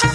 [0.00, 0.06] Wer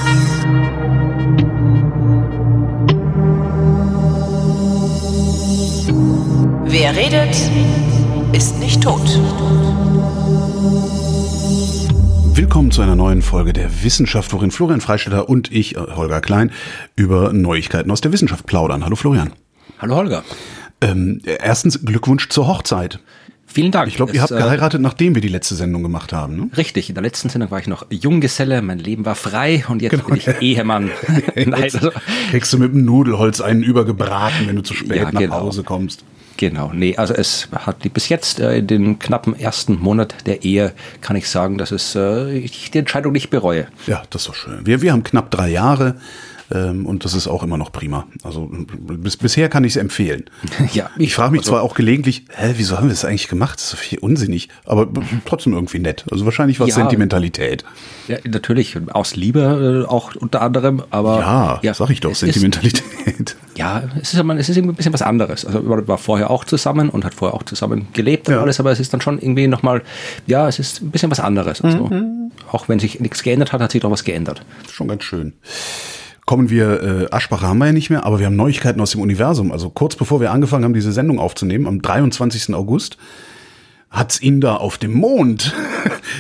[6.96, 7.36] redet,
[8.32, 9.02] ist nicht tot.
[12.34, 16.52] Willkommen zu einer neuen Folge der Wissenschaft, worin Florian Freistetter und ich, äh, Holger Klein,
[16.96, 18.86] über Neuigkeiten aus der Wissenschaft plaudern.
[18.86, 19.34] Hallo Florian.
[19.80, 20.24] Hallo Holger.
[20.80, 23.00] Ähm, erstens Glückwunsch zur Hochzeit.
[23.54, 23.88] Vielen Dank.
[23.88, 26.36] Ich glaube, ihr habt äh, geheiratet, nachdem wir die letzte Sendung gemacht haben.
[26.36, 26.50] Ne?
[26.58, 29.92] Richtig, in der letzten Sendung war ich noch Junggeselle, mein Leben war frei und jetzt
[29.92, 30.28] Genau, bin ich.
[30.42, 30.90] Ehemann.
[31.36, 31.92] Nein, also,
[32.32, 35.36] Kriegst du mit dem Nudelholz einen übergebraten, wenn du zu spät Ja, nach genau.
[35.42, 36.04] Hause kommst.
[36.38, 40.44] genau, nee, also es hat die- bis jetzt äh, in den knappen ersten Monat der
[40.44, 43.68] Ehe kann ich sagen, dass es äh, ich die Entscheidung nicht bereue.
[43.86, 44.66] Ja, das ist doch schön.
[44.66, 45.96] Wir, wir haben knapp drei Jahre
[46.54, 48.06] ähm, und das ist auch immer noch prima.
[48.24, 50.26] Also bis, bisher kann ich es empfehlen.
[50.74, 53.56] Ja, Ich frage mich also- zwar auch gelegentlich, hä, wieso haben wir das eigentlich gemacht?
[53.56, 54.88] Das ist so viel unsinnig, aber
[55.26, 56.06] trotzdem irgendwie nett.
[56.12, 56.82] Also wahrscheinlich war es Ja.
[56.82, 57.64] Sentimentalität.
[58.08, 62.34] Ja, natürlich aus Liebe äh, auch unter anderem, aber Ja, sag ich doch, es ist-
[62.34, 63.36] Sentimentalität.
[63.56, 65.46] Ja, es ist, es ist irgendwie ein bisschen was anderes.
[65.46, 68.42] Also man war vorher auch zusammen und hat vorher auch zusammen gelebt und Ja.
[68.42, 69.84] alles, aber es ist dann schon irgendwie nochmal,
[70.26, 71.62] ja, es ist ein bisschen was anderes.
[71.62, 72.32] Also, Mhm.
[72.52, 74.44] Auch wenn sich nichts geändert hat, hat sich doch was geändert.
[74.72, 75.34] Schon ganz schön.
[76.26, 79.02] Kommen wir, äh, Aschbacher haben wir ja nicht mehr, aber wir haben Neuigkeiten aus dem
[79.02, 79.52] Universum.
[79.52, 82.54] Also kurz bevor wir angefangen haben, diese Sendung aufzunehmen, am 23.
[82.54, 82.98] August,
[83.90, 85.54] hat's ihn da auf dem Mond.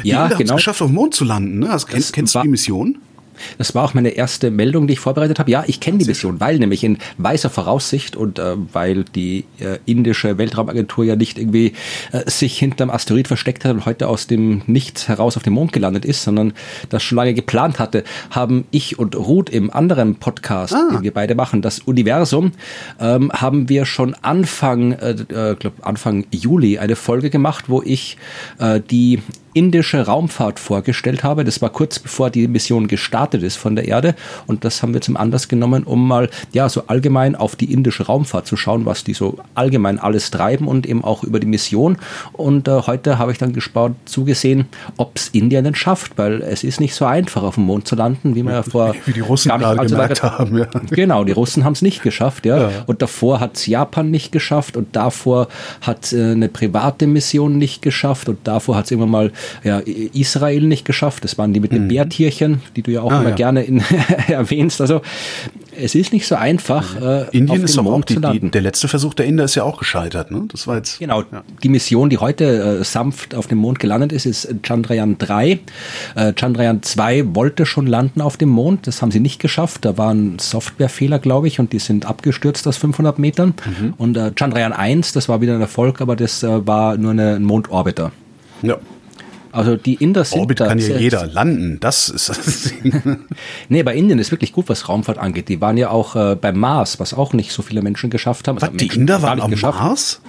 [0.03, 0.55] Die Ja, haben's genau.
[0.55, 1.59] geschafft, auf dem Mond zu landen.
[1.59, 1.69] Ne?
[1.69, 2.97] Also, kennst, kennst du die Mission?
[3.57, 5.51] Das war auch meine erste Meldung, die ich vorbereitet habe.
[5.51, 9.79] Ja, ich kenne die Mission, weil nämlich in weißer Voraussicht und äh, weil die äh,
[9.85, 11.73] indische Weltraumagentur ja nicht irgendwie
[12.11, 15.73] äh, sich hinterm Asteroid versteckt hat und heute aus dem Nichts heraus auf dem Mond
[15.73, 16.53] gelandet ist, sondern
[16.89, 21.35] das schon lange geplant hatte, haben ich und Ruth im anderen Podcast, den wir beide
[21.35, 22.51] machen, das Universum,
[22.99, 28.17] ähm, haben wir schon Anfang, äh, äh, glaub Anfang Juli eine Folge gemacht, wo ich
[28.59, 29.21] äh, die
[29.53, 31.43] indische Raumfahrt vorgestellt habe.
[31.43, 34.15] Das war kurz bevor die Mission gestartet ist von der Erde
[34.47, 38.05] und das haben wir zum Anlass genommen, um mal ja so allgemein auf die indische
[38.05, 41.97] Raumfahrt zu schauen, was die so allgemein alles treiben und eben auch über die Mission.
[42.33, 44.65] Und äh, heute habe ich dann gespannt zugesehen,
[44.97, 47.95] ob es Indien denn schafft, weil es ist nicht so einfach auf dem Mond zu
[47.95, 50.57] landen, wie man ja vor Wie die Russen gar nicht gerade gemerkt langer- haben.
[50.57, 50.67] Ja.
[50.89, 52.57] Genau, die Russen haben es nicht geschafft, ja.
[52.57, 52.69] Ja.
[52.85, 55.47] Und davor hat Japan nicht geschafft und davor
[55.81, 59.31] hat äh, eine private Mission nicht geschafft und davor hat es immer mal
[59.63, 61.23] ja, I- Israel nicht geschafft.
[61.23, 63.15] Das waren die mit den Bärtierchen, die du ja auch Mhm.
[63.15, 63.35] Ah, immer ja.
[63.35, 63.83] gerne in,
[64.27, 64.81] erwähnst.
[64.81, 65.01] Also
[65.79, 66.95] es ist nicht so einfach.
[67.01, 68.51] Äh, Indien auf ist dem aber auch Mond die, zu die, landen.
[68.51, 70.31] der letzte Versuch der Inder ist ja auch gescheitert.
[70.31, 70.43] Ne?
[70.51, 70.99] Das war jetzt.
[70.99, 71.23] Genau,
[71.63, 75.59] die Mission, die heute äh, sanft auf dem Mond gelandet ist, ist Chandrayaan 3.
[76.15, 79.85] Äh, Chandrayaan 2 wollte schon landen auf dem Mond, das haben sie nicht geschafft.
[79.85, 83.53] Da war ein Softwarefehler, glaube ich, und die sind abgestürzt aus 500 Metern.
[83.97, 87.35] Und äh, Chandrayaan 1, das war wieder ein Erfolg, aber das äh, war nur eine,
[87.35, 88.11] ein Mondorbiter.
[88.61, 88.77] Ja.
[89.53, 91.79] Also die Inder sind Orbit kann ja jeder landen.
[91.79, 92.73] Das ist das.
[93.69, 95.47] Nee, bei Indien ist wirklich gut, was Raumfahrt angeht.
[95.47, 98.55] Die waren ja auch äh, beim Mars, was auch nicht so viele Menschen geschafft haben.
[98.55, 99.79] Was, Also die Menschen Inder waren am geschafft.
[99.79, 100.21] Mars?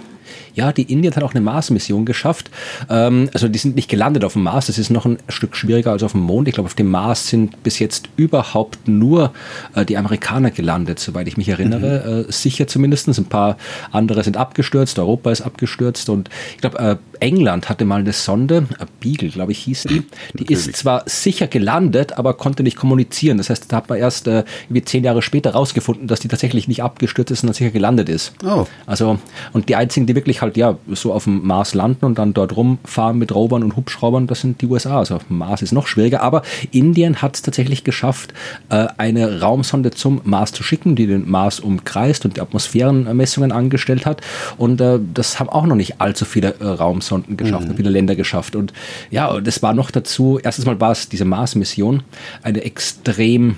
[0.55, 2.51] Ja, die Indien hat auch eine Mars-Mission geschafft.
[2.89, 4.67] Ähm, also die sind nicht gelandet auf dem Mars.
[4.67, 6.49] Das ist noch ein Stück schwieriger als auf dem Mond.
[6.49, 9.33] Ich glaube, auf dem Mars sind bis jetzt überhaupt nur
[9.75, 12.27] äh, die Amerikaner gelandet, soweit ich mich erinnere.
[12.29, 13.09] Äh, sicher zumindest.
[13.09, 13.59] Ein paar
[13.93, 14.99] andere sind abgestürzt.
[14.99, 16.09] Europa ist abgestürzt.
[16.09, 20.03] Und ich glaube, äh, England hatte mal eine Sonde, äh, Beagle, glaube ich, hieß die.
[20.35, 23.39] Die ist zwar sicher gelandet, aber konnte nicht kommunizieren.
[23.39, 26.69] Das heißt, da hat man erst äh, irgendwie zehn Jahre später rausgefunden, dass die tatsächlich
[26.69, 28.33] nicht abgestürzt ist, sondern sicher gelandet ist.
[28.45, 28.67] Oh.
[28.87, 29.19] Also,
[29.53, 32.57] und die einzigen, die wirklich halt, ja, so auf dem Mars landen und dann dort
[32.57, 34.99] rumfahren mit Rovern und Hubschraubern, das sind die USA.
[34.99, 36.23] Also auf dem Mars ist noch schwieriger.
[36.23, 38.35] Aber Indien hat es tatsächlich geschafft,
[38.71, 44.07] äh, eine Raumsonde zum Mars zu schicken, die den Mars umkreist und die Atmosphärenmessungen angestellt
[44.07, 44.21] hat.
[44.57, 48.57] Und äh, das haben auch noch nicht allzu viele äh, Raumsonden geschafft, viele Länder geschafft.
[48.57, 48.73] Und
[49.11, 52.03] ja, das war noch dazu, erstens mal war es diese Mars-Mission
[52.43, 53.57] eine extrem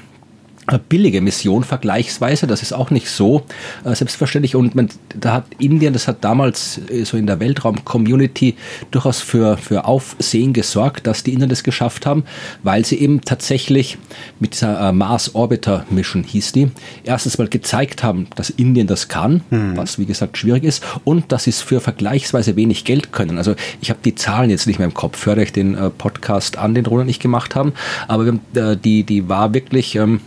[0.88, 2.47] billige Mission vergleichsweise.
[2.47, 3.43] Das ist auch nicht so
[3.84, 4.56] äh, selbstverständlich.
[4.56, 4.88] Und man,
[5.19, 8.56] da hat Indien, das hat damals äh, so in der Weltraum-Community
[8.91, 12.25] durchaus für, für Aufsehen gesorgt, dass die Inder das geschafft haben,
[12.62, 13.99] weil sie eben tatsächlich
[14.41, 16.70] mit dieser äh, Mars Orbiter Mission hieß die,
[17.05, 19.43] erstens mal gezeigt haben, dass Indien das kann,
[19.76, 23.38] was wie gesagt schwierig ist, und dass sie es für vergleichsweise wenig Geld können.
[23.38, 26.58] Also ich habe die Zahlen jetzt nicht mehr im Kopf, hört euch den äh, Podcast
[26.58, 27.73] an, den Roland und ich gemacht haben,
[28.08, 30.20] aber äh, die, die war wirklich ähm,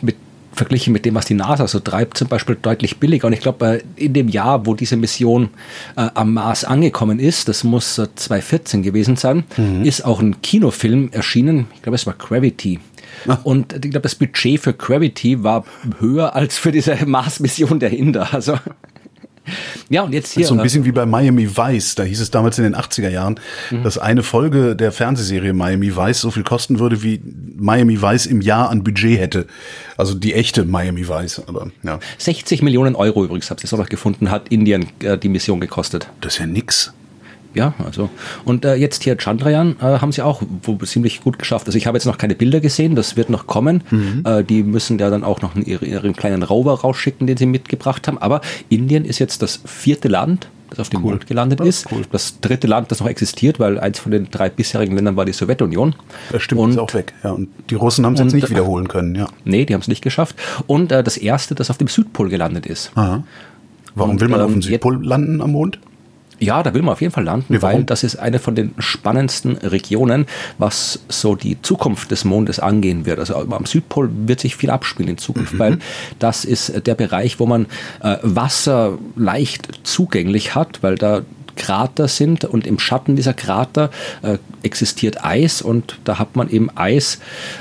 [0.00, 0.16] mit
[0.52, 3.26] verglichen mit dem, was die NASA so treibt, zum Beispiel deutlich billiger.
[3.26, 5.48] Und ich glaube, äh, in dem Jahr, wo diese Mission
[5.96, 9.44] äh, am Mars angekommen ist, das muss äh, 2014 gewesen sein,
[9.82, 11.66] ist auch ein Kinofilm erschienen.
[11.74, 12.80] Ich glaube, es war Gravity.
[13.44, 15.64] Und ich glaube, das Budget für Gravity war
[15.98, 18.32] höher als für diese Mars-Mission der Inder.
[18.32, 18.58] Also
[19.88, 20.46] Ja, und jetzt hier.
[20.46, 21.94] so ein äh, bisschen wie bei Miami Vice.
[21.96, 23.40] Da hieß es damals in den 80er Jahren,
[23.70, 23.82] Mhm.
[23.82, 27.20] dass eine Folge der Fernsehserie Miami Vice so viel kosten würde, wie
[27.56, 29.46] Miami Vice im Jahr an Budget hätte.
[29.96, 31.42] Also die echte Miami Vice.
[31.46, 35.18] Aber ja, 60 Millionen Euro übrigens, habt ihr es auch noch gefunden, hat Indien äh,
[35.18, 36.08] die Mission gekostet.
[36.20, 36.92] das ist ja nix.
[37.54, 38.08] Ja, also.
[38.44, 40.42] Und äh, jetzt hier Chandrayaan äh, haben sie auch
[40.84, 41.66] ziemlich gut geschafft.
[41.66, 43.82] Also ich habe jetzt noch keine Bilder gesehen, das wird noch kommen.
[44.24, 48.08] Äh, die müssen ja dann auch noch ihren, ihren kleinen Rover rausschicken, den sie mitgebracht
[48.08, 48.18] haben.
[48.18, 51.92] Aber Indien ist jetzt das vierte Land, das auf dem Mond gelandet Das ist.
[51.92, 52.02] cool.
[52.10, 55.32] Das dritte Land, das noch existiert, weil eins von den drei bisherigen Ländern war die
[55.34, 55.94] Sowjetunion.
[56.30, 57.12] Das stimmt, Und ist auch weg.
[57.22, 59.14] Ja, und die Russen haben es jetzt nicht wiederholen können.
[59.14, 59.26] Ja.
[59.44, 60.36] Nee, die haben es nicht geschafft.
[60.66, 62.92] Und äh, das erste, das auf dem Südpol gelandet ist.
[62.94, 63.22] Aha.
[63.94, 65.78] Warum Und, will man auf ähm, dem Südpol landen am Mond?
[66.42, 68.74] Ja, da will man auf jeden Fall landen, Ja, weil das ist eine von den
[68.78, 70.26] spannendsten Regionen,
[70.58, 73.20] was so die Zukunft des Mondes angehen wird.
[73.20, 75.18] Also am Südpol wird sich viel abspielen in Mhm.
[75.18, 75.78] Zukunft, weil
[76.18, 77.66] das ist der Bereich, wo man
[78.02, 81.22] äh, Wasser leicht zugänglich hat, weil da
[81.54, 83.90] Krater sind und im Schatten dieser Krater
[84.22, 87.18] äh, existiert Eis und da hat man eben Eis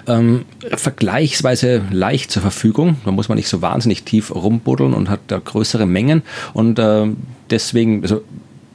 [0.07, 2.97] ähm, vergleichsweise leicht zur Verfügung.
[3.05, 6.21] Da muss man nicht so wahnsinnig tief rumbuddeln und hat da größere Mengen
[6.53, 7.07] und äh,
[7.49, 8.21] deswegen, also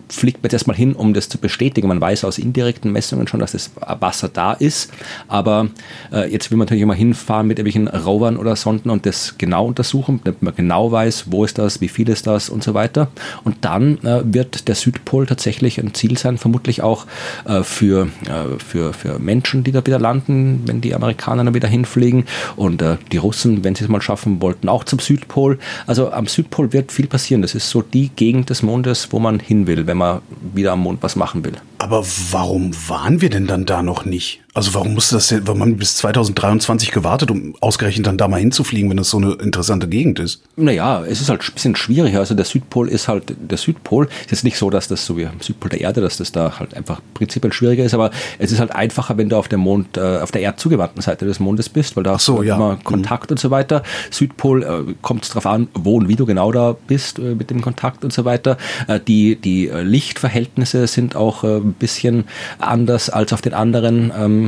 [0.09, 1.89] fliegt man jetzt erstmal hin, um das zu bestätigen.
[1.89, 3.71] Man weiß aus indirekten Messungen schon, dass das
[4.01, 4.93] Wasser da ist,
[5.29, 5.69] aber
[6.13, 9.67] äh, jetzt will man natürlich immer hinfahren mit irgendwelchen Rovern oder Sonden und das genau
[9.67, 13.09] untersuchen, damit man genau weiß, wo ist das, wie viel ist das und so weiter.
[13.45, 17.07] Und dann äh, wird der Südpol tatsächlich ein Ziel sein, vermutlich auch
[17.45, 21.69] äh, für, äh, für, für Menschen, die da wieder landen, wenn die Amerikaner dann wieder
[21.69, 22.25] hinfliegen
[22.57, 25.59] und äh, die Russen, wenn sie es mal schaffen, wollten auch zum Südpol.
[25.87, 27.43] Also am Südpol wird viel passieren.
[27.43, 30.21] Das ist so die Gegend des Mondes, wo man hin will, wenn man
[30.55, 31.55] wieder am Mond was machen will.
[31.79, 34.43] Aber warum waren wir denn dann da noch nicht?
[34.57, 38.27] Also warum musste das denn, warum haben wir bis 2023 gewartet, um ausgerechnet dann da
[38.27, 40.41] mal hinzufliegen, wenn das so eine interessante Gegend ist?
[40.57, 42.21] Naja, es ist halt ein bisschen schwieriger.
[42.21, 44.07] Also der Südpol ist halt der Südpol.
[44.07, 46.33] Es ist jetzt nicht so, dass das so wie am Südpol der Erde, dass das
[46.33, 49.59] da halt einfach prinzipiell schwieriger ist, aber es ist halt einfacher, wenn du auf der
[49.59, 52.57] Mond, äh, auf der erdzugewandten Seite des Mondes bist, weil da hast so, du ja.
[52.57, 53.83] immer Kontakt und so weiter.
[54.11, 57.51] Südpol äh, kommt es darauf an, wo und wie du genau da bist äh, mit
[57.51, 58.57] dem Kontakt und so weiter.
[58.89, 62.25] Äh, die die äh, Lichtverhältnisse sind auch äh, ein bisschen
[62.59, 64.46] anders als auf den anderen ähm,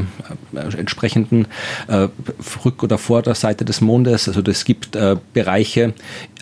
[0.55, 1.47] äh, entsprechenden
[1.89, 2.09] äh,
[2.65, 4.29] Rück- oder Vorderseite des Mondes.
[4.29, 5.95] Also es gibt äh, Bereiche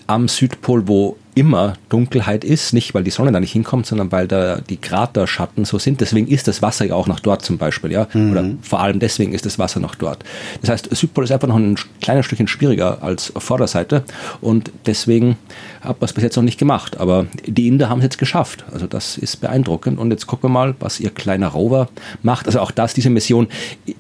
[0.07, 4.27] am Südpol, wo immer Dunkelheit ist, nicht weil die Sonne da nicht hinkommt, sondern weil
[4.27, 6.01] da die Kraterschatten so sind.
[6.01, 8.09] Deswegen ist das Wasser ja auch noch dort zum Beispiel, ja.
[8.15, 10.25] Oder vor allem deswegen ist das Wasser noch dort.
[10.63, 14.03] Das heißt, Südpol ist einfach noch ein kleines Stückchen schwieriger als Vorderseite
[14.41, 15.37] und deswegen
[15.83, 16.99] hat man es bis jetzt noch nicht gemacht.
[16.99, 18.65] Aber die Inder haben es jetzt geschafft.
[18.73, 19.99] Also das ist beeindruckend.
[19.99, 21.89] Und jetzt gucken wir mal, was ihr kleiner Rover
[22.23, 22.47] macht.
[22.47, 23.47] Also auch das, diese Mission,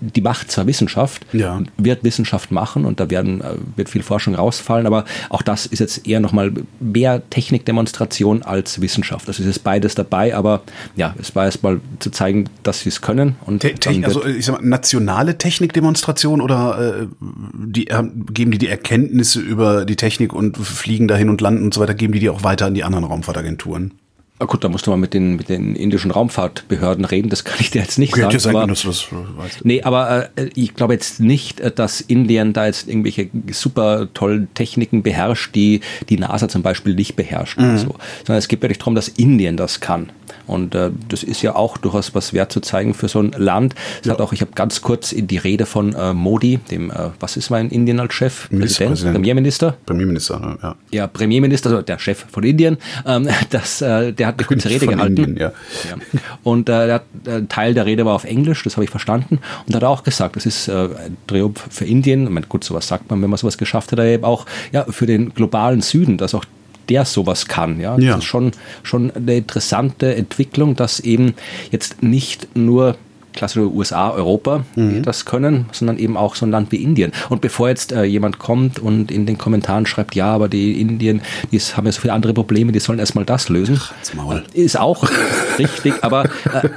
[0.01, 1.61] die macht zwar Wissenschaft, Ja.
[1.77, 3.45] wird Wissenschaft machen und da werden, äh,
[3.77, 9.29] wird viel Forschung rausfallen, aber auch das ist jetzt eher nochmal mehr Technikdemonstration als Wissenschaft.
[9.29, 10.63] Also es ist beides dabei, aber
[10.95, 13.37] ja, es war erst mal zu zeigen, dass sie es können.
[13.45, 13.75] Und Te
[14.05, 18.03] also ich sag mal, nationale Technikdemonstration oder äh, die, äh,
[18.33, 21.95] geben die die Erkenntnisse über die Technik und fliegen dahin und landen und so weiter,
[21.95, 23.93] geben die die auch weiter an die anderen Raumfahrtagenturen?
[24.39, 27.57] Ah, gut, da musst du mal mit den, mit den indischen Raumfahrtbehörden reden, das kann
[27.59, 28.55] ich dir jetzt nicht Okay, sagen.
[28.55, 29.65] ja aber- dass das äh, weißt.
[29.65, 34.53] Nee, aber äh, ich glaube jetzt nicht, äh, dass Indien da jetzt irgendwelche super tollen
[34.53, 35.81] Techniken beherrscht, die
[36.11, 37.57] die NASA zum Beispiel nicht beherrscht.
[37.57, 37.95] oder So.
[38.27, 40.11] Sondern es geht wirklich darum, dass Indien das kann.
[40.47, 43.75] Und äh, das ist ja auch durchaus was wert zu zeigen für so ein Land.
[44.05, 47.11] Es hat auch, ich habe ganz kurz in die Rede von äh, Modi, dem, äh,
[47.19, 48.49] was ist mein Indien als Chef?
[48.51, 49.15] Ministerpräsident.
[49.17, 49.77] Premierminister?
[49.87, 50.77] Premierminister, ja.
[50.93, 54.87] Ja, Premierminister, also der Chef von Indien, ähm, das, äh, der hat eine kurze Rede
[54.87, 55.17] gehalten.
[55.17, 55.53] Indien, ja.
[55.89, 55.97] Ja.
[56.43, 58.91] Und äh, der hat, äh, ein Teil der Rede war auf Englisch, das habe ich
[58.91, 59.39] verstanden.
[59.67, 62.25] Und er hat auch gesagt, das ist äh, ein Triumph für Indien.
[62.25, 64.85] Ich meine, gut, sowas sagt man, wenn man sowas geschafft hat, aber eben auch ja,
[64.89, 66.45] für den globalen Süden, dass auch
[66.89, 67.81] der sowas kann.
[67.81, 68.13] Ja, Ja.
[68.13, 68.53] das ist schon,
[68.83, 71.35] schon eine interessante Entwicklung, dass eben
[71.73, 72.97] jetzt nicht nur
[73.37, 77.13] klassische USA, Europa die das können, sondern eben auch so ein Land wie Indien.
[77.29, 81.23] Und bevor jetzt äh, jemand kommt und in den Kommentaren schreibt, ja, aber die Indien,
[81.53, 83.79] die haben ja so viele andere Probleme, die sollen erstmal das lösen.
[83.79, 84.45] halt's Maul.
[84.53, 85.09] Ist auch
[85.59, 86.69] richtig, aber äh,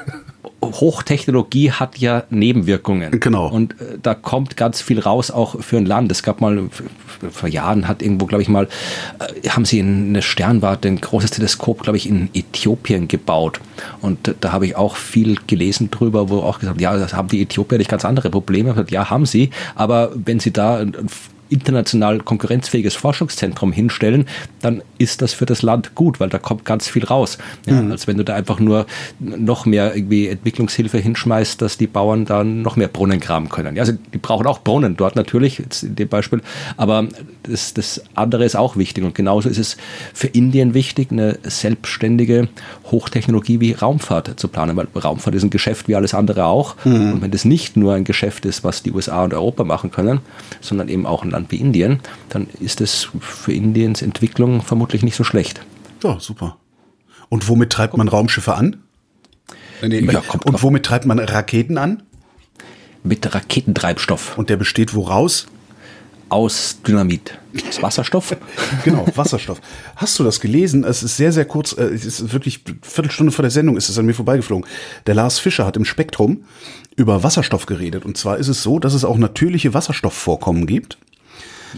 [0.61, 3.19] Hochtechnologie hat ja Nebenwirkungen.
[3.19, 3.47] Genau.
[3.47, 6.11] Und äh, da kommt ganz viel raus, auch für ein Land.
[6.11, 6.69] Es gab mal,
[7.31, 8.67] vor Jahren hat irgendwo, glaube ich mal,
[9.43, 13.59] äh, haben sie eine Sternwarte, ein großes Teleskop, glaube ich, in Äthiopien gebaut.
[14.01, 17.29] Und äh, da habe ich auch viel gelesen drüber, wo auch gesagt, ja, das haben
[17.29, 18.71] die Äthiopier nicht ganz andere Probleme.
[18.71, 21.07] Gesagt, Ja, haben sie, aber wenn sie da ein- ein
[21.50, 24.25] international konkurrenzfähiges Forschungszentrum hinstellen,
[24.62, 27.38] dann ist das für das Land gut, weil da kommt ganz viel raus.
[27.65, 27.91] Ja, mhm.
[27.91, 28.86] Als wenn du da einfach nur
[29.20, 33.75] noch mehr irgendwie Entwicklungshilfe hinschmeißt, dass die Bauern dann noch mehr Brunnen graben können.
[33.75, 36.41] Ja, also die brauchen auch Brunnen dort natürlich, in dem Beispiel,
[36.77, 37.08] aber
[37.44, 39.77] das, das andere ist auch wichtig und genauso ist es
[40.13, 42.50] für Indien wichtig, eine selbstständige
[42.91, 47.13] Hochtechnologie wie Raumfahrt zu planen, weil Raumfahrt ist ein Geschäft wie alles andere auch mhm.
[47.13, 50.20] und wenn das nicht nur ein Geschäft ist, was die USA und Europa machen können,
[50.62, 55.15] sondern eben auch ein Land wie Indien, dann ist es für Indiens Entwicklung vermutlich nicht
[55.15, 55.62] so schlecht.
[56.03, 56.58] Ja, super.
[57.29, 58.77] Und womit treibt man Raumschiffe an?
[59.81, 62.03] Nee, ja, und womit treibt man Raketen an?
[63.03, 64.38] Mit Raketentreibstoff.
[64.38, 65.48] Und der besteht woraus?
[66.27, 67.39] Aus Dynamit.
[67.67, 68.36] Aus Wasserstoff?
[68.84, 69.62] genau, Wasserstoff.
[69.96, 70.84] Hast du das gelesen?
[70.84, 73.89] Es ist sehr, sehr kurz, äh, es ist wirklich eine Viertelstunde vor der Sendung ist
[73.89, 74.67] es an mir vorbeigeflogen.
[75.08, 76.43] Der Lars Fischer hat im Spektrum
[76.96, 78.05] über Wasserstoff geredet.
[78.05, 80.98] Und zwar ist es so, dass es auch natürliche Wasserstoffvorkommen gibt.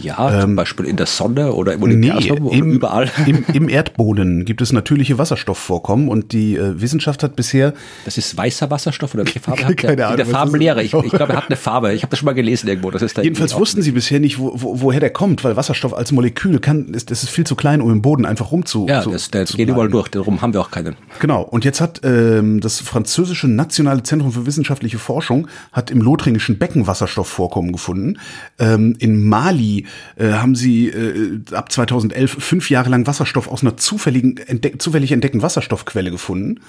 [0.00, 3.10] Ja, zum ähm, Beispiel in der Sonne oder im Universum nee, im, überall.
[3.26, 7.74] Im, Im, Erdboden gibt es natürliche Wasserstoffvorkommen und die äh, Wissenschaft hat bisher.
[8.04, 9.90] Das ist weißer Wasserstoff oder welche Farbe hat der?
[9.90, 10.82] Ahnung, in der Farbenlehre.
[10.82, 11.92] Ich, ich glaube, er hat eine Farbe.
[11.92, 12.90] Ich habe das schon mal gelesen irgendwo.
[12.90, 15.94] Das ist da Jedenfalls wussten sie bisher nicht, wo, wo, woher der kommt, weil Wasserstoff
[15.94, 18.86] als Molekül kann, ist, das ist viel zu klein, um im Boden einfach rumzu.
[18.88, 20.08] Ja, das, der geht überall durch.
[20.08, 20.96] Darum haben wir auch keinen.
[21.20, 21.42] Genau.
[21.42, 26.86] Und jetzt hat ähm, das französische Nationale Zentrum für wissenschaftliche Forschung hat im lothringischen Becken
[26.86, 28.18] Wasserstoffvorkommen gefunden.
[28.58, 29.81] Ähm, in Mali
[30.16, 35.12] äh, haben sie äh, ab 2011 fünf Jahre lang Wasserstoff aus einer zufälligen, entdeck zufällig
[35.12, 36.60] entdeckten Wasserstoffquelle gefunden.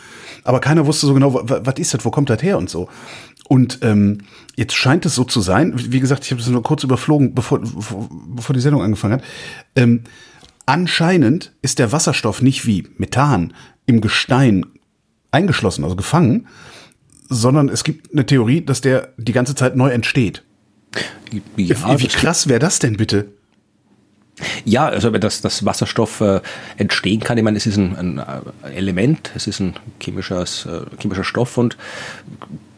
[0.43, 2.89] Aber keiner wusste so genau, was ist das, wo kommt das her und so.
[3.47, 4.19] Und ähm,
[4.55, 7.59] jetzt scheint es so zu sein, wie gesagt, ich habe das nur kurz überflogen, bevor,
[7.59, 9.23] bevor, bevor die Sendung angefangen hat.
[9.75, 10.01] Ähm,
[10.65, 13.53] anscheinend ist der Wasserstoff nicht wie Methan
[13.85, 14.65] im Gestein
[15.31, 16.47] eingeschlossen, also gefangen,
[17.29, 20.43] sondern es gibt eine Theorie, dass der die ganze Zeit neu entsteht.
[21.57, 23.27] Ja, wie, krass wäre das denn bitte?
[24.65, 26.41] Ja, also wenn das, das Wasserstoff äh,
[26.77, 30.81] entstehen kann, ich meine, es ist ein, ein äh, Element, es ist ein chemisches, äh,
[30.99, 31.77] chemischer Stoff und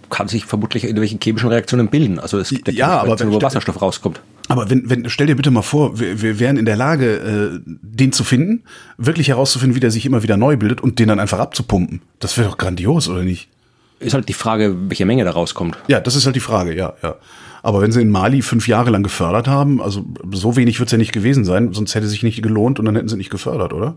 [0.10, 2.20] kann sich vermutlich in irgendwelchen chemischen Reaktionen bilden.
[2.20, 4.22] Also es gibt ja, aber wenn, wo Wasserstoff rauskommt.
[4.48, 7.60] Aber wenn, wenn, stell dir bitte mal vor, wir, wir wären in der Lage, äh,
[7.66, 8.64] den zu finden,
[8.98, 12.02] wirklich herauszufinden, wie der sich immer wieder neu bildet und den dann einfach abzupumpen.
[12.20, 13.50] Das wäre doch grandios, oder nicht?
[14.00, 15.78] Ist halt die Frage, welche Menge da rauskommt.
[15.88, 17.16] Ja, das ist halt die Frage, ja, ja.
[17.66, 20.92] Aber wenn sie in Mali fünf Jahre lang gefördert haben, also so wenig wird es
[20.92, 23.74] ja nicht gewesen sein, sonst hätte sich nicht gelohnt und dann hätten sie nicht gefördert,
[23.74, 23.96] oder?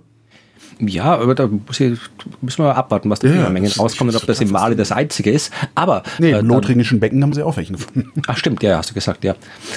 [0.80, 1.98] Ja, aber da müssen
[2.40, 5.30] wir abwarten, was da für ja, Mengen rauskommt und ob das in Mali das einzige
[5.30, 5.52] ist.
[5.74, 8.10] Aber nee, im äh, lothringischen Becken haben sie auch welche gefunden.
[8.26, 9.34] Ach stimmt, ja, hast du gesagt, ja.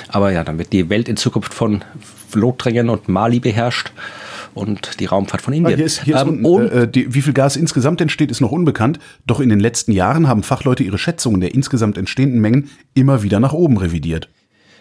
[0.07, 1.83] Aber ja, dann wird die Welt in Zukunft von
[2.33, 3.91] Lothringen und Mali beherrscht
[4.53, 5.73] und die Raumfahrt von Indien.
[5.73, 8.51] Ah, hier ist, hier ähm, ist äh, die, wie viel Gas insgesamt entsteht, ist noch
[8.51, 8.99] unbekannt.
[9.25, 13.39] Doch in den letzten Jahren haben Fachleute ihre Schätzungen der insgesamt entstehenden Mengen immer wieder
[13.39, 14.29] nach oben revidiert.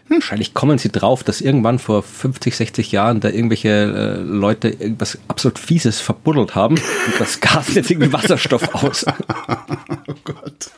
[0.08, 0.16] Hm.
[0.16, 5.18] Wahrscheinlich kommen sie drauf, dass irgendwann vor 50, 60 Jahren da irgendwelche äh, Leute irgendwas
[5.28, 9.06] absolut Fieses verbuddelt haben und das Gas jetzt irgendwie Wasserstoff aus.
[10.08, 10.70] oh Gott.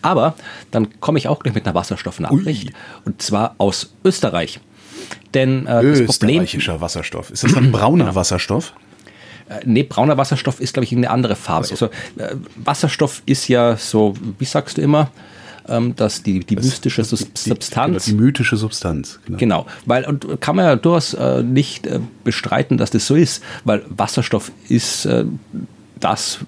[0.00, 0.34] Aber
[0.70, 2.72] dann komme ich auch gleich mit einer Wasserstoffnachricht.
[3.04, 4.60] Und zwar aus Österreich.
[5.34, 7.30] Denn äh, Österreichischer das Wasserstoff.
[7.30, 8.16] Ist das dann brauner genau.
[8.16, 8.72] Wasserstoff?
[9.64, 11.68] Nee, brauner Wasserstoff ist, glaube ich, eine andere Farbe.
[11.70, 15.10] Also, äh, Wasserstoff ist ja so, wie sagst du immer,
[15.68, 18.04] ähm, dass die, die das, mystische das, Substanz.
[18.04, 19.20] Die, die, mythische Substanz.
[19.26, 19.38] Genau.
[19.38, 19.66] genau.
[19.86, 23.84] Weil, und kann man ja durchaus äh, nicht äh, bestreiten, dass das so ist, weil
[23.88, 25.24] Wasserstoff ist äh,
[26.00, 26.40] das,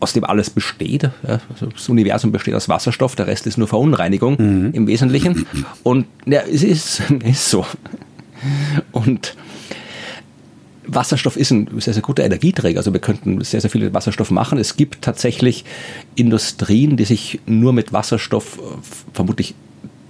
[0.00, 1.10] aus dem alles besteht.
[1.22, 4.70] Also das Universum besteht aus Wasserstoff, der Rest ist nur Verunreinigung mhm.
[4.72, 5.46] im Wesentlichen.
[5.82, 7.66] Und ja, es ist, ist so.
[8.92, 9.36] Und
[10.86, 12.78] Wasserstoff ist ein sehr, sehr guter Energieträger.
[12.78, 14.58] Also wir könnten sehr, sehr viel Wasserstoff machen.
[14.58, 15.64] Es gibt tatsächlich
[16.16, 18.60] Industrien, die sich nur mit Wasserstoff äh,
[19.12, 19.54] vermutlich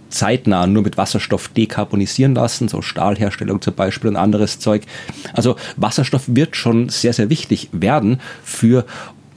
[0.09, 4.82] zeitnah nur mit Wasserstoff dekarbonisieren lassen, so Stahlherstellung zum Beispiel und anderes Zeug.
[5.32, 8.85] Also Wasserstoff wird schon sehr, sehr wichtig werden für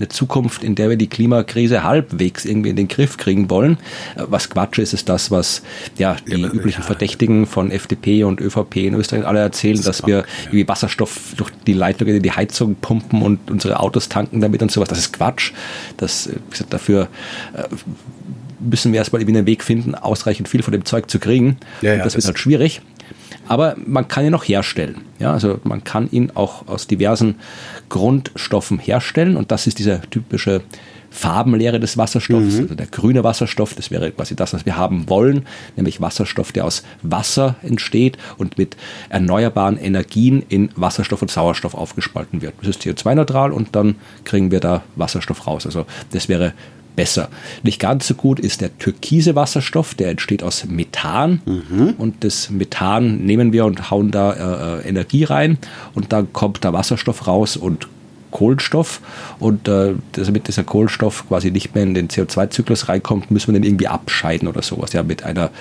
[0.03, 3.77] eine Zukunft, in der wir die Klimakrise halbwegs irgendwie in den Griff kriegen wollen.
[4.15, 5.63] Was Quatsch ist, ist das, was
[5.97, 6.85] ja die ja, üblichen ja.
[6.85, 11.51] Verdächtigen von FDP und ÖVP in Österreich alle erzählen, das dass wir irgendwie Wasserstoff durch
[11.65, 14.89] die Leitungen in die Heizung pumpen und unsere Autos tanken damit und sowas.
[14.89, 15.53] Das ist Quatsch.
[15.97, 17.07] Das, wie gesagt, dafür
[17.53, 17.63] äh,
[18.59, 21.57] müssen wir erstmal irgendwie einen Weg finden, ausreichend viel von dem Zeug zu kriegen.
[21.81, 22.81] Ja, ja, das wird halt schwierig.
[23.47, 25.01] Aber man kann ihn noch herstellen.
[25.19, 27.35] Ja, also man kann ihn auch aus diversen
[27.89, 30.61] Grundstoffen herstellen und das ist diese typische
[31.13, 32.61] Farbenlehre des Wasserstoffs, mhm.
[32.63, 35.45] also der grüne Wasserstoff, das wäre quasi das, was wir haben wollen,
[35.75, 38.75] nämlich Wasserstoff, der aus Wasser entsteht und mit
[39.09, 42.55] erneuerbaren Energien in Wasserstoff und Sauerstoff aufgespalten wird.
[42.59, 45.67] Das ist CO2-neutral und dann kriegen wir da Wasserstoff raus.
[45.67, 46.53] Also das wäre
[46.95, 47.29] besser.
[47.63, 51.95] Nicht ganz so gut ist der türkise Wasserstoff, der entsteht aus Methan mhm.
[51.97, 55.57] und das Methan nehmen wir und hauen da äh, äh Energie rein
[55.93, 57.87] und dann kommt der Wasserstoff raus und
[58.33, 58.99] Kohlenstoff
[59.39, 63.63] und äh, damit dieser Kohlenstoff quasi nicht mehr in den CO2-Zyklus reinkommt, müssen wir den
[63.63, 64.91] irgendwie abscheiden oder sowas.
[64.91, 65.51] Ja, mit einer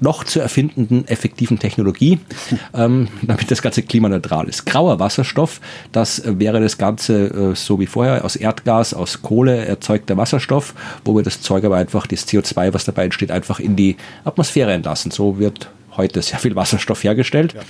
[0.00, 2.18] noch zu erfindenden effektiven Technologie,
[2.74, 4.66] ähm, damit das Ganze klimaneutral ist.
[4.66, 5.60] Grauer Wasserstoff,
[5.92, 10.74] das wäre das Ganze äh, so wie vorher aus Erdgas, aus Kohle erzeugter Wasserstoff,
[11.04, 14.72] wo wir das Zeug aber einfach, das CO2, was dabei entsteht, einfach in die Atmosphäre
[14.72, 15.10] entlassen.
[15.10, 17.54] So wird heute sehr viel Wasserstoff hergestellt.
[17.54, 17.60] Ja.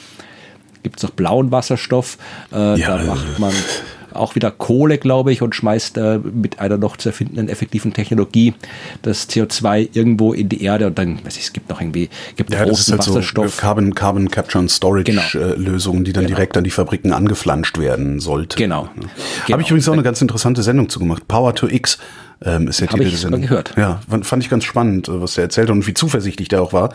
[0.83, 2.19] Gibt es auch blauen Wasserstoff,
[2.53, 3.53] äh, ja, da macht man
[4.19, 8.55] auch wieder Kohle, glaube ich, und schmeißt äh, mit einer noch zu erfindenden effektiven Technologie
[9.03, 12.53] das CO2 irgendwo in die Erde und dann, weiß ich, es gibt noch irgendwie, gibt
[12.53, 13.55] ja, ist halt Wasserstoff.
[13.55, 15.23] So Carbon, Carbon Capture and Storage genau.
[15.35, 16.37] äh, Lösungen, die dann genau.
[16.37, 18.57] direkt an die Fabriken angeflanscht werden sollten.
[18.59, 18.85] Genau.
[18.85, 18.91] Ja.
[18.95, 19.09] genau.
[19.53, 21.27] Habe ich übrigens auch eine ganz interessante Sendung zu gemacht.
[21.29, 21.99] Power to X
[22.45, 23.43] ähm, ist der Titel ich Sendung.
[23.43, 23.75] gehört.
[23.77, 26.73] Ja, fand ich ganz spannend, äh, was er erzählt hat und wie zuversichtlich der auch
[26.73, 26.95] war,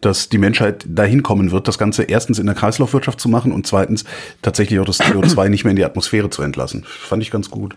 [0.00, 3.66] dass die Menschheit dahin kommen wird, das Ganze erstens in der Kreislaufwirtschaft zu machen und
[3.66, 4.04] zweitens
[4.42, 6.84] tatsächlich auch das CO2 nicht mehr in die Atmosphäre zu entlassen.
[6.86, 7.76] Fand ich ganz gut.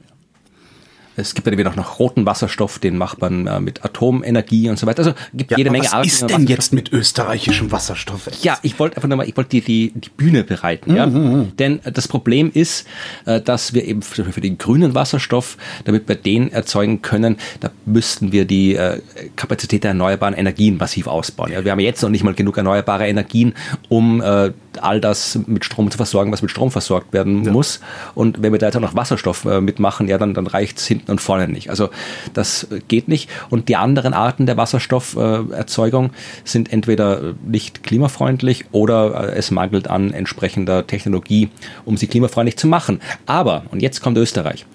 [1.17, 4.85] Es gibt ja wieder noch roten Wasserstoff, den macht man äh, mit Atomenergie und so
[4.87, 4.99] weiter.
[4.99, 6.07] Also gibt ja, jede Menge Arten.
[6.07, 8.29] Was ist denn jetzt mit österreichischem Wasserstoff?
[8.41, 10.91] Ja, ich wollte einfach nochmal, ich wollte die, die, die Bühne bereiten.
[10.91, 10.97] Mhm.
[10.97, 11.05] Ja?
[11.05, 11.55] Mhm.
[11.57, 12.87] Denn äh, das Problem ist,
[13.25, 17.71] äh, dass wir eben für, für, den grünen Wasserstoff, damit wir den erzeugen können, da
[17.85, 19.01] müssten wir die äh,
[19.35, 21.51] Kapazität der erneuerbaren Energien massiv ausbauen.
[21.51, 21.63] Ja?
[21.63, 23.53] Wir haben jetzt noch nicht mal genug erneuerbare Energien,
[23.89, 24.51] um äh,
[24.83, 27.51] all das mit Strom zu versorgen, was mit Strom versorgt werden ja.
[27.51, 27.79] muss.
[28.13, 30.87] Und wenn wir da jetzt auch noch Wasserstoff äh, mitmachen, ja, dann, dann reicht es
[30.87, 31.69] hinten und vorne nicht.
[31.69, 31.89] Also
[32.33, 33.29] das geht nicht.
[33.49, 36.11] Und die anderen Arten der Wasserstofferzeugung
[36.43, 41.49] sind entweder nicht klimafreundlich oder äh, es mangelt an entsprechender Technologie,
[41.85, 43.01] um sie klimafreundlich zu machen.
[43.25, 44.65] Aber, und jetzt kommt Österreich.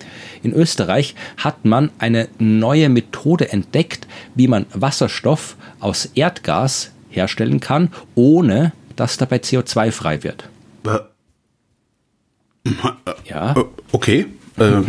[0.42, 7.90] In Österreich hat man eine neue Methode entdeckt, wie man Wasserstoff aus Erdgas herstellen kann,
[8.14, 10.47] ohne dass dabei CO2 frei wird.
[10.85, 10.99] Äh,
[13.25, 13.54] ja.
[13.57, 14.26] Äh, okay.
[14.61, 14.83] Äh,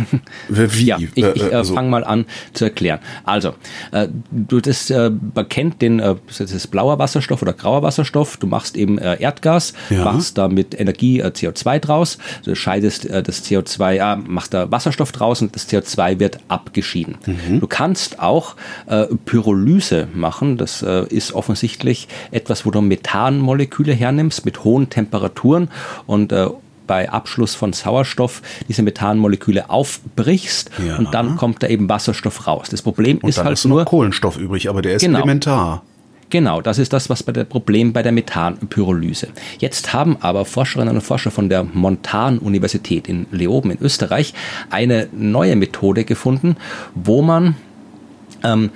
[0.48, 0.84] wie?
[0.84, 1.74] Ja, ich, ich äh, also.
[1.74, 3.00] fange mal an zu erklären.
[3.24, 3.54] Also,
[3.92, 8.36] äh, du das, äh, man kennt den, äh, das ist blauer Wasserstoff oder grauer Wasserstoff.
[8.36, 10.04] Du machst eben äh, Erdgas, ja.
[10.04, 14.70] machst da mit Energie äh, CO2 draus, du scheidest äh, das CO2, äh, machst da
[14.70, 17.16] Wasserstoff draus und das CO2 wird abgeschieden.
[17.26, 17.60] Mhm.
[17.60, 20.56] Du kannst auch äh, Pyrolyse machen.
[20.56, 25.68] Das äh, ist offensichtlich etwas, wo du Methanmoleküle hernimmst mit hohen Temperaturen
[26.06, 26.48] und äh,
[26.92, 30.98] bei Abschluss von Sauerstoff diese Methanmoleküle aufbrichst ja.
[30.98, 32.68] und dann kommt da eben Wasserstoff raus.
[32.68, 35.20] Das Problem und ist dann halt ist nur Kohlenstoff übrig, aber der ist genau.
[35.20, 35.84] elementar.
[36.28, 39.28] Genau, das ist das, was bei der Problem bei der Methanpyrolyse.
[39.58, 44.34] Jetzt haben aber Forscherinnen und Forscher von der Montan-Universität in Leoben in Österreich
[44.68, 46.56] eine neue Methode gefunden,
[46.94, 47.56] wo man
[48.44, 48.70] ähm,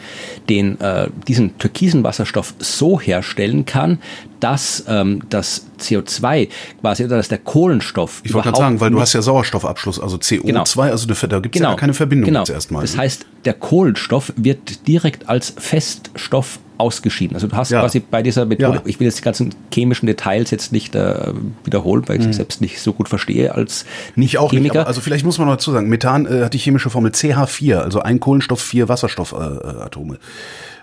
[0.49, 3.99] den, äh, diesen türkisen Wasserstoff so herstellen kann,
[4.41, 6.49] dass ähm, das CO2
[6.81, 8.21] quasi oder dass der Kohlenstoff.
[8.25, 10.61] Ich wollte gerade sagen, weil du hast ja Sauerstoffabschluss, also CO2, genau.
[10.61, 11.71] also da gibt es genau.
[11.71, 12.41] ja keine Verbindung genau.
[12.41, 12.83] jetzt erstmal.
[12.83, 17.37] Das heißt, der Kohlenstoff wird direkt als Feststoff ausgeschieden.
[17.37, 17.81] Also du hast ja.
[17.81, 18.83] quasi bei dieser Methode, ja.
[18.85, 21.33] ich will jetzt die ganzen chemischen Details jetzt nicht äh,
[21.65, 22.33] wiederholen, weil ich mhm.
[22.33, 23.85] selbst nicht so gut verstehe als
[24.15, 24.81] nicht auch Chemiker.
[24.81, 27.77] Nicht, also vielleicht muss man noch dazu sagen, Methan äh, hat die chemische Formel CH4,
[27.77, 30.19] also ein Kohlenstoff, vier Wasserstoffatome,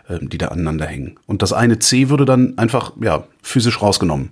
[0.09, 1.17] äh, die da aneinander hängen.
[1.27, 4.29] Und das eine C würde dann einfach ja physisch rausgenommen.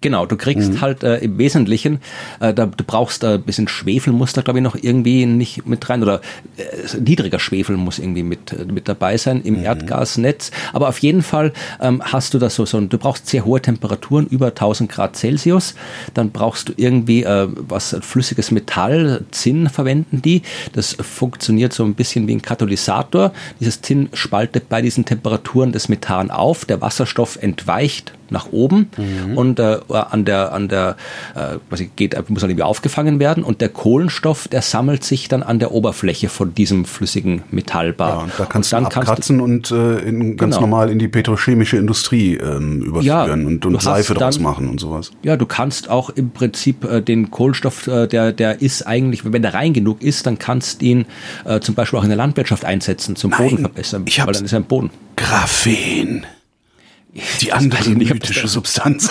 [0.00, 0.80] Genau, du kriegst mhm.
[0.80, 2.00] halt äh, im Wesentlichen,
[2.38, 5.66] äh, da, du brauchst äh, ein bisschen Schwefel muss da glaube ich noch irgendwie nicht
[5.66, 6.20] mit rein oder
[6.56, 9.64] äh, niedriger Schwefel muss irgendwie mit, äh, mit dabei sein im mhm.
[9.64, 10.52] Erdgasnetz.
[10.72, 14.28] Aber auf jeden Fall ähm, hast du das so, so, du brauchst sehr hohe Temperaturen,
[14.28, 15.74] über 1000 Grad Celsius.
[16.14, 20.42] Dann brauchst du irgendwie äh, was flüssiges Metall, Zinn verwenden die.
[20.74, 23.32] Das funktioniert so ein bisschen wie ein Katalysator.
[23.58, 29.36] Dieses Zinn spaltet bei diesen Temperaturen das Methan auf, der Wasserstoff entweicht nach oben mhm.
[29.36, 30.96] und äh, an der, an der,
[31.34, 35.42] äh, was geht, muss dann irgendwie aufgefangen werden und der Kohlenstoff, der sammelt sich dann
[35.42, 38.10] an der Oberfläche von diesem flüssigen Metallbad.
[38.10, 40.66] Ja, und da kannst und du abkratzen kannst du, und äh, in, ganz genau.
[40.66, 44.80] normal in die petrochemische Industrie ähm, überführen ja, und, und Seife dann, draus machen und
[44.80, 45.10] sowas.
[45.22, 49.42] Ja, du kannst auch im Prinzip äh, den Kohlenstoff, äh, der, der ist eigentlich, wenn
[49.42, 51.06] der rein genug ist, dann kannst du ihn
[51.44, 54.44] äh, zum Beispiel auch in der Landwirtschaft einsetzen, zum Nein, Boden verbessern, ich weil dann
[54.44, 54.90] ist er im Boden.
[55.16, 56.26] Graphen.
[57.40, 59.08] Die andere mythische Substanz.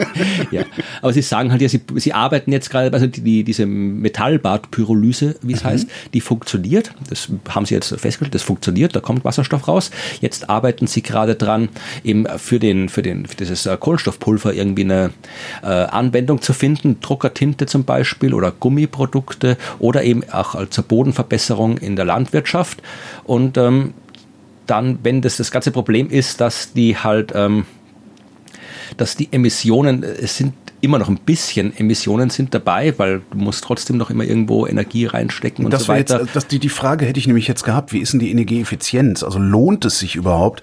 [0.52, 0.62] ja,
[1.02, 5.36] aber Sie sagen halt ja, Sie, Sie arbeiten jetzt gerade, also die, die, diese Metallbadpyrolyse,
[5.42, 5.68] wie es mhm.
[5.68, 6.92] heißt, die funktioniert.
[7.08, 9.90] Das haben Sie jetzt festgestellt, das funktioniert, da kommt Wasserstoff raus.
[10.20, 11.70] Jetzt arbeiten Sie gerade dran,
[12.04, 15.10] eben für den, für den, für dieses äh, Kohlenstoffpulver irgendwie eine
[15.62, 21.96] äh, Anwendung zu finden, Druckertinte zum Beispiel oder Gummiprodukte oder eben auch zur Bodenverbesserung in
[21.96, 22.80] der Landwirtschaft.
[23.24, 23.94] Und ähm,
[24.70, 27.66] dann, wenn das das ganze Problem ist, dass die halt, ähm,
[28.96, 33.64] dass die Emissionen, es sind immer noch ein bisschen Emissionen sind dabei, weil du musst
[33.64, 36.20] trotzdem noch immer irgendwo Energie reinstecken und das so weiter.
[36.20, 39.22] Jetzt, das, die, die Frage hätte ich nämlich jetzt gehabt, wie ist denn die Energieeffizienz?
[39.22, 40.62] Also lohnt es sich überhaupt,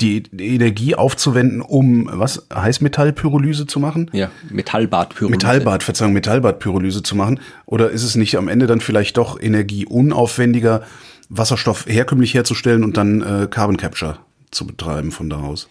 [0.00, 4.10] die Energie aufzuwenden, um was Heißmetallpyrolyse zu machen?
[4.12, 5.36] Ja, Metallbadpyrolyse.
[5.36, 7.40] Metallbad, Verzeihung, Metallbadpyrolyse zu machen.
[7.66, 10.82] Oder ist es nicht am Ende dann vielleicht doch energieunaufwendiger,
[11.30, 14.18] Wasserstoff herkömmlich herzustellen und dann äh, Carbon Capture
[14.50, 15.68] zu betreiben von da aus?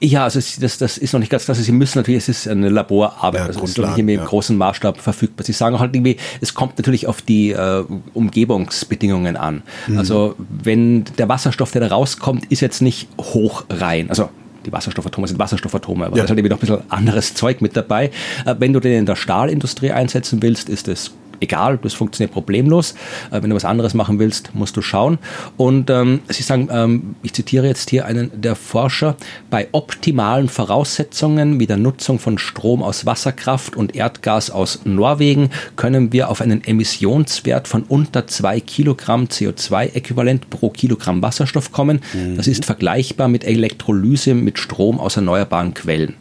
[0.00, 1.54] Ja, also das, das ist noch nicht ganz klar.
[1.54, 4.20] Sie müssen natürlich, es ist eine Laborarbeit, ja, also es ist noch nicht ja.
[4.20, 5.44] im großen Maßstab verfügbar.
[5.46, 9.62] Sie sagen halt irgendwie, es kommt natürlich auf die äh, Umgebungsbedingungen an.
[9.86, 9.98] Mhm.
[9.98, 14.10] Also wenn der Wasserstoff, der da rauskommt, ist jetzt nicht hoch rein.
[14.10, 14.28] Also
[14.66, 16.22] die Wasserstoffatome sind Wasserstoffatome, aber ja.
[16.22, 18.10] da ist halt eben noch ein bisschen anderes Zeug mit dabei.
[18.44, 22.94] Äh, wenn du den in der Stahlindustrie einsetzen willst, ist es egal, das funktioniert problemlos.
[23.30, 25.18] Äh, wenn du was anderes machen willst, musst du schauen.
[25.56, 29.16] Und ähm, Sie sagen, ähm, ich zitiere jetzt hier einen der Forscher,
[29.50, 36.12] bei optimalen Voraussetzungen wie der Nutzung von Strom aus Wasserkraft und Erdgas aus Norwegen können
[36.12, 42.00] wir auf einen Emissionswert von unter zwei Kilogramm CO2-Äquivalent pro Kilogramm Wasserstoff kommen.
[42.12, 42.36] Mhm.
[42.36, 46.14] Das ist vergleichbar mit Elektrolyse mit Strom aus erneuerbaren Quellen.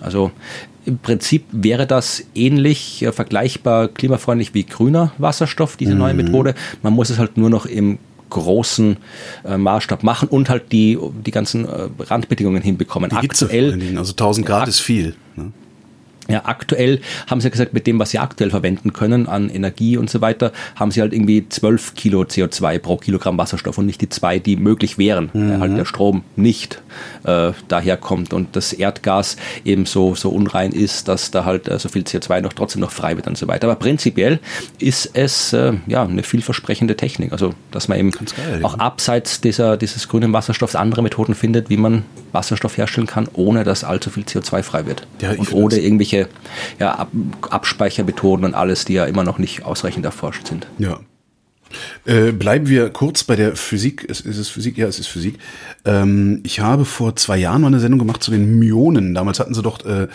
[0.00, 0.32] Also
[0.84, 5.98] im Prinzip wäre das ähnlich äh, vergleichbar klimafreundlich wie grüner Wasserstoff, diese mhm.
[5.98, 6.54] neue Methode.
[6.82, 7.98] Man muss es halt nur noch im
[8.30, 8.96] großen
[9.44, 13.10] äh, Maßstab machen und halt die, die ganzen äh, Randbedingungen hinbekommen.
[13.10, 15.14] Die aktuell, also 1000 Grad ist viel.
[15.36, 15.52] Ne?
[16.32, 20.08] Ja, aktuell haben sie gesagt, mit dem, was sie aktuell verwenden können an Energie und
[20.08, 24.08] so weiter, haben sie halt irgendwie 12 Kilo CO2 pro Kilogramm Wasserstoff und nicht die
[24.08, 25.50] zwei, die möglich wären, mhm.
[25.50, 26.80] weil halt der Strom nicht
[27.24, 31.90] äh, daherkommt und das Erdgas eben so, so unrein ist, dass da halt äh, so
[31.90, 33.68] viel CO2 noch trotzdem noch frei wird und so weiter.
[33.68, 34.40] Aber prinzipiell
[34.78, 37.32] ist es äh, ja eine vielversprechende Technik.
[37.32, 38.80] Also, dass man eben geil, auch ja.
[38.80, 43.84] abseits dieser, dieses grünen Wasserstoffs andere Methoden findet, wie man Wasserstoff herstellen kann, ohne dass
[43.84, 45.06] allzu viel CO2 frei wird.
[45.20, 46.21] Ja, und ohne irgendwelche
[46.78, 47.08] ja, Ab
[47.50, 50.66] Abspeichermethoden und alles, die ja immer noch nicht ausreichend erforscht sind.
[50.78, 51.00] Ja.
[52.04, 54.04] Äh, bleiben wir kurz bei der Physik.
[54.04, 54.76] Ist, ist es Physik?
[54.78, 55.38] Ja, es ist Physik.
[55.84, 59.14] Ähm, ich habe vor zwei Jahren mal eine Sendung gemacht zu den Myonen.
[59.14, 60.08] Damals hatten sie doch äh,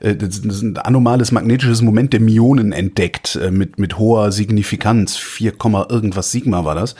[0.00, 5.16] äh ein anomales magnetisches Moment der Myonen entdeckt äh, mit, mit hoher Signifikanz.
[5.16, 5.54] 4,
[5.88, 6.94] irgendwas Sigma war das.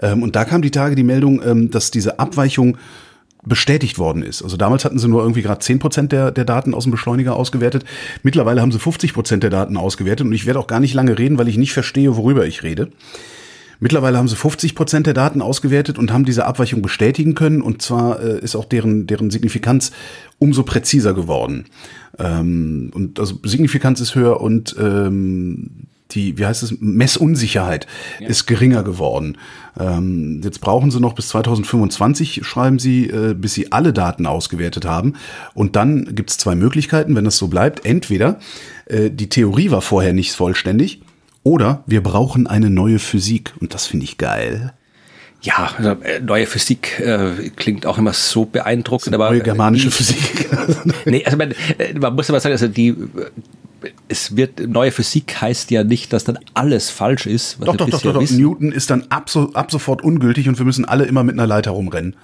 [0.00, 2.78] Ähm, und da kam die Tage die Meldung, ähm, dass diese Abweichung
[3.44, 4.42] bestätigt worden ist.
[4.42, 7.36] Also damals hatten sie nur irgendwie gerade zehn Prozent der, der Daten aus dem Beschleuniger
[7.36, 7.84] ausgewertet.
[8.22, 11.18] Mittlerweile haben sie 50 Prozent der Daten ausgewertet und ich werde auch gar nicht lange
[11.18, 12.90] reden, weil ich nicht verstehe, worüber ich rede.
[13.82, 17.62] Mittlerweile haben sie 50 Prozent der Daten ausgewertet und haben diese Abweichung bestätigen können.
[17.62, 19.90] Und zwar äh, ist auch deren, deren Signifikanz
[20.38, 21.64] umso präziser geworden.
[22.18, 27.86] Ähm, und also Signifikanz ist höher und ähm, die, wie heißt es, Messunsicherheit
[28.18, 28.28] ja.
[28.28, 29.38] ist geringer geworden.
[29.78, 34.84] Ähm, jetzt brauchen sie noch bis 2025, schreiben sie, äh, bis sie alle Daten ausgewertet
[34.84, 35.14] haben.
[35.54, 37.84] Und dann gibt es zwei Möglichkeiten, wenn das so bleibt.
[37.84, 38.38] Entweder
[38.86, 41.02] äh, die Theorie war vorher nicht vollständig
[41.42, 43.54] oder wir brauchen eine neue Physik.
[43.60, 44.72] Und das finde ich geil.
[45.42, 49.14] Ja, also, äh, neue Physik äh, klingt auch immer so beeindruckend.
[49.14, 50.48] Aber, neue germanische äh, Physik.
[51.06, 52.94] nee, also man, äh, man muss aber sagen, also die
[54.08, 57.58] es wird, neue Physik heißt ja nicht, dass dann alles falsch ist.
[57.60, 58.30] doch, doch, doch, doch, doch.
[58.30, 61.46] Newton ist dann ab, so, ab sofort ungültig und wir müssen alle immer mit einer
[61.46, 62.16] Leiter rumrennen.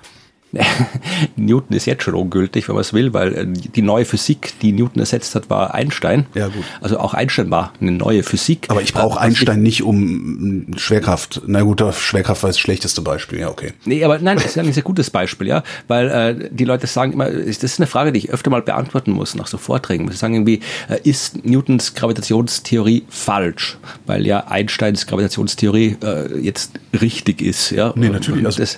[1.37, 4.73] Newton ist jetzt schon ungültig, wenn man es will, weil äh, die neue Physik, die
[4.73, 6.27] Newton ersetzt hat, war Einstein.
[6.35, 6.65] Ja, gut.
[6.81, 8.67] Also auch Einstein war eine neue Physik.
[8.69, 11.43] Aber ich brauche Einstein nicht um Schwerkraft.
[11.47, 13.73] Na gut, Schwerkraft war das schlechteste Beispiel, ja, okay.
[13.85, 17.13] Nee, aber nein, das ist ein sehr gutes Beispiel, ja, weil äh, die Leute sagen
[17.13, 20.11] immer, das ist eine Frage, die ich öfter mal beantworten muss nach so Vorträgen.
[20.11, 23.79] Sie sagen irgendwie, äh, ist Newtons Gravitationstheorie falsch?
[24.07, 27.93] Weil ja Einsteins Gravitationstheorie äh, jetzt richtig ist, ja.
[27.97, 28.45] Nee, natürlich.
[28.45, 28.77] Also, das,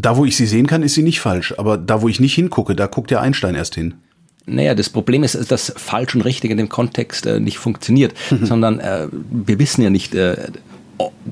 [0.00, 1.54] da, wo ich sie sehen kann, ist sie nicht falsch.
[1.56, 3.94] Aber da, wo ich nicht hingucke, da guckt der Einstein erst hin.
[4.46, 8.46] Naja, das Problem ist, dass falsch und richtig in dem Kontext äh, nicht funktioniert, mhm.
[8.46, 10.48] sondern äh, wir wissen ja nicht, äh,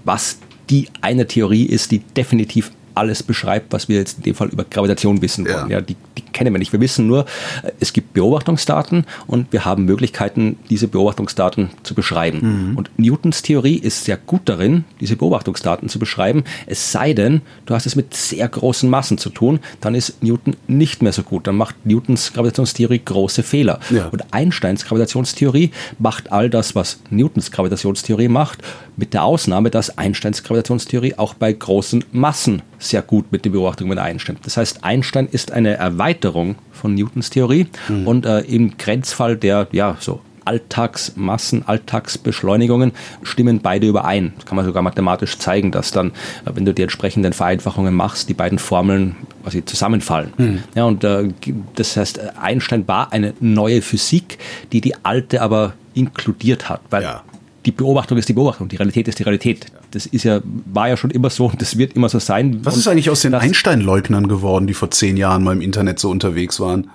[0.04, 0.38] was
[0.70, 4.64] die eine Theorie ist, die definitiv alles beschreibt, was wir jetzt in dem Fall über
[4.64, 5.70] Gravitation wissen wollen.
[5.70, 5.78] Ja.
[5.78, 6.72] ja die, die, kennen wir nicht.
[6.72, 7.24] Wir wissen nur,
[7.62, 12.70] äh, es gibt Beobachtungsdaten und wir haben Möglichkeiten, diese Beobachtungsdaten zu beschreiben.
[12.70, 12.76] Mhm.
[12.76, 16.44] Und Newtons Theorie ist sehr gut darin, diese Beobachtungsdaten zu beschreiben.
[16.66, 20.56] Es sei denn, du hast es mit sehr großen Massen zu tun, dann ist Newton
[20.66, 21.46] nicht mehr so gut.
[21.46, 23.80] Dann macht Newtons Gravitationstheorie große Fehler.
[23.90, 24.08] Ja.
[24.08, 28.62] Und Einsteins Gravitationstheorie macht all das, was Newtons Gravitationstheorie macht,
[28.98, 33.92] mit der Ausnahme, dass Einsteins Gravitationstheorie auch bei großen Massen sehr gut mit den Beobachtungen
[33.92, 34.40] übereinstimmt.
[34.44, 38.06] Das heißt, Einstein ist eine Erweiterung von Newtons Theorie mhm.
[38.06, 44.32] und äh, im Grenzfall der ja so Alltagsmassen, Alltagsbeschleunigungen stimmen beide überein.
[44.36, 46.08] Das kann man sogar mathematisch zeigen, dass dann,
[46.44, 50.32] äh, wenn du die entsprechenden Vereinfachungen machst, die beiden Formeln quasi zusammenfallen.
[50.38, 50.62] Mhm.
[50.74, 51.28] Ja, und äh,
[51.76, 54.38] das heißt, Einstein war eine neue Physik,
[54.72, 57.22] die die alte aber inkludiert hat, weil ja.
[57.68, 59.66] Die Beobachtung ist die Beobachtung, die Realität ist die Realität.
[59.90, 60.40] Das ist ja,
[60.72, 62.60] war ja schon immer so und das wird immer so sein.
[62.64, 66.08] Was ist eigentlich aus den Einstein-Leugnern geworden, die vor zehn Jahren mal im Internet so
[66.08, 66.88] unterwegs waren?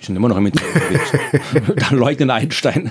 [0.00, 1.12] Die sind immer noch im Internet unterwegs.
[1.88, 2.90] da leugnen Einstein.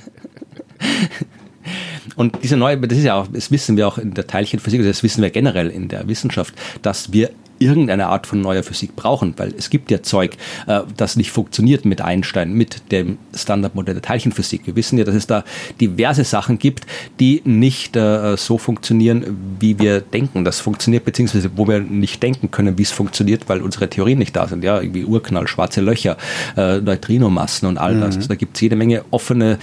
[2.15, 5.03] Und diese neue, das ist ja auch, das wissen wir auch in der Teilchenphysik, das
[5.03, 9.53] wissen wir generell in der Wissenschaft, dass wir irgendeine Art von neuer Physik brauchen, weil
[9.57, 10.37] es gibt ja Zeug,
[10.67, 14.65] äh, das nicht funktioniert mit Einstein, mit dem Standardmodell der Teilchenphysik.
[14.65, 15.43] Wir wissen ja, dass es da
[15.79, 16.85] diverse Sachen gibt,
[17.19, 20.43] die nicht äh, so funktionieren, wie wir denken.
[20.43, 24.35] Das funktioniert, beziehungsweise wo wir nicht denken können, wie es funktioniert, weil unsere Theorien nicht
[24.35, 24.63] da sind.
[24.63, 26.17] Ja, irgendwie Urknall, schwarze Löcher,
[26.57, 28.15] äh, Neutrinomassen und all das.
[28.15, 28.17] Mhm.
[28.17, 29.59] Also da gibt es jede Menge offene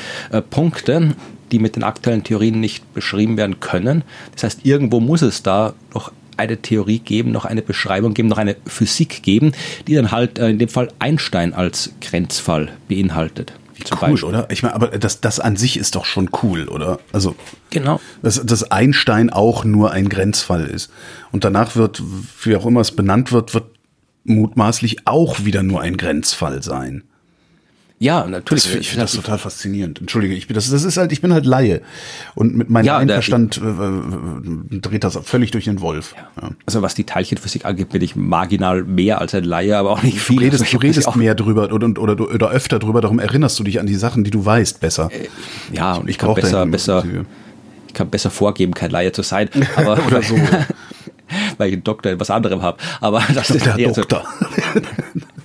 [0.50, 1.14] Punkte,
[1.52, 4.02] die mit den aktuellen Theorien nicht beschrieben werden können.
[4.33, 6.11] Das heißt, irgendwo muss es da noch
[6.42, 9.52] eine Theorie geben, noch eine Beschreibung geben, noch eine Physik geben,
[9.87, 13.52] die dann halt äh, in dem Fall Einstein als Grenzfall beinhaltet.
[13.74, 14.28] Wie cool, Beispiel.
[14.28, 14.50] oder?
[14.50, 17.00] Ich meine, aber das, das an sich ist doch schon cool, oder?
[17.12, 17.35] Also,
[17.70, 18.00] genau.
[18.22, 20.90] Dass, dass Einstein auch nur ein Grenzfall ist.
[21.31, 22.02] Und danach wird,
[22.42, 23.64] wie auch immer es benannt wird, wird
[24.24, 27.05] mutmaßlich auch wieder nur ein Grenzfall sein.
[28.02, 28.64] Ja, natürlich.
[28.64, 30.00] Das, ich finde das total faszinierend.
[30.00, 31.82] Entschuldige, ich bin das, das ist halt, ich bin halt Laie
[32.34, 36.12] und mit meinem ja, Einverstand der, äh, äh, dreht das völlig durch den Wolf.
[36.16, 36.42] Ja.
[36.42, 36.50] Ja.
[36.66, 40.18] Also was die Teilchenphysik angeht, bin ich marginal mehr als ein Laie, aber auch nicht
[40.18, 40.38] viel.
[40.38, 43.00] Du redest, also du redest mehr drüber oder, oder, oder, oder öfter drüber.
[43.00, 45.08] Darum erinnerst du dich an die Sachen, die du weißt, besser.
[45.12, 45.28] Äh,
[45.72, 47.04] ja, und ich, ich kann besser, besser,
[47.86, 49.48] ich kann besser vorgeben, kein Laie zu sein.
[49.76, 50.34] Aber oder so.
[51.56, 52.78] weil ich einen Doktor in was anderem habe.
[53.00, 54.24] Aber das ist der Doktor.
[54.74, 54.80] So.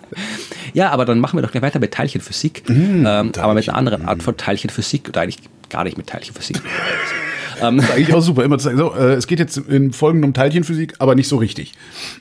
[0.77, 3.75] Ja, aber dann machen wir doch gleich weiter mit Teilchenphysik, mm, ähm, aber mit einer
[3.75, 6.61] anderen Art von Teilchenphysik oder eigentlich gar nicht mit Teilchenphysik.
[7.63, 9.91] ähm, das ist eigentlich auch super, immer zu sagen, so, äh, es geht jetzt in
[9.91, 11.73] Folgen um Teilchenphysik, aber nicht so richtig.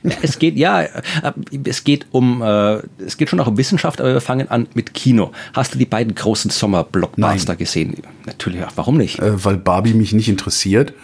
[0.23, 1.03] Es geht, ja, äh,
[1.65, 4.95] es geht um, äh, es geht schon auch um Wissenschaft, aber wir fangen an mit
[4.95, 5.33] Kino.
[5.53, 7.93] Hast du die beiden großen Sommer-Blockbuster gesehen?
[8.25, 9.19] Natürlich, ja, warum nicht?
[9.19, 10.95] Äh, weil Barbie mich nicht interessiert.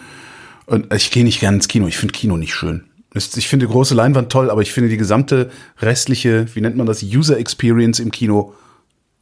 [0.65, 2.85] Und ich gehe nicht gerne ins Kino, ich finde Kino nicht schön.
[3.13, 6.87] Ich finde die große Leinwand toll, aber ich finde die gesamte restliche, wie nennt man
[6.87, 8.53] das, User Experience im Kino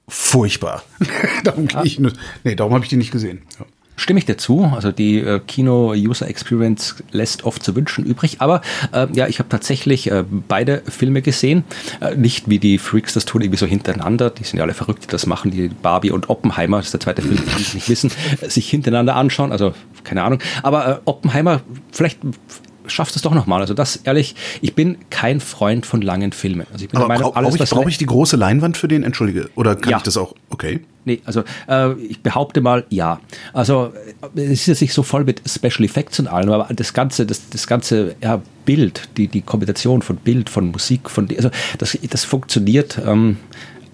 [0.08, 0.84] furchtbar.
[1.44, 1.84] darum ja.
[1.84, 2.00] ich,
[2.44, 3.42] nee, darum habe ich die nicht gesehen.
[3.60, 3.66] Ja.
[3.98, 4.64] Stimme ich dir zu.
[4.64, 8.38] Also die äh, Kino-User-Experience lässt oft zu wünschen übrig.
[8.40, 8.62] Aber
[8.94, 11.66] äh, ja, ich habe tatsächlich äh, beide Filme gesehen.
[12.00, 14.32] Äh, nicht wie die Freaks das tun, irgendwie so hintereinander.
[14.32, 15.52] Die sind ja alle verrückt, die das machen.
[15.52, 18.12] Die Barbie und Oppenheimer, das ist der zweite Film, den sie nicht wissen,
[18.48, 19.52] sich hintereinander anschauen.
[19.52, 19.74] Also
[20.04, 20.40] keine Ahnung.
[20.64, 22.18] Aber äh, Oppenheimer, vielleicht
[22.88, 23.62] schaffst es doch nochmal.
[23.62, 26.68] Also das, ehrlich, ich bin kein Freund von langen Filmen.
[26.72, 28.88] Also ich bin Aber der Meinung, alles, brauche ich, brauch ich die große Leinwand für
[28.88, 29.04] den?
[29.04, 29.50] Entschuldige.
[29.56, 29.98] Oder kann ja.
[29.98, 30.34] ich das auch?
[30.50, 30.82] Okay.
[31.04, 33.20] Nee, also äh, ich behaupte mal, ja.
[33.54, 33.92] Also
[34.36, 37.50] es ist jetzt nicht so voll mit Special Effects und allem, aber das ganze, das,
[37.50, 42.24] das ganze ja, Bild, die, die Kombination von Bild, von Musik, von also das, das
[42.24, 43.00] funktioniert.
[43.04, 43.38] Ähm,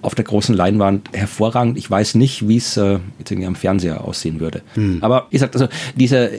[0.01, 1.77] auf der großen Leinwand hervorragend.
[1.77, 4.61] Ich weiß nicht, wie es äh, jetzt irgendwie am Fernseher aussehen würde.
[4.75, 4.99] Hm.
[5.01, 6.31] Aber wie gesagt, also diese,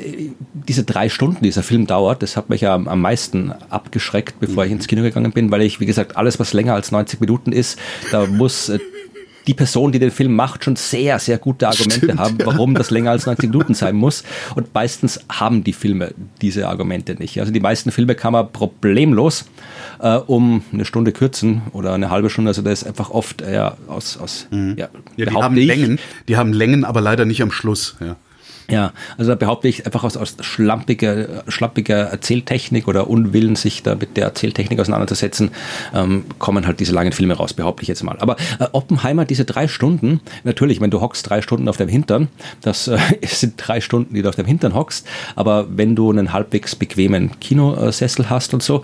[0.52, 4.70] diese drei Stunden, dieser Film dauert, das hat mich ja am, meisten abgeschreckt, bevor hm.
[4.70, 7.52] ich ins Kino gegangen bin, weil ich, wie gesagt, alles, was länger als 90 Minuten
[7.52, 7.78] ist,
[8.12, 8.78] da muss äh,
[9.48, 12.78] die Person, die den Film macht, schon sehr, sehr gute Argumente Stimmt, haben, warum ja.
[12.78, 14.22] das länger als 90 Minuten sein muss.
[14.54, 17.40] Und meistens haben die Filme diese Argumente nicht.
[17.40, 19.46] Also die meisten Filme kann man problemlos
[20.00, 22.50] äh, um eine Stunde kürzen oder eine halbe Stunde.
[22.50, 24.74] Also da ist einfach oft äh, aus, aus mhm.
[24.76, 27.96] ja, ja, die haben Längen, die haben Längen, aber leider nicht am Schluss.
[28.00, 28.16] Ja.
[28.70, 33.94] Ja, also da behaupte ich einfach aus, aus schlampiger, schlampiger Erzähltechnik oder Unwillen, sich da
[33.94, 35.52] mit der Erzähltechnik auseinanderzusetzen,
[35.94, 38.18] ähm, kommen halt diese langen Filme raus, behaupte ich jetzt mal.
[38.18, 42.28] Aber äh, Oppenheimer, diese drei Stunden, natürlich, wenn du hockst drei Stunden auf deinem Hintern,
[42.60, 46.34] das äh, sind drei Stunden, die du auf deinem Hintern hockst, aber wenn du einen
[46.34, 48.82] halbwegs bequemen Kinosessel hast und so,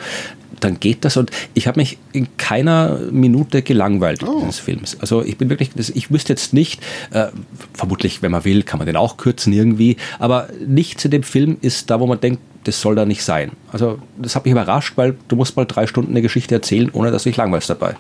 [0.65, 1.17] dann geht das.
[1.17, 4.41] Und ich habe mich in keiner Minute gelangweilt oh.
[4.41, 4.97] dieses Films.
[5.01, 7.27] Also ich bin wirklich, ich wüsste jetzt nicht, äh,
[7.73, 11.59] vermutlich, wenn man will, kann man den auch kürzen irgendwie, aber nichts in dem Film
[11.61, 13.53] ist da, wo man denkt, das soll da nicht sein.
[13.73, 17.11] Also das hat mich überrascht, weil du musst mal drei Stunden eine Geschichte erzählen, ohne
[17.11, 17.95] dass du dich langweilst dabei.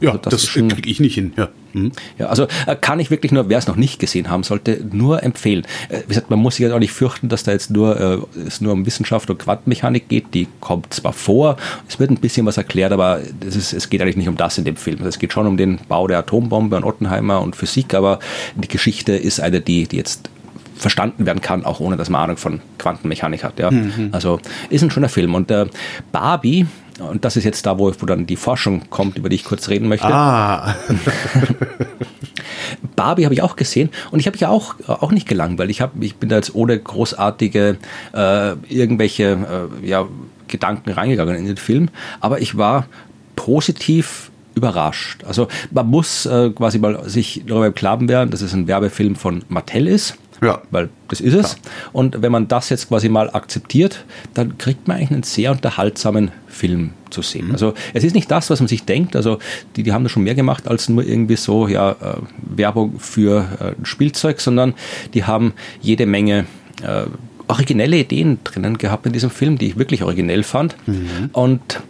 [0.00, 1.32] Ja, also das, das kriege ich nicht hin.
[1.36, 1.48] Ja.
[1.72, 1.92] Mhm.
[2.18, 5.22] ja, also äh, kann ich wirklich nur, wer es noch nicht gesehen haben sollte, nur
[5.22, 5.66] empfehlen.
[5.88, 8.40] Äh, wie gesagt, man muss sich jetzt auch nicht fürchten, dass da jetzt nur äh,
[8.46, 10.34] es nur um Wissenschaft und Quantenmechanik geht.
[10.34, 11.56] Die kommt zwar vor,
[11.88, 14.56] es wird ein bisschen was erklärt, aber es, ist, es geht eigentlich nicht um das
[14.58, 15.04] in dem Film.
[15.04, 18.18] Es geht schon um den Bau der Atombombe an Ottenheimer und Physik, aber
[18.54, 20.30] die Geschichte ist eine, die, die jetzt
[20.78, 23.58] verstanden werden kann, auch ohne dass man Ahnung von Quantenmechanik hat.
[23.58, 23.70] Ja.
[23.70, 24.10] Mhm.
[24.12, 25.34] Also ist ein schöner Film.
[25.34, 25.66] Und äh,
[26.12, 26.66] Barbie,
[26.98, 29.68] und das ist jetzt da, wo, wo dann die Forschung kommt, über die ich kurz
[29.68, 30.06] reden möchte.
[30.06, 30.76] Ah.
[32.96, 35.70] Barbie habe ich auch gesehen und ich habe mich auch, auch nicht gelangweilt.
[35.70, 37.76] Ich, hab, ich bin da jetzt ohne großartige
[38.14, 40.06] äh, irgendwelche äh, ja,
[40.48, 41.88] Gedanken reingegangen in den Film,
[42.20, 42.86] aber ich war
[43.36, 45.24] positiv überrascht.
[45.24, 49.14] Also man muss äh, quasi mal sich darüber im Klaren werden, dass es ein Werbefilm
[49.14, 50.16] von Mattel ist.
[50.40, 50.62] Ja.
[50.70, 51.52] Weil das ist es.
[51.52, 51.70] Ja.
[51.92, 56.30] Und wenn man das jetzt quasi mal akzeptiert, dann kriegt man eigentlich einen sehr unterhaltsamen
[56.46, 57.46] Film zu sehen.
[57.46, 57.52] Mhm.
[57.52, 59.16] Also es ist nicht das, was man sich denkt.
[59.16, 59.38] Also
[59.76, 61.96] die, die haben da schon mehr gemacht als nur irgendwie so ja, äh,
[62.38, 64.74] Werbung für äh, Spielzeug, sondern
[65.14, 66.46] die haben jede Menge
[66.82, 67.04] äh,
[67.48, 70.76] originelle Ideen drinnen gehabt in diesem Film, die ich wirklich originell fand.
[70.86, 71.30] Mhm.
[71.32, 71.80] Und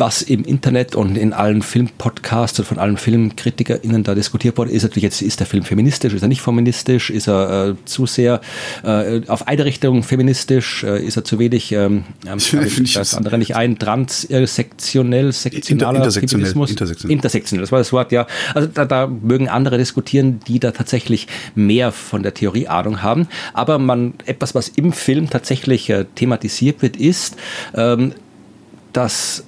[0.00, 4.82] was im Internet und in allen Filmpodcasts und von allen FilmkritikerInnen da diskutiert wurde, ist
[4.82, 8.40] natürlich jetzt, ist der Film feministisch, ist er nicht feministisch, ist er äh, zu sehr
[8.84, 12.04] äh, auf eine Richtung feministisch, äh, ist er zu wenig, ähm,
[12.48, 16.70] ich das andere nicht ein, transektionell, sektionaler intersektionell, Feminismus?
[16.70, 17.14] Intersektionell.
[17.14, 18.26] intersektionell, das war das Wort, ja.
[18.54, 23.28] Also da, da mögen andere diskutieren, die da tatsächlich mehr von der Theorie Ahnung haben.
[23.52, 27.36] Aber man, etwas, was im Film tatsächlich äh, thematisiert wird, ist,
[27.74, 28.12] ähm,
[28.92, 29.44] dass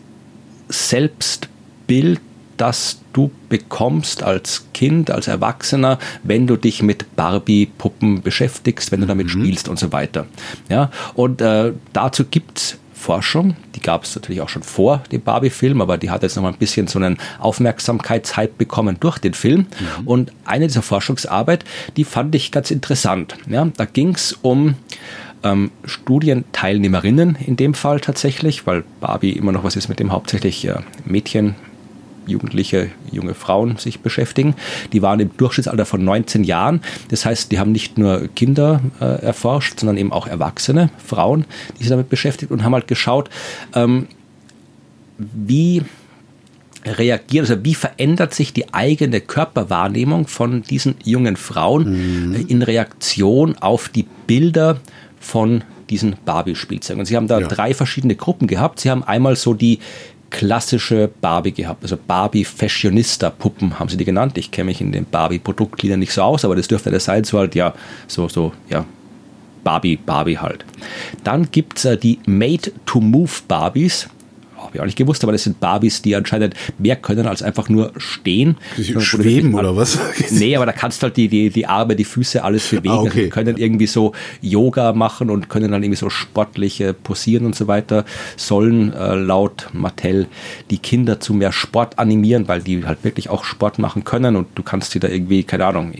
[0.70, 2.20] Selbstbild,
[2.56, 9.06] das du bekommst als Kind, als Erwachsener, wenn du dich mit Barbie-Puppen beschäftigst, wenn du
[9.06, 9.30] damit mhm.
[9.30, 10.26] spielst und so weiter.
[10.68, 15.80] Ja, und äh, dazu es Forschung, die gab es natürlich auch schon vor dem Barbie-Film,
[15.80, 19.60] aber die hat jetzt noch mal ein bisschen so einen Aufmerksamkeitshype bekommen durch den Film.
[20.00, 20.06] Mhm.
[20.06, 21.64] Und eine dieser Forschungsarbeit,
[21.96, 23.36] die fand ich ganz interessant.
[23.48, 24.74] Ja, da ging es um
[25.42, 30.66] ähm, Studienteilnehmerinnen in dem Fall tatsächlich, weil Barbie immer noch was ist, mit dem hauptsächlich
[30.66, 31.54] äh, Mädchen,
[32.26, 34.54] Jugendliche, junge Frauen sich beschäftigen.
[34.92, 36.80] Die waren im Durchschnittsalter von 19 Jahren.
[37.08, 41.82] Das heißt, die haben nicht nur Kinder äh, erforscht, sondern eben auch erwachsene Frauen, die
[41.82, 43.30] sich damit beschäftigt und haben halt geschaut,
[43.74, 44.06] ähm,
[45.18, 45.82] wie
[46.84, 52.46] reagiert, also wie verändert sich die eigene Körperwahrnehmung von diesen jungen Frauen mhm.
[52.48, 54.80] in Reaktion auf die Bilder
[55.20, 56.98] von diesen Barbie-Spielzeugen.
[56.98, 57.46] Und sie haben da ja.
[57.46, 58.80] drei verschiedene Gruppen gehabt.
[58.80, 59.78] Sie haben einmal so die
[60.30, 64.38] klassische Barbie gehabt, also Barbie Fashionista Puppen haben sie die genannt.
[64.38, 67.24] Ich kenne mich in den Barbie Produktgliedern nicht so aus, aber das dürfte das sein,
[67.24, 67.74] so halt ja,
[68.06, 68.84] so so ja
[69.64, 70.64] Barbie Barbie halt.
[71.24, 74.08] Dann gibt es äh, die Made to Move Barbies
[74.70, 77.68] habe ich auch nicht gewusst, aber das sind Barbies, die anscheinend mehr können als einfach
[77.68, 78.56] nur stehen.
[78.78, 79.98] Schweben oder was?
[80.30, 82.90] Nee, aber da kannst du halt die, die, die Arme, die Füße, alles bewegen.
[82.90, 83.08] Ah, okay.
[83.08, 87.54] also die können irgendwie so Yoga machen und können dann irgendwie so sportliche posieren und
[87.54, 88.04] so weiter.
[88.36, 90.28] Sollen äh, laut Mattel
[90.70, 94.46] die Kinder zu mehr Sport animieren, weil die halt wirklich auch Sport machen können und
[94.54, 95.92] du kannst sie da irgendwie, keine Ahnung,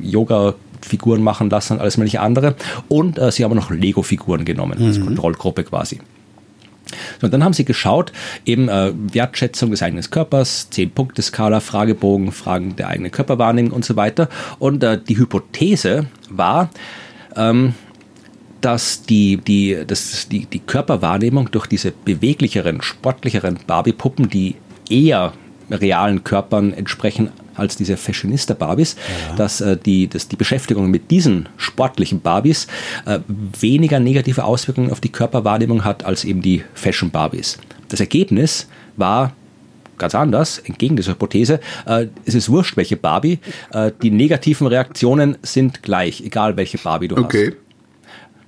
[0.00, 2.54] Yoga Figuren machen lassen und alles mögliche andere.
[2.88, 4.86] Und äh, sie haben noch Lego-Figuren genommen, mhm.
[4.86, 6.00] als Kontrollgruppe quasi.
[7.22, 8.12] Und dann haben sie geschaut,
[8.44, 14.28] eben äh, Wertschätzung des eigenen Körpers, 10-Punkte-Skala, Fragebogen, Fragen der eigenen Körperwahrnehmung und so weiter.
[14.58, 16.70] Und äh, die Hypothese war,
[17.36, 17.74] ähm,
[18.60, 24.56] dass die, die, dass die, die Körperwahrnehmung durch diese beweglicheren, sportlicheren Barbie-Puppen, die
[24.88, 25.34] eher
[25.70, 28.96] realen Körpern entsprechen als diese Fashionista-Barbies,
[29.30, 29.36] ja.
[29.36, 32.66] dass, äh, die, dass die Beschäftigung mit diesen sportlichen Barbies
[33.06, 33.20] äh,
[33.60, 37.58] weniger negative Auswirkungen auf die Körperwahrnehmung hat als eben die Fashion-Barbies.
[37.88, 39.32] Das Ergebnis war
[39.98, 41.60] ganz anders, entgegen dieser Hypothese.
[41.86, 43.38] Äh, es ist wurscht, welche Barbie.
[43.72, 47.48] Äh, die negativen Reaktionen sind gleich, egal welche Barbie du okay.
[47.48, 47.56] hast.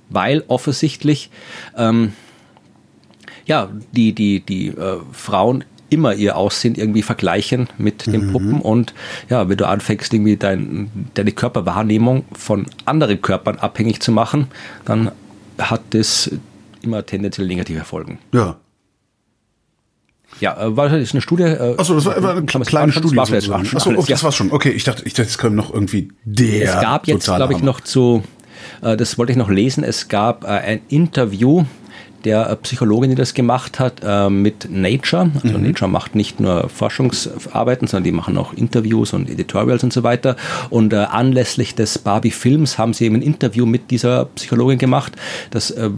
[0.09, 1.29] Weil offensichtlich
[1.77, 2.13] ähm,
[3.47, 8.31] ja, die, die, die äh, Frauen immer ihr Aussehen irgendwie vergleichen mit den mhm.
[8.31, 8.93] Puppen und
[9.29, 14.47] ja, wenn du anfängst, irgendwie dein, deine Körperwahrnehmung von anderen Körpern abhängig zu machen,
[14.85, 15.11] dann
[15.57, 16.31] hat das
[16.81, 18.19] immer tendenziell negative Folgen.
[18.33, 18.57] Ja.
[20.39, 21.43] Ja, äh, war das eine Studie?
[21.43, 23.15] Äh, Achso, das war, war eine kleine Studie.
[23.15, 24.23] Das war schon Achso, oh, das ja.
[24.23, 24.51] war's schon.
[24.51, 26.75] Okay, ich dachte, ich dachte, es kommt noch irgendwie der.
[26.75, 28.23] Es gab jetzt, glaube ich, noch zu,
[28.81, 31.65] äh, das wollte ich noch lesen, es gab ein Interview
[32.27, 35.31] der Psychologin, die das gemacht hat, äh, mit Nature.
[35.41, 35.63] Also mhm.
[35.63, 40.35] Nature macht nicht nur Forschungsarbeiten, sondern die machen auch Interviews und Editorials und so weiter.
[40.69, 45.13] Und äh, anlässlich des Barbie-Films haben sie eben ein Interview mit dieser Psychologin gemacht.
[45.51, 45.89] Das äh,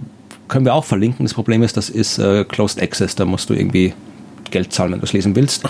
[0.47, 1.25] können wir auch verlinken.
[1.25, 3.15] Das Problem ist, das ist äh, Closed Access.
[3.15, 3.93] Da musst du irgendwie
[4.51, 5.63] Geld zahlen, wenn du es lesen willst.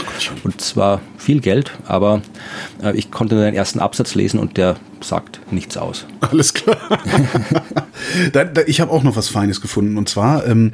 [0.43, 2.21] Und zwar viel Geld, aber
[2.81, 6.05] äh, ich konnte nur den ersten Absatz lesen und der sagt nichts aus.
[6.19, 6.77] Alles klar.
[8.33, 10.73] da, da, ich habe auch noch was Feines gefunden und zwar, ähm,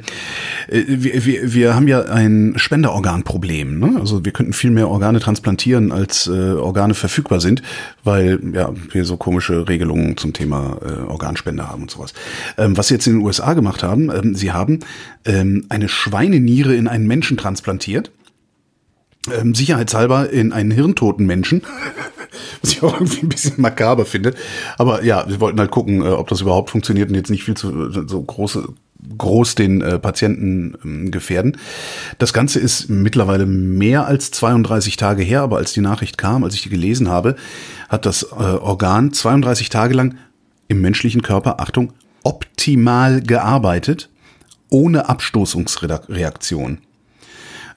[0.68, 3.78] äh, wir, wir, wir haben ja ein Spenderorganproblem.
[3.78, 3.96] Ne?
[4.00, 7.62] Also wir könnten viel mehr Organe transplantieren, als äh, Organe verfügbar sind,
[8.04, 12.12] weil ja wir so komische Regelungen zum Thema äh, Organspende haben und sowas.
[12.58, 14.80] Ähm, was sie jetzt in den USA gemacht haben, ähm, sie haben
[15.24, 17.95] ähm, eine Schweineniere in einen Menschen transplantiert
[19.32, 21.62] ähm, sicherheitshalber in einen hirntoten Menschen
[22.62, 24.34] was ich auch irgendwie ein bisschen makaber finde.
[24.78, 27.56] Aber ja, wir wollten halt gucken, äh, ob das überhaupt funktioniert und jetzt nicht viel
[27.56, 28.68] zu so große
[29.18, 31.58] groß den äh, Patienten ähm, gefährden.
[32.18, 36.54] Das Ganze ist mittlerweile mehr als 32 Tage her, aber als die Nachricht kam, als
[36.54, 37.36] ich die gelesen habe,
[37.88, 40.16] hat das äh, Organ 32 Tage lang
[40.68, 41.92] im menschlichen Körper, Achtung,
[42.24, 44.08] optimal gearbeitet,
[44.70, 46.78] ohne Abstoßungsreaktion.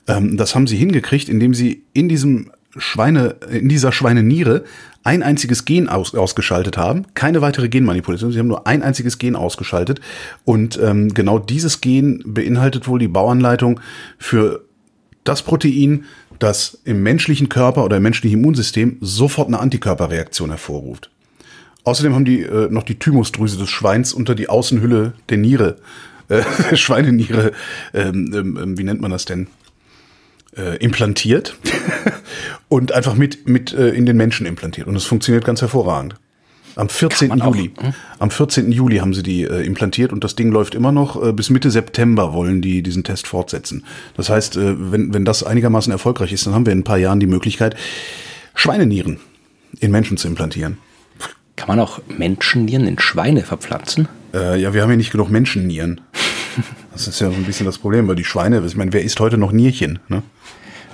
[0.09, 4.63] Ähm, das haben sie hingekriegt, indem sie in diesem Schweine, in dieser Schweineniere
[5.03, 9.35] ein einziges Gen aus, ausgeschaltet haben, keine weitere Genmanipulation, sie haben nur ein einziges Gen
[9.35, 10.01] ausgeschaltet
[10.45, 13.79] und ähm, genau dieses Gen beinhaltet wohl die Bauanleitung
[14.17, 14.65] für
[15.23, 16.05] das Protein,
[16.37, 21.09] das im menschlichen Körper oder im menschlichen Immunsystem sofort eine Antikörperreaktion hervorruft.
[21.83, 25.77] Außerdem haben die äh, noch die Thymusdrüse des Schweins unter die Außenhülle der Niere,
[26.27, 26.43] äh,
[26.75, 27.51] Schweineniere,
[27.93, 29.47] ähm, ähm, wie nennt man das denn?
[30.57, 31.55] Äh, implantiert
[32.69, 34.87] und einfach mit, mit äh, in den Menschen implantiert.
[34.87, 36.15] Und es funktioniert ganz hervorragend.
[36.75, 37.37] Am 14.
[37.37, 37.71] Juli.
[37.75, 37.93] Auch, hm?
[38.19, 38.71] Am 14.
[38.71, 41.21] Juli haben sie die äh, implantiert und das Ding läuft immer noch.
[41.21, 43.83] Äh, bis Mitte September wollen die diesen Test fortsetzen.
[44.15, 46.97] Das heißt, äh, wenn, wenn das einigermaßen erfolgreich ist, dann haben wir in ein paar
[46.97, 47.75] Jahren die Möglichkeit,
[48.55, 49.19] Schweinenieren
[49.79, 50.77] in Menschen zu implantieren.
[51.55, 54.07] Kann man auch Menschennieren in Schweine verpflanzen?
[54.33, 56.01] Äh, ja, wir haben ja nicht genug Menschennieren.
[56.91, 59.19] Das ist ja so ein bisschen das Problem, weil die Schweine, ich meine, wer isst
[59.19, 59.99] heute noch Nierchen?
[60.07, 60.23] Ne?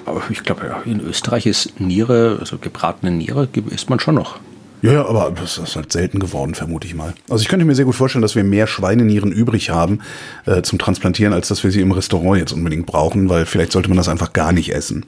[0.05, 4.39] Aber ich glaube, ja, in Österreich ist Niere, also gebratene Niere, isst man schon noch.
[4.81, 7.15] Ja, ja, aber das ist halt selten geworden, vermute ich mal.
[7.27, 9.99] Also ich könnte mir sehr gut vorstellen, dass wir mehr Schweinenieren übrig haben
[10.45, 13.89] äh, zum Transplantieren, als dass wir sie im Restaurant jetzt unbedingt brauchen, weil vielleicht sollte
[13.89, 15.05] man das einfach gar nicht essen.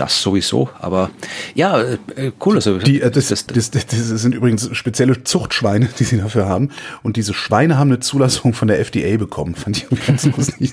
[0.00, 1.10] Das sowieso, aber
[1.54, 2.54] ja, äh, cool.
[2.54, 6.70] Also, die, äh, das, das, das, das, sind übrigens spezielle Zuchtschweine, die sie dafür haben.
[7.02, 9.54] Und diese Schweine haben eine Zulassung von der FDA bekommen.
[9.54, 10.72] Fand ich ganz lustig.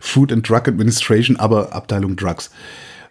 [0.00, 2.50] Food and Drug Administration, aber Abteilung Drugs.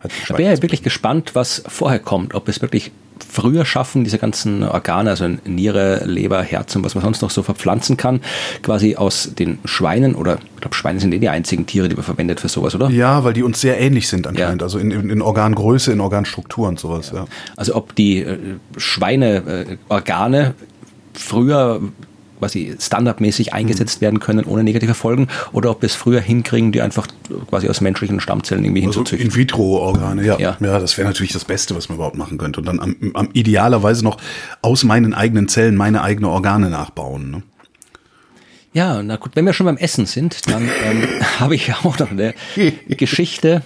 [0.03, 2.33] Ich bin ja wirklich gespannt, was vorher kommt.
[2.33, 2.91] Ob es wirklich
[3.29, 7.43] früher schaffen, diese ganzen Organe, also Niere, Leber, Herz und was man sonst noch so
[7.43, 8.21] verpflanzen kann,
[8.61, 12.05] quasi aus den Schweinen oder ich glaube, Schweine sind eh die einzigen Tiere, die man
[12.05, 12.89] verwendet für sowas, oder?
[12.89, 14.65] Ja, weil die uns sehr ähnlich sind anscheinend, ja.
[14.65, 17.11] also in, in, in, Organgröße, in Organstruktur und sowas.
[17.11, 17.19] Ja.
[17.21, 17.25] ja.
[17.55, 18.37] Also ob die äh,
[18.77, 20.51] Schweineorgane äh,
[21.13, 21.81] früher
[22.43, 26.81] quasi standardmäßig eingesetzt werden können ohne negative Folgen oder ob wir es früher hinkriegen, die
[26.81, 27.07] einfach
[27.49, 29.29] quasi aus menschlichen Stammzellen irgendwie also hinzuzüchten.
[29.29, 30.37] In-vitro-Organe, ja.
[30.37, 30.57] ja.
[30.59, 32.59] Ja, das wäre natürlich das Beste, was man überhaupt machen könnte.
[32.59, 34.17] Und dann am, am idealerweise noch
[34.61, 37.31] aus meinen eigenen Zellen meine eigenen Organe nachbauen.
[37.31, 37.43] Ne?
[38.73, 41.07] Ja, na gut, wenn wir schon beim Essen sind, dann ähm,
[41.39, 42.33] habe ich auch noch eine
[42.89, 43.61] Geschichte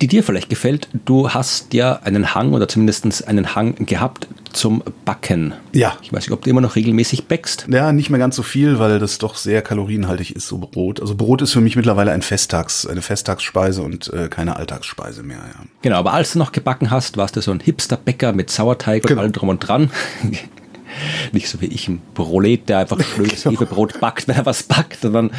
[0.00, 0.88] die dir vielleicht gefällt.
[1.04, 5.54] Du hast ja einen Hang oder zumindest einen Hang gehabt zum Backen.
[5.72, 5.96] Ja.
[6.02, 7.66] Ich weiß nicht, ob du immer noch regelmäßig backst.
[7.68, 11.00] Ja, nicht mehr ganz so viel, weil das doch sehr kalorienhaltig ist, so Brot.
[11.00, 15.38] Also Brot ist für mich mittlerweile ein Festtags, eine Festtagsspeise und äh, keine Alltagsspeise mehr.
[15.38, 15.64] Ja.
[15.82, 19.14] Genau, aber als du noch gebacken hast, warst du so ein Hipster-Bäcker mit Sauerteig genau.
[19.14, 19.90] und allem drum und dran.
[21.32, 23.60] Nicht so wie ich ein Prolet, der einfach schönes genau.
[23.60, 25.30] Hefebrot backt, wenn er was backt, sondern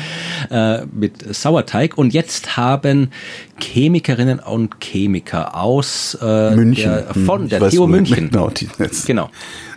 [0.49, 1.97] äh, mit Sauerteig.
[1.97, 3.11] Und jetzt haben
[3.59, 6.91] Chemikerinnen und Chemiker aus äh, München.
[6.91, 8.29] Der, von hm, der TU München.
[8.29, 8.67] Genau, die,
[9.05, 9.29] genau.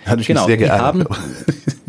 [0.05, 0.79] Hat mich genau, sehr geärgert.
[0.79, 1.07] Die haben,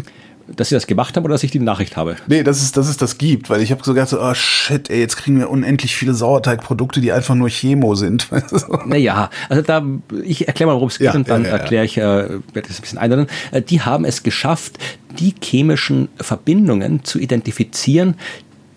[0.55, 2.15] dass sie das gemacht haben oder dass ich die Nachricht habe?
[2.27, 4.99] Nee, dass es, dass es das gibt, weil ich habe so gedacht, oh shit, ey,
[4.99, 8.27] jetzt kriegen wir unendlich viele Sauerteigprodukte, die einfach nur Chemo sind.
[8.85, 9.83] naja, also da,
[10.23, 12.67] ich erkläre mal, worum es geht ja, und dann ja, ja, erkläre ich, äh, werde
[12.67, 13.27] das ein bisschen einordnen.
[13.51, 14.77] Äh, die haben es geschafft,
[15.19, 18.15] die chemischen Verbindungen zu identifizieren,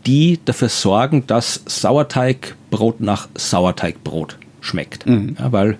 [0.06, 5.06] die dafür sorgen, dass Sauerteigbrot nach Sauerteigbrot schmeckt.
[5.06, 5.36] Mhm.
[5.38, 5.78] Ja, weil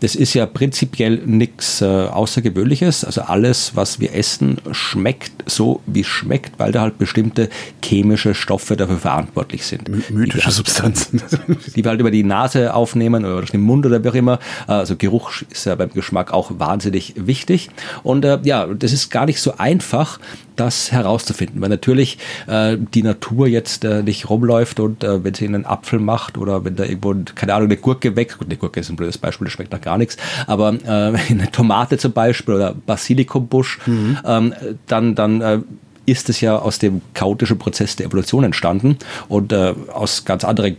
[0.00, 3.04] das ist ja prinzipiell nichts äh, Außergewöhnliches.
[3.04, 7.48] Also alles, was wir essen, schmeckt so, wie es schmeckt, weil da halt bestimmte
[7.84, 9.88] chemische Stoffe dafür verantwortlich sind.
[9.88, 11.22] My mythische halt, Substanzen.
[11.76, 14.38] Die wir halt über die Nase aufnehmen oder durch den Mund oder wie auch immer.
[14.66, 17.70] Also Geruch ist ja beim Geschmack auch wahnsinnig wichtig.
[18.02, 20.18] Und äh, ja, das ist gar nicht so einfach,
[20.58, 21.60] das herauszufinden.
[21.60, 25.98] Weil natürlich äh, die Natur jetzt äh, nicht rumläuft und äh, wenn sie einen Apfel
[25.98, 28.96] macht oder wenn da irgendwo, keine Ahnung, eine Gurke weg, gut, eine Gurke ist ein
[28.96, 30.88] blödes Beispiel, das schmeckt nach gar nichts, aber äh,
[31.30, 34.18] eine Tomate zum Beispiel oder Basilikumbusch, mhm.
[34.24, 34.54] ähm,
[34.86, 35.58] dann, dann äh,
[36.06, 38.98] ist es ja aus dem chaotischen Prozess der Evolution entstanden
[39.28, 40.76] und äh, aus ganz anderen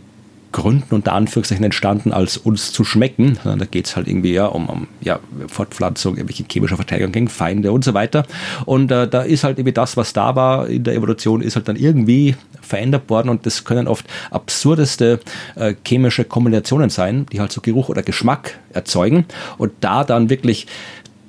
[0.52, 3.38] Gründen unter Anführungszeichen entstanden, als uns zu schmecken.
[3.44, 7.72] Da geht es halt irgendwie ja um, um ja, Fortpflanzung, irgendwelche chemische Verteidigung gegen Feinde
[7.72, 8.24] und so weiter.
[8.66, 11.68] Und äh, da ist halt irgendwie das, was da war in der Evolution, ist halt
[11.68, 15.20] dann irgendwie verändert worden und das können oft absurdeste
[15.56, 19.26] äh, chemische Kombinationen sein, die halt so Geruch oder Geschmack erzeugen
[19.58, 20.66] und da dann wirklich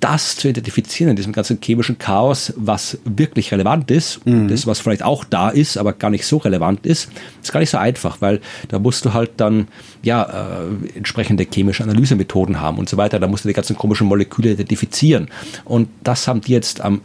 [0.02, 4.48] das zu identifizieren in diesem ganzen chemischen Chaos, was wirklich relevant ist, mhm.
[4.48, 7.10] das, was vielleicht auch da ist, aber gar nicht so relevant ist,
[7.42, 9.68] ist gar nicht so einfach, weil da musst du halt dann
[10.02, 13.20] ja äh, entsprechende chemische Analysemethoden haben und so weiter.
[13.20, 15.30] Da musst du die ganzen komischen Moleküle identifizieren.
[15.64, 17.02] Und das haben die jetzt am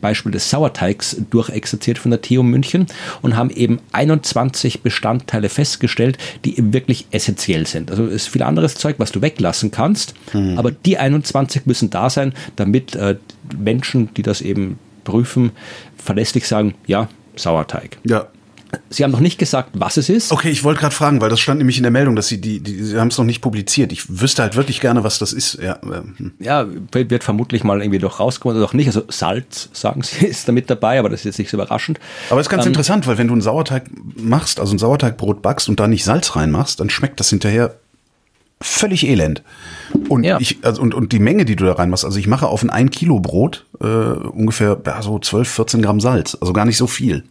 [0.00, 2.86] Beispiel des Sauerteigs durchexerziert von der TU München
[3.22, 7.90] und haben eben 21 Bestandteile festgestellt, die eben wirklich essentiell sind.
[7.90, 10.58] Also es ist viel anderes Zeug, was du weglassen kannst, mhm.
[10.58, 13.16] aber die 21 müssen da sein, damit äh,
[13.56, 15.52] Menschen, die das eben prüfen,
[15.96, 17.98] verlässlich sagen, ja, Sauerteig.
[18.04, 18.28] Ja.
[18.90, 20.32] Sie haben noch nicht gesagt, was es ist.
[20.32, 22.60] Okay, ich wollte gerade fragen, weil das stand nämlich in der Meldung, dass Sie die,
[22.60, 23.92] die Sie haben es noch nicht publiziert.
[23.92, 25.58] Ich wüsste halt wirklich gerne, was das ist.
[25.62, 26.32] Ja, ähm.
[26.38, 28.86] ja wird vermutlich mal irgendwie doch rauskommen oder doch nicht.
[28.88, 32.00] Also Salz, sagen Sie, ist da mit dabei, aber das ist jetzt nicht so überraschend.
[32.30, 33.84] Aber es ist ganz ähm, interessant, weil wenn du einen Sauerteig
[34.16, 37.76] machst, also ein Sauerteigbrot backst und da nicht Salz reinmachst, dann schmeckt das hinterher
[38.60, 39.42] völlig elend.
[40.08, 40.38] Und ja.
[40.40, 42.70] ich, also, und, und die Menge, die du da reinmachst, also ich mache auf ein
[42.70, 46.86] 1 Kilo Brot äh, ungefähr ja, so 12, 14 Gramm Salz, also gar nicht so
[46.86, 47.24] viel.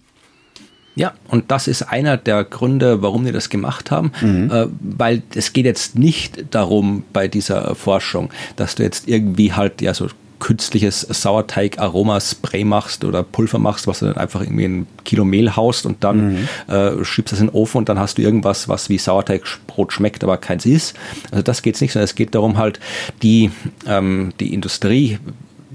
[0.96, 4.52] Ja, und das ist einer der Gründe, warum wir das gemacht haben, mhm.
[4.52, 9.82] äh, weil es geht jetzt nicht darum bei dieser Forschung, dass du jetzt irgendwie halt
[9.82, 10.08] ja so
[10.40, 15.86] künstliches Sauerteig-Aroma-Spray machst oder Pulver machst, was du dann einfach irgendwie ein Kilo Mehl haust
[15.86, 16.48] und dann mhm.
[16.74, 20.24] äh, schiebst das in den Ofen und dann hast du irgendwas, was wie Sauerteigbrot schmeckt,
[20.24, 20.96] aber keins ist.
[21.32, 22.80] Also das geht's nicht, sondern es geht darum halt,
[23.22, 23.52] die,
[23.88, 25.20] ähm, die Industrie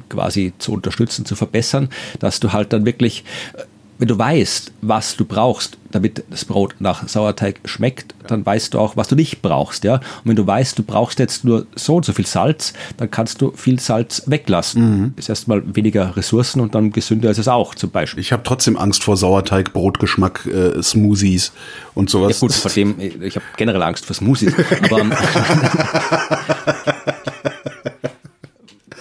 [0.09, 3.63] quasi zu unterstützen, zu verbessern, dass du halt dann wirklich äh,
[4.01, 8.79] wenn du weißt, was du brauchst, damit das Brot nach Sauerteig schmeckt, dann weißt du
[8.79, 9.97] auch, was du nicht brauchst, ja.
[9.97, 13.43] Und wenn du weißt, du brauchst jetzt nur so und so viel Salz, dann kannst
[13.43, 15.03] du viel Salz weglassen.
[15.03, 15.15] Mhm.
[15.17, 18.23] Ist erstmal weniger Ressourcen und dann gesünder ist es auch, zum Beispiel.
[18.23, 21.53] Ich habe trotzdem Angst vor Sauerteig, Brotgeschmack, äh, Smoothies
[21.95, 22.41] und sowas.
[22.41, 24.55] Ja gut, vor dem, ich habe generell Angst vor Smoothies.
[24.83, 25.05] aber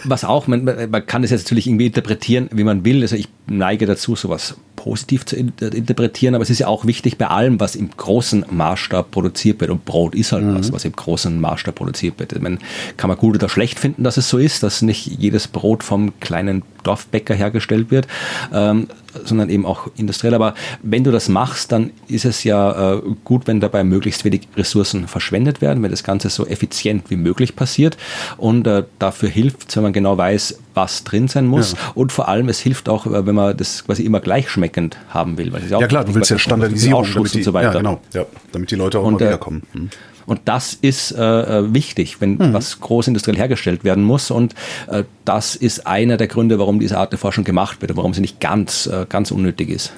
[0.09, 3.01] was auch, man, man kann das jetzt natürlich irgendwie interpretieren, wie man will.
[3.01, 7.27] Also ich neige dazu, sowas positiv zu interpretieren, aber es ist ja auch wichtig bei
[7.27, 9.71] allem, was im großen Maßstab produziert wird.
[9.71, 10.57] Und Brot ist halt mhm.
[10.57, 12.31] was, was im großen Maßstab produziert wird.
[12.31, 12.59] Ich meine,
[12.95, 16.17] kann man gut oder schlecht finden, dass es so ist, dass nicht jedes Brot vom
[16.21, 18.07] kleinen Dorfbäcker hergestellt wird,
[18.53, 18.87] ähm,
[19.23, 20.33] sondern eben auch industriell.
[20.33, 20.53] Aber
[20.83, 25.07] wenn du das machst, dann ist es ja äh, gut, wenn dabei möglichst wenig Ressourcen
[25.07, 27.97] verschwendet werden, wenn das Ganze so effizient wie möglich passiert.
[28.37, 31.73] Und äh, dafür hilft wenn man genau weiß, was drin sein muss.
[31.73, 31.77] Ja.
[31.95, 35.37] Und vor allem, es hilft auch, äh, wenn man das quasi immer gleich schmeckend haben
[35.37, 35.51] will.
[35.69, 37.73] Ja, klar, du willst ja Standardisierung damit die, und so weiter.
[37.73, 39.63] Ja, genau, ja, damit die Leute auch und, mal wiederkommen.
[39.73, 39.89] Hm.
[40.29, 42.53] Und das ist äh, äh, wichtig, wenn mhm.
[42.53, 44.29] was großindustriell hergestellt werden muss.
[44.29, 44.53] Und
[44.87, 48.13] äh, das ist einer der Gründe, warum diese Art der Forschung gemacht wird und warum
[48.13, 49.91] sie nicht ganz, äh, ganz unnötig ist.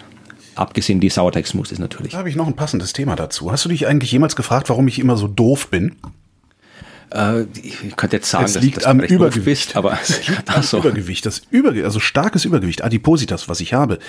[0.55, 2.13] Abgesehen die Sauerteigsmus ist natürlich.
[2.13, 3.51] Da habe ich noch ein passendes Thema dazu.
[3.51, 5.97] Hast du dich eigentlich jemals gefragt, warum ich immer so doof bin?
[7.11, 9.97] Äh, ich könnte jetzt sagen, es liegt dass, dass am Übergewicht, bist, aber
[10.45, 10.79] das so.
[10.79, 13.99] Übergewicht, das Übergewicht, also starkes Übergewicht, Adipositas, was ich habe,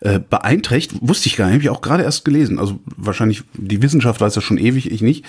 [0.00, 2.58] äh, beeinträchtigt, wusste ich gar nicht, habe ich auch gerade erst gelesen.
[2.58, 5.24] Also wahrscheinlich die Wissenschaft weiß das schon ewig, ich nicht.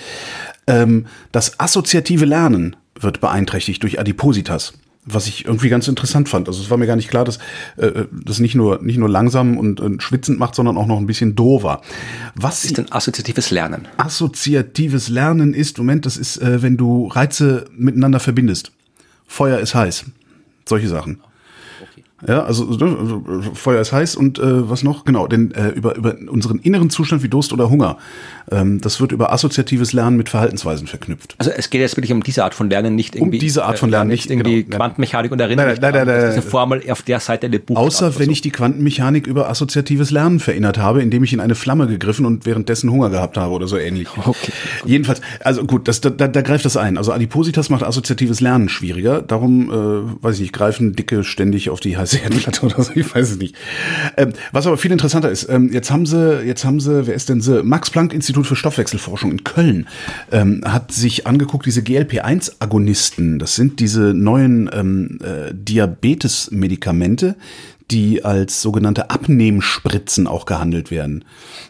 [0.66, 4.74] Ähm, das assoziative Lernen wird beeinträchtigt durch Adipositas
[5.04, 6.48] was ich irgendwie ganz interessant fand.
[6.48, 7.38] Also es war mir gar nicht klar, dass
[7.76, 11.06] äh, das nicht nur nicht nur langsam und, und schwitzend macht, sondern auch noch ein
[11.06, 11.80] bisschen dover.
[12.34, 13.88] Was ist denn assoziatives Lernen?
[13.96, 18.72] Assoziatives Lernen ist, Moment, das ist, äh, wenn du Reize miteinander verbindest.
[19.26, 20.04] Feuer ist heiß.
[20.66, 21.20] Solche Sachen.
[22.26, 23.22] Ja, also, also
[23.54, 25.04] Feuer ist heiß und äh, was noch?
[25.04, 27.96] Genau, denn äh, über, über unseren inneren Zustand wie Durst oder Hunger.
[28.50, 31.34] Ähm, das wird über assoziatives Lernen mit Verhaltensweisen verknüpft.
[31.38, 33.38] Also es geht jetzt wirklich um diese Art von Lernen, nicht irgendwie.
[33.38, 35.72] Um diese Art von Lernen, äh, nicht irgendwie genau, Quantenmechanik und Erinnerung.
[35.72, 37.76] Nein, nein, nein, nein, diese Formel auf der Seite der Buch.
[37.76, 38.32] Außer wenn so.
[38.32, 42.44] ich die Quantenmechanik über assoziatives Lernen verinnert habe, indem ich in eine Flamme gegriffen und
[42.44, 44.08] währenddessen Hunger gehabt habe oder so ähnlich.
[44.30, 44.52] Okay.
[44.82, 44.90] Gut.
[44.90, 46.98] Jedenfalls, also gut, das, da, da greift das ein.
[46.98, 49.22] Also Adipositas macht assoziatives Lernen schwieriger.
[49.22, 52.92] Darum, äh, weiß ich nicht, greifen Dicke ständig auf die heiße Herdplatte oder so.
[52.94, 53.54] Ich weiß es nicht.
[54.16, 57.28] Ähm, was aber viel interessanter ist, ähm, jetzt haben sie, jetzt haben sie, wer ist
[57.28, 57.62] denn sie?
[57.62, 59.86] Max Planck Institut für Stoffwechselforschung in Köln
[60.32, 67.36] ähm, hat sich angeguckt, diese GLP-1-Agonisten, das sind diese neuen ähm, äh, Diabetes-Medikamente,
[67.90, 71.24] die als sogenannte Abnehmspritzen auch gehandelt werden.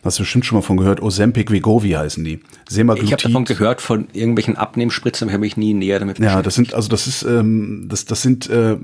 [0.05, 1.03] Hast du bestimmt schon mal von gehört.
[1.03, 2.41] Ozempic, Vegovi heißen die.
[2.69, 3.09] Semaglutid.
[3.09, 6.37] Ich habe davon gehört, von irgendwelchen Abnehmspritzen, aber habe mich nie näher damit beschäftigt.
[6.37, 8.77] Ja, das sind, also das ist, ähm, das, das sind äh,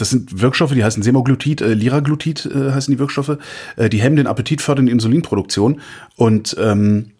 [0.00, 3.38] das sind Wirkstoffe, die heißen Semaglutid, äh, Liraglutid äh, heißen die Wirkstoffe.
[3.76, 5.80] Äh, die hemmen den Appetit, fördern die Insulinproduktion
[6.16, 7.12] und ähm,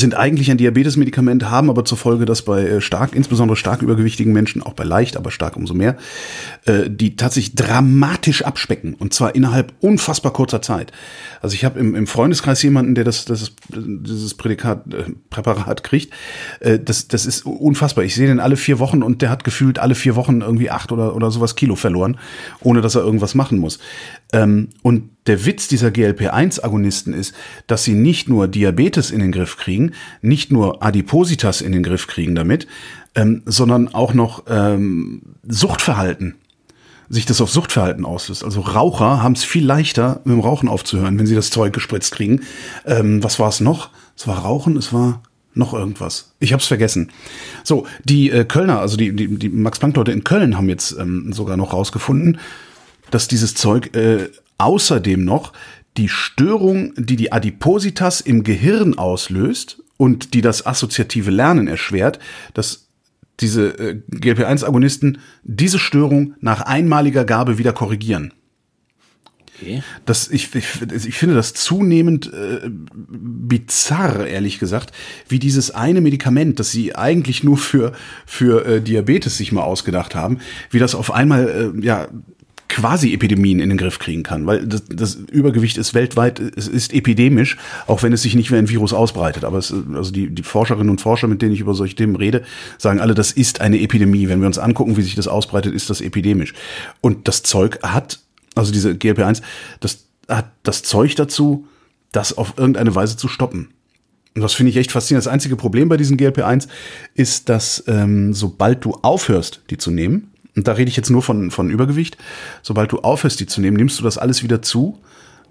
[0.00, 4.32] sind eigentlich ein Diabetesmedikament, haben aber zur Folge, dass bei äh, stark, insbesondere stark übergewichtigen
[4.32, 5.96] Menschen, auch bei leicht, aber stark umso mehr,
[6.64, 10.92] äh, die tatsächlich dramatisch abspecken und zwar innerhalb unfassbar kurzer Zeit.
[11.40, 16.12] Also ich habe im, im Freundeskreis jemanden, der das, das dieses Prädikat, äh, Präparat kriegt.
[16.60, 18.04] Äh, das, das ist unfassbar.
[18.04, 20.92] Ich sehe den alle vier Wochen und der hat gefühlt alle vier Wochen irgendwie acht
[20.92, 22.18] oder, oder sowas Kilo verloren,
[22.60, 23.78] ohne dass er irgendwas machen muss.
[24.36, 27.34] Ähm, und der Witz dieser GLP-1-Agonisten ist,
[27.66, 32.06] dass sie nicht nur Diabetes in den Griff kriegen, nicht nur Adipositas in den Griff
[32.06, 32.66] kriegen damit,
[33.14, 36.36] ähm, sondern auch noch ähm, Suchtverhalten
[37.08, 38.42] sich das auf Suchtverhalten auslöst.
[38.42, 42.12] Also Raucher haben es viel leichter, mit dem Rauchen aufzuhören, wenn sie das Zeug gespritzt
[42.12, 42.40] kriegen.
[42.84, 43.90] Ähm, was war es noch?
[44.16, 45.22] Es war Rauchen, es war
[45.54, 46.32] noch irgendwas.
[46.40, 47.12] Ich hab's vergessen.
[47.62, 51.56] So, die äh, Kölner, also die, die, die Max-Planck-Leute in Köln haben jetzt ähm, sogar
[51.56, 52.38] noch rausgefunden,
[53.10, 55.52] dass dieses Zeug äh, außerdem noch
[55.96, 62.18] die Störung, die die Adipositas im Gehirn auslöst und die das assoziative Lernen erschwert,
[62.54, 62.88] dass
[63.40, 68.32] diese äh, GLP-1-Agonisten diese Störung nach einmaliger Gabe wieder korrigieren.
[69.58, 69.82] Okay.
[70.04, 74.92] Das, ich, ich, ich finde das zunehmend äh, bizarr, ehrlich gesagt,
[75.28, 77.92] wie dieses eine Medikament, das sie eigentlich nur für,
[78.26, 80.40] für äh, Diabetes sich mal ausgedacht haben,
[80.70, 82.08] wie das auf einmal äh, ja
[82.68, 86.92] quasi Epidemien in den Griff kriegen kann, weil das, das Übergewicht ist weltweit, es ist
[86.92, 87.56] epidemisch,
[87.86, 89.44] auch wenn es sich nicht wie ein Virus ausbreitet.
[89.44, 92.42] Aber es, also die, die Forscherinnen und Forscher, mit denen ich über solche Themen rede,
[92.78, 94.28] sagen alle, das ist eine Epidemie.
[94.28, 96.54] Wenn wir uns angucken, wie sich das ausbreitet, ist das epidemisch.
[97.00, 98.20] Und das Zeug hat,
[98.54, 99.42] also diese GLP-1,
[99.80, 101.66] das hat das Zeug dazu,
[102.12, 103.68] das auf irgendeine Weise zu stoppen.
[104.34, 105.24] Und das finde ich echt faszinierend.
[105.24, 106.68] Das einzige Problem bei diesen GLP-1
[107.14, 111.22] ist, dass ähm, sobald du aufhörst, die zu nehmen, und da rede ich jetzt nur
[111.22, 112.16] von, von Übergewicht,
[112.62, 114.98] sobald du aufhörst, die zu nehmen, nimmst du das alles wieder zu.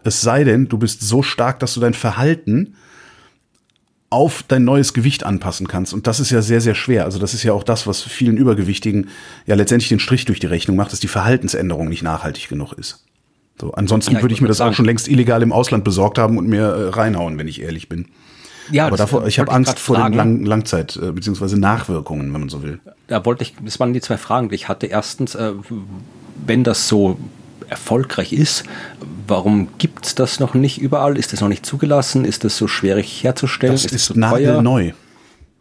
[0.03, 2.76] Es sei denn, du bist so stark, dass du dein Verhalten
[4.10, 5.93] auf dein neues Gewicht anpassen kannst.
[5.93, 7.06] Und das ist ja sehr, sehr schwer.
[7.06, 9.10] Also das ist ja auch das, was vielen Übergewichtigen
[9.45, 13.06] ja letztendlich den Strich durch die Rechnung macht, dass die Verhaltensänderung nicht nachhaltig genug ist.
[13.60, 14.72] So, ansonsten ja, würde ich mir das sagen.
[14.72, 17.89] auch schon längst illegal im Ausland besorgt haben und mir äh, reinhauen, wenn ich ehrlich
[17.89, 18.08] bin.
[18.72, 21.55] Ja, aber davor, ich habe Angst vor den Lang Langzeit- äh, bzw.
[21.55, 22.80] Nachwirkungen, wenn man so will.
[23.07, 24.88] Da wollte ich, das waren die zwei Fragen, die ich hatte.
[24.88, 25.51] Erstens, äh,
[26.45, 27.18] wenn das so
[27.70, 28.63] erfolgreich ist,
[29.28, 31.18] warum gibt es das noch nicht überall?
[31.18, 32.26] Ist das noch nicht zugelassen?
[32.26, 33.74] Ist das so schwierig herzustellen?
[33.74, 34.91] Das ist, ist so nagelneu.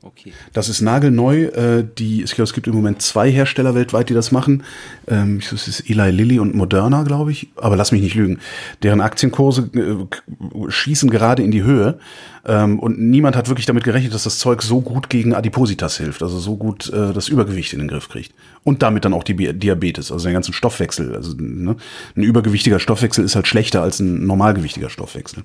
[0.04, 0.34] Okay.
[0.52, 1.44] Das ist nagelneu.
[1.44, 4.62] Äh, die, ich glaube, es gibt im Moment zwei Hersteller weltweit, die das machen.
[5.08, 7.48] Ähm, das ist Eli Lilly und Moderna, glaube ich.
[7.56, 8.38] Aber lass mich nicht lügen.
[8.82, 11.98] Deren Aktienkurse äh, schießen gerade in die Höhe.
[12.46, 16.22] Ähm, und niemand hat wirklich damit gerechnet, dass das Zeug so gut gegen Adipositas hilft,
[16.22, 18.32] also so gut äh, das Übergewicht in den Griff kriegt.
[18.64, 21.14] Und damit dann auch die Diabetes, also den ganzen Stoffwechsel.
[21.14, 21.76] Also ne?
[22.16, 25.44] ein übergewichtiger Stoffwechsel ist halt schlechter als ein normalgewichtiger Stoffwechsel.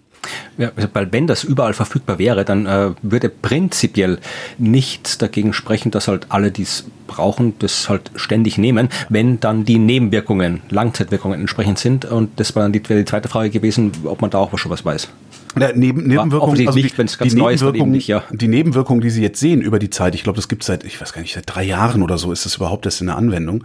[0.58, 4.20] Ja, weil wenn das überall verfügbar wäre, dann äh, würde prinzipiell
[4.58, 9.66] nichts dagegen sprechen, dass halt alle, die es brauchen, das halt ständig nehmen, wenn dann
[9.66, 12.06] die Nebenwirkungen, Langzeitwirkungen entsprechend sind.
[12.06, 14.86] Und das war dann die, die zweite Frage gewesen, ob man da auch schon was
[14.86, 15.10] weiß.
[15.58, 18.24] Ja, neben, Nebenwirkungen, also nicht, die, ganz die Nebenwirkungen, nicht, ja.
[18.32, 21.02] die Nebenwirkungen, die Sie jetzt sehen über die Zeit, ich glaube, das gibt seit, ich
[21.02, 23.64] weiß gar nicht, seit drei Jahren oder so ist das überhaupt erst in der Anwendung.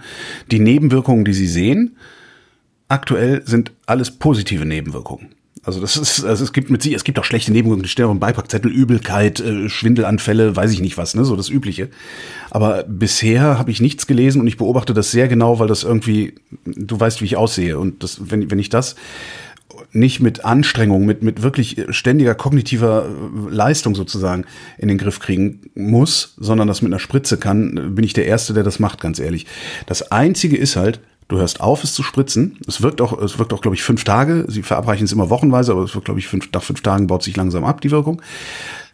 [0.50, 1.96] Die Nebenwirkungen, die Sie sehen,
[2.88, 5.34] aktuell sind alles positive Nebenwirkungen.
[5.64, 8.70] Also das ist, also es gibt mit sie, es gibt auch schlechte Nebenwirkungen, Störung, Beipackzettel,
[8.70, 11.88] Übelkeit, äh, Schwindelanfälle, weiß ich nicht was, ne, so das Übliche.
[12.50, 16.34] Aber bisher habe ich nichts gelesen und ich beobachte das sehr genau, weil das irgendwie,
[16.66, 18.94] du weißt, wie ich aussehe und das, wenn, wenn ich das
[19.92, 23.08] nicht mit Anstrengung, mit, mit wirklich ständiger kognitiver
[23.48, 24.44] Leistung sozusagen
[24.78, 28.54] in den Griff kriegen muss, sondern das mit einer Spritze kann, bin ich der Erste,
[28.54, 29.46] der das macht, ganz ehrlich.
[29.86, 32.58] Das Einzige ist halt, du hörst auf, es zu spritzen.
[32.66, 34.44] Es wirkt auch, es wirkt auch, glaube ich, fünf Tage.
[34.48, 37.22] Sie verabreichen es immer wochenweise, aber es wird, glaube ich, fünf, nach fünf Tagen baut
[37.22, 38.20] sich langsam ab, die Wirkung.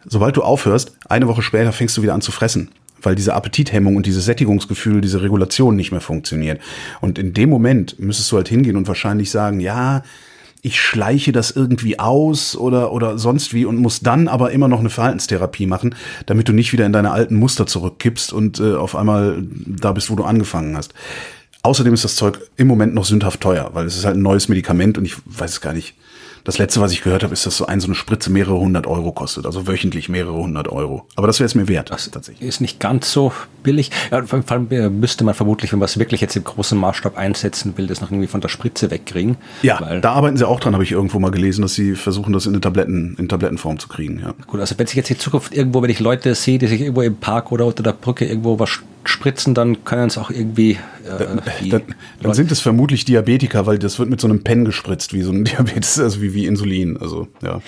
[0.07, 2.71] Sobald du aufhörst, eine Woche später fängst du wieder an zu fressen
[3.03, 6.61] weil diese Appetithemmung und dieses Sättigungsgefühl, diese Regulation nicht mehr funktioniert.
[7.01, 10.03] Und in dem Moment müsstest du halt hingehen und wahrscheinlich sagen, ja,
[10.63, 14.81] ich schleiche das irgendwie aus oder, oder sonst wie und muss dann aber immer noch
[14.81, 15.95] eine Verhaltenstherapie machen,
[16.27, 20.11] damit du nicht wieder in deine alten Muster zurückkippst und äh, auf einmal da bist,
[20.11, 20.93] wo du angefangen hast.
[21.63, 24.49] Außerdem ist das Zeug im Moment noch sündhaft teuer, weil es ist halt ein neues
[24.49, 25.95] Medikament und ich weiß es gar nicht,
[26.45, 28.87] das letzte, was ich gehört habe, ist, dass so ein so eine Spritze mehrere hundert
[28.87, 31.07] Euro kostet, also wöchentlich mehrere hundert Euro.
[31.17, 31.91] Aber das wäre es mir wert.
[31.91, 32.49] Das tatsächlich.
[32.49, 33.33] ist nicht ganz so
[33.63, 33.91] billig.
[34.11, 37.17] Ja, vor allem äh, müsste man vermutlich, wenn man es wirklich jetzt im großen Maßstab
[37.17, 39.37] einsetzen will, das noch irgendwie von der Spritze wegkriegen.
[39.63, 42.47] Ja, da arbeiten sie auch dran, habe ich irgendwo mal gelesen, dass sie versuchen, das
[42.47, 44.21] in eine Tabletten, in Tablettenform zu kriegen.
[44.21, 44.35] Ja.
[44.47, 47.03] Gut, also wenn sich jetzt in Zukunft irgendwo, wenn ich Leute sehe, die sich irgendwo
[47.03, 50.73] im Park oder unter der Brücke irgendwo was spritzen, dann können es auch irgendwie.
[51.05, 51.83] Äh, dann,
[52.23, 55.33] dann, sind es vermutlich Diabetiker, weil das wird mit so einem Pen gespritzt, wie so
[55.33, 56.97] ein Diabetes, also wie, wie Insulin.
[56.97, 57.61] Also, ja.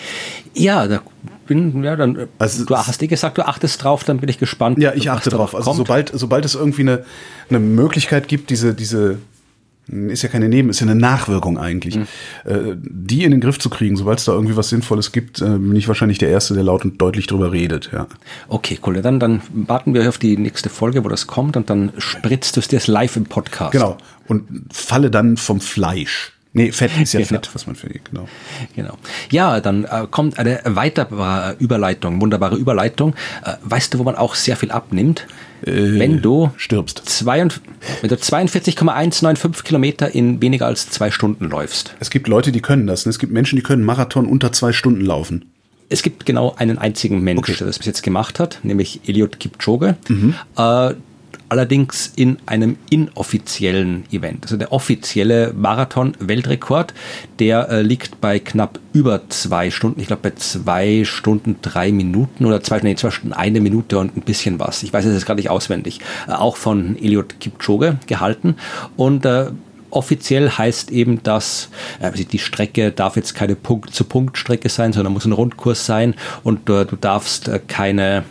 [0.54, 1.00] Ja, da
[1.46, 2.28] bin, ja, dann.
[2.38, 4.78] Also, du hast dir gesagt, du achtest drauf, dann bin ich gespannt.
[4.78, 5.54] Ja, ich achte drauf.
[5.54, 7.04] Also, sobald, sobald es irgendwie eine,
[7.48, 9.18] eine Möglichkeit gibt, diese, diese
[9.88, 11.96] ist ja keine Neben, ist ja eine Nachwirkung eigentlich.
[11.96, 12.06] Mhm.
[12.44, 15.58] Äh, die in den Griff zu kriegen, sobald es da irgendwie was Sinnvolles gibt, äh,
[15.58, 18.06] bin ich wahrscheinlich der Erste, der laut und deutlich drüber redet, ja.
[18.48, 19.02] Okay, cool.
[19.02, 22.60] Dann, dann warten wir auf die nächste Folge, wo das kommt und dann spritzt du
[22.60, 23.72] es dir live im Podcast.
[23.72, 23.98] Genau.
[24.28, 26.32] Und falle dann vom Fleisch.
[26.55, 27.30] Nee, Fett ist ja genau.
[27.30, 28.28] Fett, was man findet, genau.
[28.76, 28.98] Genau.
[29.30, 33.14] Ja, dann äh, kommt eine weitere Überleitung, wunderbare Überleitung.
[33.44, 35.26] Äh, weißt du, wo man auch sehr viel abnimmt?
[35.64, 37.03] Äh, wenn du stirbst.
[37.07, 41.94] Zwei, wenn du 42,195 Kilometer in weniger als zwei Stunden läufst.
[42.00, 43.07] Es gibt Leute, die können das.
[43.07, 43.11] Ne?
[43.11, 45.46] Es gibt Menschen, die können Marathon unter zwei Stunden laufen.
[45.88, 47.55] Es gibt genau einen einzigen Mensch, okay.
[47.59, 49.96] der das bis jetzt gemacht hat, nämlich Eliot Kipchoge.
[50.09, 50.34] Mhm.
[51.53, 54.44] Allerdings in einem inoffiziellen Event.
[54.44, 56.94] Also der offizielle Marathon-Weltrekord,
[57.40, 60.00] der äh, liegt bei knapp über zwei Stunden.
[60.00, 64.16] Ich glaube bei zwei Stunden drei Minuten oder zwei, nee, zwei Stunden eine Minute und
[64.16, 64.82] ein bisschen was.
[64.82, 66.00] Ich weiß es jetzt gar nicht auswendig.
[66.26, 68.57] Äh, auch von Eliot Kipchoge gehalten
[68.96, 69.50] und äh,
[69.90, 71.68] offiziell heißt eben, dass
[72.00, 76.86] äh, die Strecke darf jetzt keine Punkt-zu-Punkt-Strecke sein, sondern muss ein Rundkurs sein und äh,
[76.86, 78.24] du darfst äh, keine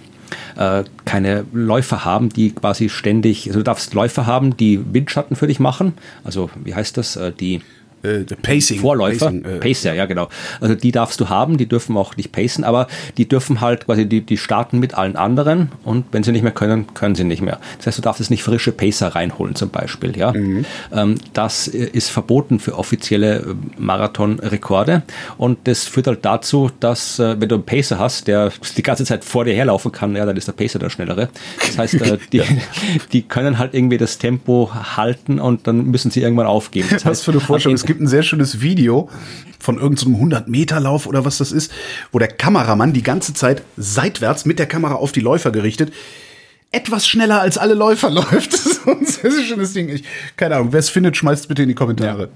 [0.57, 5.47] äh, keine Läufer haben, die quasi ständig, also du darfst Läufer haben, die Windschatten für
[5.47, 5.93] dich machen.
[6.23, 7.15] Also wie heißt das?
[7.15, 7.61] Äh, die
[8.03, 8.79] äh, Pacing.
[8.79, 9.27] Vorläufer.
[9.27, 10.27] Pacing, äh, Pacer, ja genau.
[10.59, 12.87] Also die darfst du haben, die dürfen auch nicht pacen, aber
[13.17, 16.51] die dürfen halt quasi, die, die starten mit allen anderen und wenn sie nicht mehr
[16.51, 17.59] können, können sie nicht mehr.
[17.77, 20.17] Das heißt, du darfst jetzt nicht frische Pacer reinholen zum Beispiel.
[20.17, 20.31] Ja?
[20.33, 20.65] Mhm.
[20.91, 23.45] Ähm, das ist verboten für offizielle äh,
[23.77, 25.03] Marathonrekorde
[25.37, 29.05] und das führt halt dazu, dass äh, wenn du einen Pacer hast, der die ganze
[29.05, 31.29] Zeit vor dir herlaufen kann, ja, dann ist der Pacer der schnellere.
[31.59, 32.45] Das heißt, äh, die, ja.
[33.11, 36.87] die können halt irgendwie das Tempo halten und dann müssen sie irgendwann aufgeben.
[36.89, 39.09] Das heißt, Was für eine Vorstellung, gibt ein sehr schönes Video
[39.59, 41.73] von irgendeinem so 100-Meter-Lauf oder was das ist,
[42.13, 45.91] wo der Kameramann die ganze Zeit seitwärts mit der Kamera auf die Läufer gerichtet
[46.73, 48.53] etwas schneller als alle Läufer läuft.
[48.53, 49.89] Das ist ein sehr schönes Ding.
[49.89, 50.03] Ich,
[50.37, 52.29] keine Ahnung, wer es findet, schmeißt bitte in die Kommentare.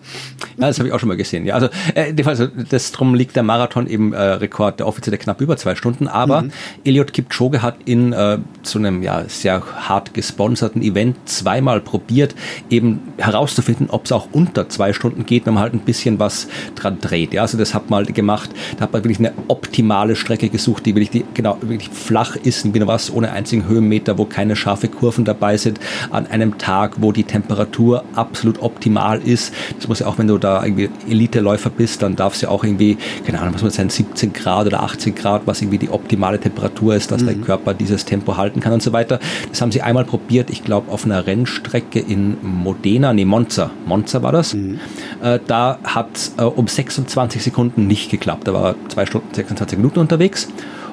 [0.58, 1.46] Ja, das habe ich auch schon mal gesehen.
[1.46, 5.40] Ja, also, äh, also das drum liegt der Marathon im äh, Rekord, der offizielle knapp
[5.40, 6.08] über zwei Stunden.
[6.08, 6.52] Aber mhm.
[6.84, 12.36] Eliot Kipchoge hat in äh, zu einem ja sehr hart gesponserten Event zweimal probiert,
[12.70, 16.48] eben herauszufinden, ob es auch unter zwei Stunden geht, wenn man halt ein bisschen was
[16.76, 17.34] dran dreht.
[17.34, 18.50] Ja, also das hat man halt gemacht.
[18.78, 22.74] Da hat man wirklich eine optimale Strecke gesucht, die wirklich die, genau wirklich flach ist,
[22.74, 25.80] wie was ohne einzigen Höhenmeter, wo keine scharfe Kurven dabei sind,
[26.12, 29.54] an einem Tag, wo die Temperatur absolut optimal ist.
[29.78, 32.64] Das muss ja auch, wenn du da irgendwie Elite-Läufer bist, dann darf es ja auch
[32.64, 36.40] irgendwie, keine Ahnung, was muss sein, 17 Grad oder 18 Grad, was irgendwie die optimale
[36.40, 37.28] Temperatur ist, dass mhm.
[37.28, 39.20] dein Körper dieses Tempo halten kann und so weiter.
[39.50, 43.72] Das haben sie einmal probiert, ich glaube, auf einer Rennstrecke in Modena, nee, Monza.
[43.86, 44.54] Monza war das.
[44.54, 44.80] Mhm.
[45.22, 48.48] Äh, da hat es äh, um 26 Sekunden nicht geklappt.
[48.48, 50.48] Da war zwei Stunden 26 Minuten unterwegs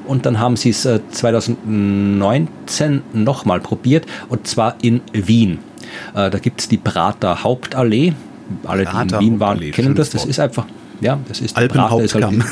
[0.07, 5.59] und dann haben sie es 2019 nochmal probiert und zwar in Wien.
[6.15, 8.15] Äh, da gibt es die Prater Hauptallee.
[8.65, 10.11] Alle, die in Wien waren, kennen das.
[10.11, 10.67] Das ist einfach,
[11.01, 12.27] ja, das ist Prater ist halt,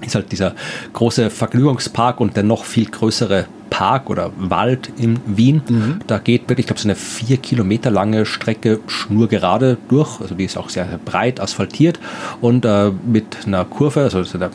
[0.00, 0.54] ist halt dieser
[0.92, 5.62] große Vergnügungspark und der noch viel größere Park oder Wald in Wien.
[5.66, 6.00] Mhm.
[6.06, 10.20] Da geht wirklich, ich glaube, so eine vier Kilometer lange Strecke schnurgerade durch.
[10.20, 11.98] Also die ist auch sehr, sehr breit asphaltiert
[12.42, 14.50] und äh, mit einer Kurve, also so der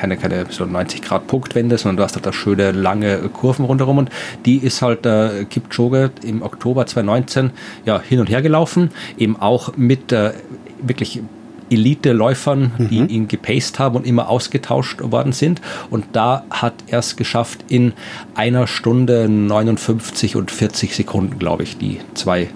[0.00, 3.98] keine, keine so 90 Grad Punktwende, sondern du hast halt da schöne lange Kurven rundherum
[3.98, 4.10] und
[4.46, 7.50] die ist halt äh, Kipchoge im Oktober 2019
[7.84, 10.32] ja, hin und her gelaufen, eben auch mit äh,
[10.80, 11.20] wirklich
[11.68, 13.08] Elite-Läufern, die mhm.
[13.08, 15.60] ihn gepaced haben und immer ausgetauscht worden sind.
[15.90, 17.92] Und da hat er es geschafft, in
[18.34, 22.48] einer Stunde 59 und 40 Sekunden, glaube ich, die zwei,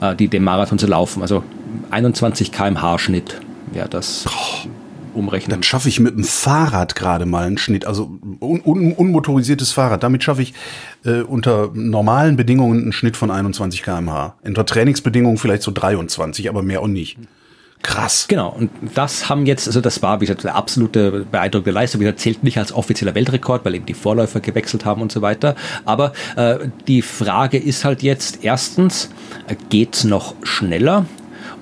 [0.00, 1.20] äh, die den Marathon zu laufen.
[1.20, 1.42] Also
[1.90, 3.40] 21 km/h Schnitt
[3.72, 4.24] wäre das.
[4.28, 4.68] Oh
[5.14, 5.50] umrechnen.
[5.50, 10.02] Dann schaffe ich mit dem Fahrrad gerade mal einen Schnitt, also un un unmotorisiertes Fahrrad.
[10.02, 10.54] Damit schaffe ich
[11.04, 14.36] äh, unter normalen Bedingungen einen Schnitt von 21 km/h.
[14.42, 17.18] Unter Trainingsbedingungen vielleicht so 23, aber mehr auch nicht.
[17.82, 18.26] Krass.
[18.28, 22.00] Genau, und das haben jetzt, also das war, wie gesagt, eine absolute beeindruckende Leistung.
[22.00, 25.20] Wie gesagt, zählt nicht als offizieller Weltrekord, weil eben die Vorläufer gewechselt haben und so
[25.20, 25.56] weiter.
[25.84, 29.10] Aber äh, die Frage ist halt jetzt erstens,
[29.48, 31.06] äh, geht's noch schneller?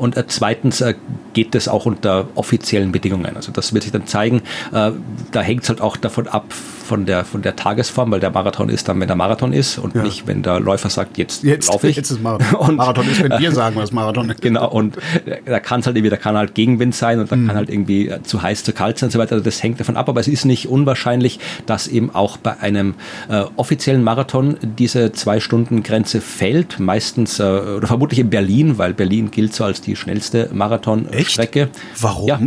[0.00, 0.94] Und äh, zweitens, äh,
[1.34, 3.36] geht das auch unter offiziellen Bedingungen.
[3.36, 4.42] Also das wird sich dann zeigen.
[4.72, 4.92] Äh,
[5.30, 6.46] da hängt es halt auch davon ab,
[6.90, 9.94] von der, von der Tagesform, weil der Marathon ist dann, wenn der Marathon ist und
[9.94, 10.02] ja.
[10.02, 11.94] nicht, wenn der Läufer sagt, jetzt, jetzt laufe ich.
[11.94, 12.58] Jetzt ist Marathon.
[12.68, 14.42] Und, Marathon ist, wenn wir sagen, was Marathon ist.
[14.42, 14.98] Genau, und
[15.44, 17.46] da kann es halt irgendwie, da kann halt Gegenwind sein und da mhm.
[17.46, 19.36] kann halt irgendwie äh, zu heiß, zu kalt sein und so weiter.
[19.36, 22.94] Also das hängt davon ab, aber es ist nicht unwahrscheinlich, dass eben auch bei einem
[23.28, 26.80] äh, offiziellen Marathon diese Zwei-Stunden-Grenze fällt.
[26.80, 31.68] Meistens, äh, oder vermutlich in Berlin, weil Berlin gilt so als die schnellste Marathonstrecke.
[32.00, 32.26] Warum?
[32.26, 32.40] Ja.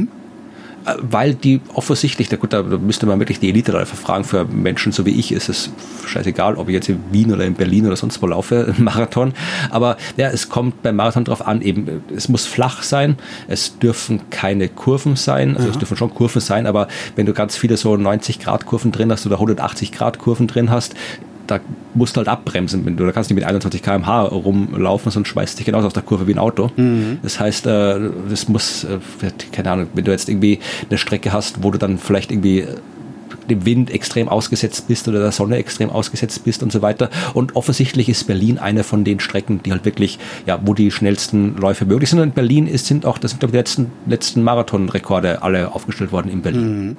[1.02, 5.06] Weil die offensichtlich, da, gut, da müsste man wirklich die Elite-Läufer fragen, für Menschen so
[5.06, 5.72] wie ich ist es
[6.06, 9.34] scheißegal, ob ich jetzt in Wien oder in Berlin oder sonst wo laufe, Marathon.
[9.70, 13.18] Aber ja, es kommt beim Marathon darauf an, eben, es muss flach sein,
[13.48, 15.74] es dürfen keine Kurven sein, also ja.
[15.74, 19.12] es dürfen schon Kurven sein, aber wenn du ganz viele so 90 Grad Kurven drin
[19.12, 20.96] hast oder 180 Grad Kurven drin hast,
[21.48, 21.60] da
[21.94, 22.86] musst du halt abbremsen.
[22.86, 25.94] Wenn du, da kannst du nicht mit 21 km/h rumlaufen, sonst schmeißt dich genauso aus
[25.94, 26.72] der Kurve wie ein Auto.
[26.76, 27.20] Mhm.
[27.22, 29.00] Das heißt, äh, das muss, äh,
[29.52, 32.68] keine Ahnung, wenn du jetzt irgendwie eine Strecke hast, wo du dann vielleicht irgendwie äh,
[33.50, 37.10] dem Wind extrem ausgesetzt bist oder der Sonne extrem ausgesetzt bist und so weiter.
[37.34, 41.58] Und offensichtlich ist Berlin eine von den Strecken, die halt wirklich, ja, wo die schnellsten
[41.58, 42.20] Läufe möglich sind.
[42.20, 45.74] Und in Berlin ist, sind auch, das sind glaube ich die letzten, letzten Marathonrekorde alle
[45.74, 46.88] aufgestellt worden in Berlin.
[46.88, 46.98] Mhm.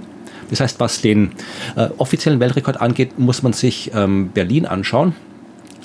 [0.50, 1.32] Das heißt, was den
[1.76, 5.14] äh, offiziellen Weltrekord angeht, muss man sich ähm, Berlin anschauen.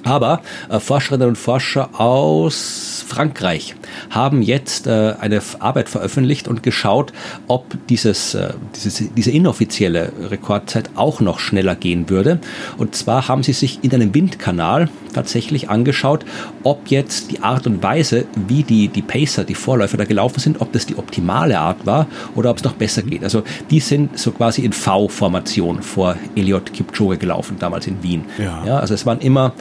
[0.03, 3.75] Aber äh, Forscherinnen und Forscher aus Frankreich
[4.09, 7.11] haben jetzt äh, eine Arbeit veröffentlicht und geschaut,
[7.47, 12.39] ob dieses, äh, dieses, diese inoffizielle Rekordzeit auch noch schneller gehen würde.
[12.77, 16.25] Und zwar haben sie sich in einem Windkanal tatsächlich angeschaut,
[16.63, 20.61] ob jetzt die Art und Weise, wie die, die Pacer, die Vorläufer da gelaufen sind,
[20.61, 23.23] ob das die optimale Art war oder ob es noch besser geht.
[23.23, 28.25] Also die sind so quasi in V-Formation vor Eliot Kipchoge gelaufen, damals in Wien.
[28.37, 28.63] Ja.
[28.65, 29.53] ja also es waren immer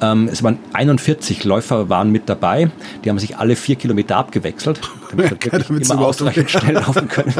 [0.00, 2.70] ähm, es waren 41 Läufer waren mit dabei.
[3.04, 4.80] Die haben sich alle vier Kilometer abgewechselt,
[5.10, 7.34] damit sie wirklich immer ausreichend schnell laufen können.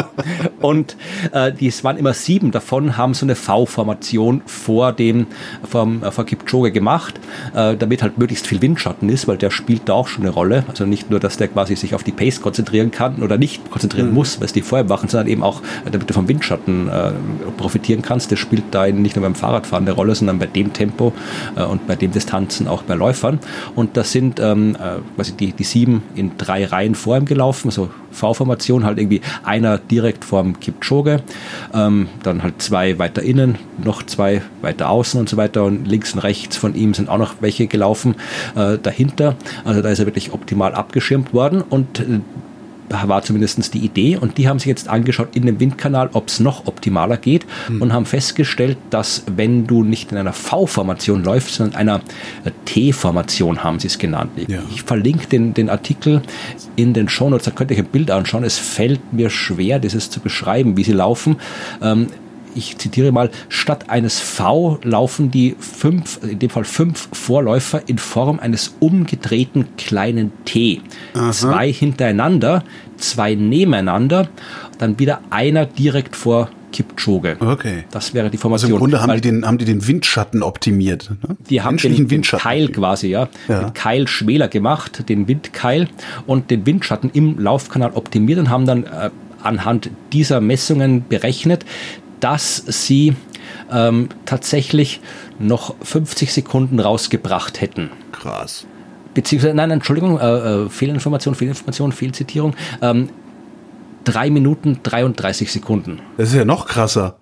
[0.60, 0.96] Und
[1.32, 5.26] äh, die, es waren immer sieben davon, haben so eine V-Formation vor dem
[5.68, 7.20] vom, äh, vor Kipchoge gemacht,
[7.54, 10.64] äh, damit halt möglichst viel Windschatten ist, weil der spielt da auch schon eine Rolle.
[10.68, 14.08] Also nicht nur, dass der quasi sich auf die Pace konzentrieren kann oder nicht konzentrieren
[14.08, 14.14] mhm.
[14.14, 17.12] muss, was die vorher machen, sondern eben auch, äh, damit du vom Windschatten äh,
[17.56, 18.30] profitieren kannst.
[18.30, 21.12] Der spielt da nicht nur beim Fahrradfahren eine Rolle, sondern bei dem Tempo
[21.56, 22.12] äh, und bei dem
[22.48, 23.38] Distanzen auch bei Läufern.
[23.76, 27.70] Und das sind ähm, äh, quasi die, die sieben in drei Reihen vor ihm gelaufen,
[27.70, 31.22] so V-Formation, halt irgendwie einer direkt vorm Kipchoge,
[31.74, 36.14] ähm, dann halt zwei weiter innen, noch zwei weiter außen und so weiter und links
[36.14, 38.16] und rechts von ihm sind auch noch welche gelaufen
[38.56, 39.36] äh, dahinter.
[39.64, 42.20] Also da ist er wirklich optimal abgeschirmt worden und äh,
[42.90, 44.16] war zumindest die Idee.
[44.16, 47.82] Und die haben sich jetzt angeschaut in dem Windkanal, ob es noch optimaler geht hm.
[47.82, 52.00] und haben festgestellt, dass wenn du nicht in einer V-Formation läufst, sondern in einer
[52.64, 54.30] T-Formation haben sie es genannt.
[54.46, 54.60] Ja.
[54.72, 56.22] Ich verlinke den, den Artikel
[56.76, 58.44] in den Shownotes, da könnt ihr euch ein Bild anschauen.
[58.44, 61.36] Es fällt mir schwer, dieses zu beschreiben, wie sie laufen.
[61.82, 62.08] Ähm,
[62.54, 67.98] ich zitiere mal, statt eines V laufen die fünf, in dem Fall fünf Vorläufer in
[67.98, 70.80] Form eines umgedrehten kleinen T.
[71.14, 71.32] Aha.
[71.32, 72.64] Zwei hintereinander,
[72.96, 74.28] zwei nebeneinander,
[74.78, 77.36] dann wieder einer direkt vor Kipchoge.
[77.40, 77.84] Okay.
[77.90, 78.72] Das wäre die Formation.
[78.72, 81.10] Also im Grunde haben die den, haben die den Windschatten optimiert.
[81.10, 81.36] Ne?
[81.48, 83.60] Die haben den, den Keil quasi, ja, ja.
[83.62, 85.88] Den Keil schmäler gemacht, den Windkeil
[86.26, 89.10] und den Windschatten im Laufkanal optimiert und haben dann äh,
[89.42, 91.64] anhand dieser Messungen berechnet,
[92.20, 93.14] dass sie
[93.70, 95.00] ähm, tatsächlich
[95.38, 97.90] noch 50 Sekunden rausgebracht hätten.
[98.12, 98.66] Krass.
[99.14, 102.54] Beziehungsweise, nein, Entschuldigung, äh, äh, Fehlinformation, Fehlinformation, Fehlzitierung.
[102.82, 103.10] Ähm,
[104.04, 106.00] 3 Minuten 33 Sekunden.
[106.16, 107.18] Das ist ja noch krasser.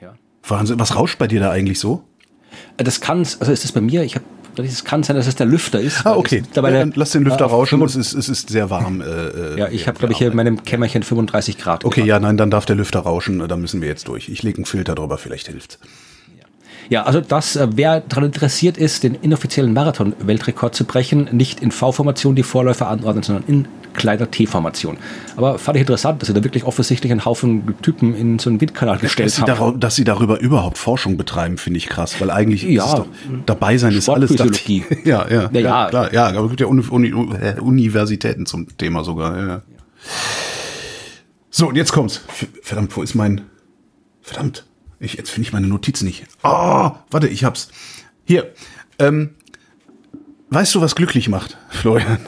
[0.00, 0.14] Ja.
[0.46, 0.78] Wahnsinn.
[0.78, 2.04] Was rauscht bei dir da eigentlich so?
[2.76, 4.24] Äh, das kann, also ist das bei mir, ich habe
[4.58, 6.06] es kann sein, dass es der Lüfter ist.
[6.06, 6.42] Ah, okay.
[6.54, 9.00] Ja, lass den Lüfter rauschen, es ist, es ist sehr warm.
[9.00, 11.84] Äh, äh ja, ich habe, glaube ich, hier in meinem Kämmerchen 35 Grad.
[11.84, 12.08] Okay, gemacht.
[12.08, 14.28] ja, nein, dann darf der Lüfter rauschen, da müssen wir jetzt durch.
[14.28, 15.78] Ich lege einen Filter drüber, vielleicht hilft's.
[16.90, 21.70] Ja, also das, äh, wer daran interessiert ist, den inoffiziellen Marathon-Weltrekord zu brechen, nicht in
[21.70, 24.96] V-Formation die Vorläufer anordnen, sondern in kleiner T-Formation.
[25.36, 28.60] Aber fand ich interessant, dass sie da wirklich offensichtlich einen Haufen Typen in so einen
[28.60, 29.74] Windkanal gestellt dass haben.
[29.74, 32.94] Sie dass sie darüber überhaupt Forschung betreiben, finde ich krass, weil eigentlich ja, ist es
[32.94, 33.06] doch,
[33.44, 34.44] dabei sein ist alles da,
[35.04, 37.12] ja, ja, ja, ja, klar, ja, aber es gibt ja Uni, Uni,
[37.60, 39.36] Universitäten zum Thema sogar.
[39.36, 39.62] Ja.
[41.50, 42.22] So, und jetzt kommt's.
[42.62, 43.42] Verdammt, wo ist mein...
[44.22, 44.67] Verdammt.
[45.00, 46.26] Ich, jetzt finde ich meine Notizen nicht.
[46.42, 47.68] Oh, warte, ich hab's.
[48.24, 48.52] Hier.
[48.98, 49.34] Ähm,
[50.50, 52.18] weißt du, was glücklich macht, Florian?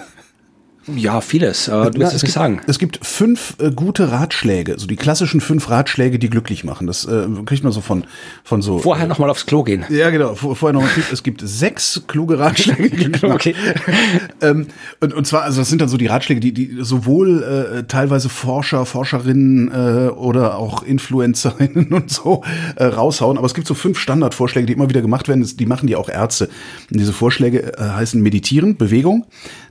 [0.87, 1.68] Ja, vieles.
[1.68, 2.61] Äh, du wirst es nicht gibt, sagen.
[2.66, 6.87] es gibt fünf äh, gute Ratschläge, so die klassischen fünf Ratschläge, die glücklich machen.
[6.87, 8.05] Das äh, kriegt man so von,
[8.45, 8.78] von so.
[8.78, 9.85] Vorher nochmal aufs Klo gehen.
[9.91, 10.35] Ja, genau.
[10.35, 11.05] Vor, vorher noch Tipp.
[11.12, 12.91] Es gibt sechs kluge Ratschläge.
[12.91, 13.31] die glücklich.
[13.31, 13.55] Okay.
[14.41, 14.68] ähm,
[15.01, 18.31] und, und zwar, also das sind dann so die Ratschläge, die, die sowohl äh, teilweise
[18.31, 22.43] Forscher, Forscherinnen äh, oder auch Influencerinnen und so
[22.76, 23.37] äh, raushauen.
[23.37, 25.47] Aber es gibt so fünf Standardvorschläge, die immer wieder gemacht werden.
[25.57, 26.49] Die machen die auch Ärzte.
[26.91, 29.26] Und diese Vorschläge äh, heißen Meditieren, Bewegung,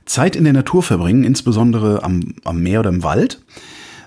[0.06, 3.40] Zeit in der Natur verbringen, insbesondere am, am Meer oder im Wald,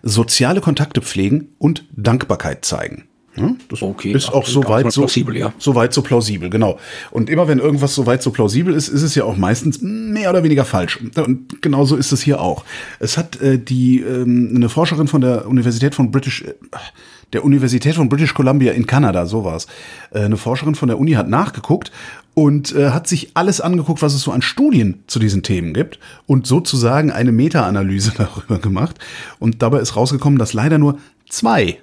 [0.03, 3.05] soziale Kontakte pflegen und Dankbarkeit zeigen.
[3.35, 5.53] Ja, das Okay, ist auch so weit so plausibel, ja.
[5.57, 6.77] so weit so plausibel, genau.
[7.09, 10.29] Und immer wenn irgendwas so weit so plausibel ist, ist es ja auch meistens mehr
[10.29, 10.99] oder weniger falsch.
[11.01, 12.63] Und genauso ist es hier auch.
[12.99, 16.53] Es hat äh, die ähm, eine Forscherin von der Universität von British äh,
[17.33, 19.65] der Universität von British Columbia in Kanada, so war's.
[20.11, 21.91] Äh, eine Forscherin von der Uni hat nachgeguckt
[22.33, 25.99] und äh, hat sich alles angeguckt, was es so an Studien zu diesen Themen gibt
[26.25, 28.97] und sozusagen eine Meta-Analyse darüber gemacht.
[29.39, 30.97] Und dabei ist rausgekommen, dass leider nur
[31.29, 31.79] zwei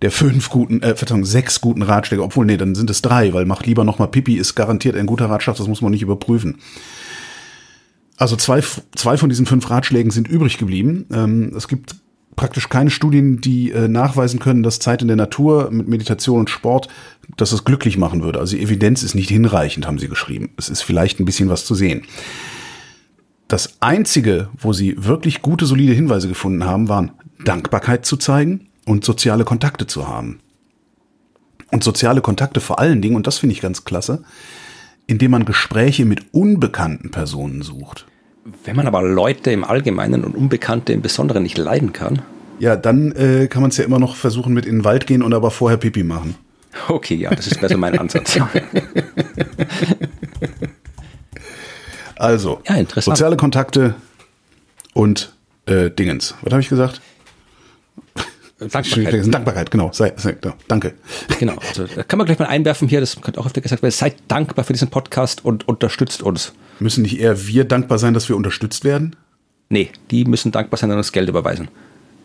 [0.00, 3.44] der fünf guten, äh, Verzeihung, sechs guten Ratschläge, obwohl, nee, dann sind es drei, weil
[3.44, 6.58] mach lieber nochmal Pipi ist garantiert ein guter Ratschlag, das muss man nicht überprüfen.
[8.16, 8.62] Also zwei,
[8.94, 11.06] zwei von diesen fünf Ratschlägen sind übrig geblieben.
[11.12, 11.96] Ähm, es gibt
[12.36, 16.50] praktisch keine Studien, die äh, nachweisen können, dass Zeit in der Natur mit Meditation und
[16.50, 16.88] Sport,
[17.36, 18.38] dass es glücklich machen würde.
[18.38, 20.50] Also die Evidenz ist nicht hinreichend, haben sie geschrieben.
[20.56, 22.02] Es ist vielleicht ein bisschen was zu sehen.
[23.48, 27.12] Das einzige, wo sie wirklich gute, solide Hinweise gefunden haben, waren
[27.44, 30.40] Dankbarkeit zu zeigen und soziale Kontakte zu haben.
[31.70, 34.24] Und soziale Kontakte vor allen Dingen, und das finde ich ganz klasse,
[35.06, 38.06] indem man Gespräche mit unbekannten Personen sucht.
[38.64, 42.22] Wenn man aber Leute im Allgemeinen und Unbekannte im Besonderen nicht leiden kann.
[42.58, 45.22] Ja, dann äh, kann man es ja immer noch versuchen mit in den Wald gehen
[45.22, 46.34] und aber vorher Pipi machen.
[46.88, 48.38] Okay, ja, das ist besser mein Ansatz.
[52.16, 53.16] Also, Ja, interessant.
[53.16, 53.94] soziale Kontakte
[54.94, 55.32] und
[55.66, 56.36] äh, Dingens.
[56.42, 57.00] Was habe ich gesagt?
[58.60, 59.34] Dankbarkeit.
[59.34, 59.90] Dankbarkeit, genau.
[59.92, 60.94] Sei, sei, ja, danke.
[61.40, 63.90] Genau, also da kann man gleich mal einwerfen hier, das könnte auch öfter gesagt werden,
[63.92, 66.52] seid dankbar für diesen Podcast und unterstützt uns.
[66.78, 69.16] Müssen nicht eher wir dankbar sein, dass wir unterstützt werden?
[69.68, 71.68] Nee, die müssen dankbar sein und uns Geld überweisen.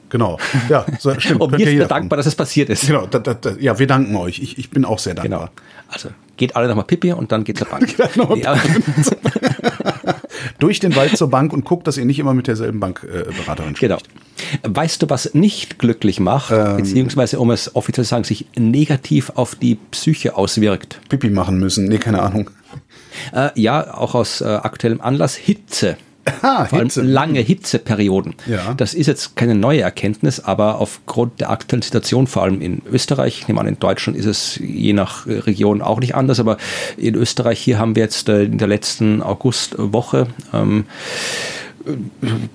[0.10, 0.38] Genau.
[0.70, 1.42] Ja, so, stimmt.
[1.42, 2.88] Und wir sind dankbar, dass es passiert ist.
[2.88, 4.40] Genau, da, da, da, ja, wir danken euch.
[4.40, 5.40] Ich, ich bin auch sehr Genau.
[5.40, 5.52] dankbar.
[5.90, 7.96] Also geht alle nochmal Pipi und dann geht's zur Bank.
[8.44, 8.56] ja,
[10.60, 13.76] Durch den Wald zur Bank und guckt, dass ihr nicht immer mit derselben Bankberaterin äh,
[13.76, 13.80] spricht.
[13.80, 13.98] genau.
[14.64, 16.78] Weißt du, was nicht glücklich macht, Ähm.
[16.78, 21.00] beziehungsweise, um es offiziell zu sagen, sich negativ auf die Psyche auswirkt?
[21.10, 21.86] Pipi machen müssen.
[21.88, 22.50] Nee, keine Ahnung.
[23.34, 25.98] Äh, ja, auch aus äh, aktuellem Anlass Hitze.
[26.42, 27.02] Ah, Vor allem Hitze.
[27.02, 28.36] lange Hitzeperioden.
[28.46, 28.74] Ja.
[28.76, 33.40] Das ist jetzt keine neue Erkenntnis, aber aufgrund der aktuellen Situation, vor allem in Österreich,
[33.40, 36.58] ich nehme an, in Deutschland ist es je nach äh, Region auch nicht anders, aber
[36.98, 40.86] in Österreich hier haben wir jetzt äh, in der letzten Augustwoche ähm,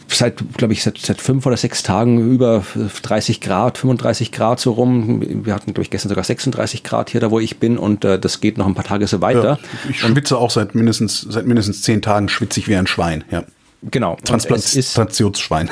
[0.09, 2.65] seit, glaube ich, seit, seit fünf oder sechs Tagen über
[3.03, 5.23] 30 Grad, 35 Grad so rum.
[5.45, 8.19] Wir hatten, glaube ich, gestern sogar 36 Grad hier, da wo ich bin, und äh,
[8.19, 9.59] das geht noch ein paar Tage so weiter.
[9.63, 13.25] Ja, ich schwitze auch seit mindestens, seit mindestens zehn Tagen schwitze ich wie ein Schwein.
[13.31, 13.45] Ja.
[13.91, 14.17] Genau.
[14.17, 15.71] Ist, Transplantationsschwein.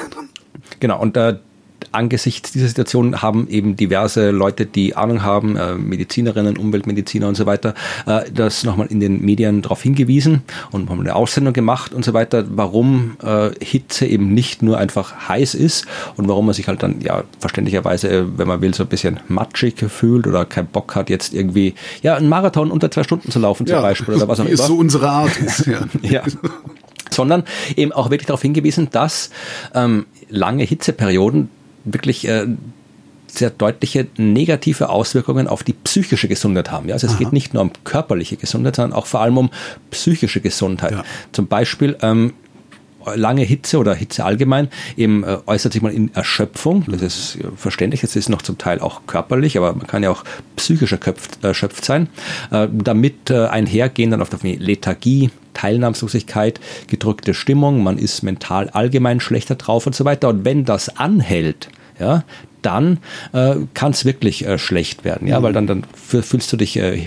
[0.80, 1.36] Genau, und äh,
[1.92, 7.46] angesichts dieser Situation haben eben diverse Leute, die Ahnung haben, äh, Medizinerinnen, Umweltmediziner und so
[7.46, 7.74] weiter,
[8.06, 12.12] äh, das nochmal in den Medien darauf hingewiesen und haben eine Aussendung gemacht und so
[12.12, 15.86] weiter, warum äh, Hitze eben nicht nur einfach heiß ist
[16.16, 19.78] und warum man sich halt dann ja verständlicherweise, wenn man will, so ein bisschen matschig
[19.88, 23.66] fühlt oder keinen Bock hat, jetzt irgendwie ja einen Marathon unter zwei Stunden zu laufen
[23.66, 25.66] zum Beispiel oder was auch immer so unsere Art ist.
[25.70, 25.86] Ja.
[26.02, 26.22] ja.
[27.20, 27.44] sondern
[27.76, 29.30] eben auch wirklich darauf hingewiesen, dass
[29.74, 31.50] ähm, lange Hitzeperioden
[31.84, 32.46] wirklich äh,
[33.26, 36.88] sehr deutliche negative Auswirkungen auf die psychische Gesundheit haben.
[36.88, 39.50] Ja, also es geht nicht nur um körperliche Gesundheit, sondern auch vor allem um
[39.90, 40.92] psychische Gesundheit.
[40.92, 41.04] Ja.
[41.32, 42.32] Zum Beispiel ähm,
[43.14, 46.84] lange Hitze oder Hitze allgemein eben äh, äußert sich mal in Erschöpfung.
[46.86, 48.00] Das ist äh, verständlich.
[48.00, 50.24] Das ist noch zum Teil auch körperlich, aber man kann ja auch
[50.56, 52.08] psychisch erköpft, erschöpft sein.
[52.50, 59.54] Äh, damit einhergehen dann oft auf Lethargie, Teilnahmslosigkeit, gedrückte Stimmung, man ist mental allgemein schlechter
[59.56, 60.28] drauf und so weiter.
[60.28, 62.24] Und wenn das anhält, ja,
[62.62, 62.98] dann
[63.32, 66.76] äh, kann es wirklich äh, schlecht werden, ja, weil dann, dann fü- fühlst du dich
[66.76, 67.06] äh,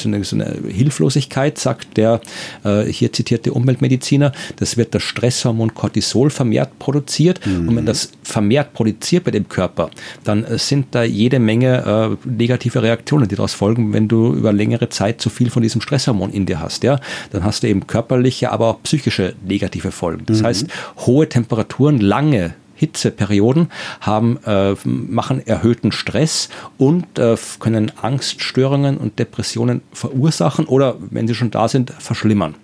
[0.00, 2.20] so eine, so eine Hilflosigkeit, sagt der
[2.64, 4.32] äh, hier zitierte Umweltmediziner.
[4.56, 7.40] Das wird das Stresshormon Cortisol vermehrt produziert.
[7.46, 9.90] Und wenn das vermehrt produziert bei dem Körper,
[10.24, 14.52] dann äh, sind da jede Menge äh, negative Reaktionen, die daraus folgen, wenn du über
[14.52, 16.82] längere Zeit zu viel von diesem Stresshormon in dir hast.
[16.82, 17.00] Ja?
[17.30, 20.24] Dann hast du eben körperliche, aber auch psychische negative Folgen.
[20.26, 20.66] Das heißt,
[21.06, 23.70] hohe Temperaturen, lange Hitzeperioden
[24.00, 26.48] haben, äh, machen erhöhten Stress
[26.78, 32.54] und äh, können Angststörungen und Depressionen verursachen oder, wenn sie schon da sind, verschlimmern.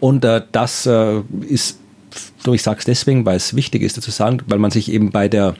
[0.00, 1.78] Und äh, das äh, ist
[2.44, 5.10] So, ich sage es deswegen, weil es wichtig ist, dazu sagen, weil man sich eben
[5.10, 5.54] bei der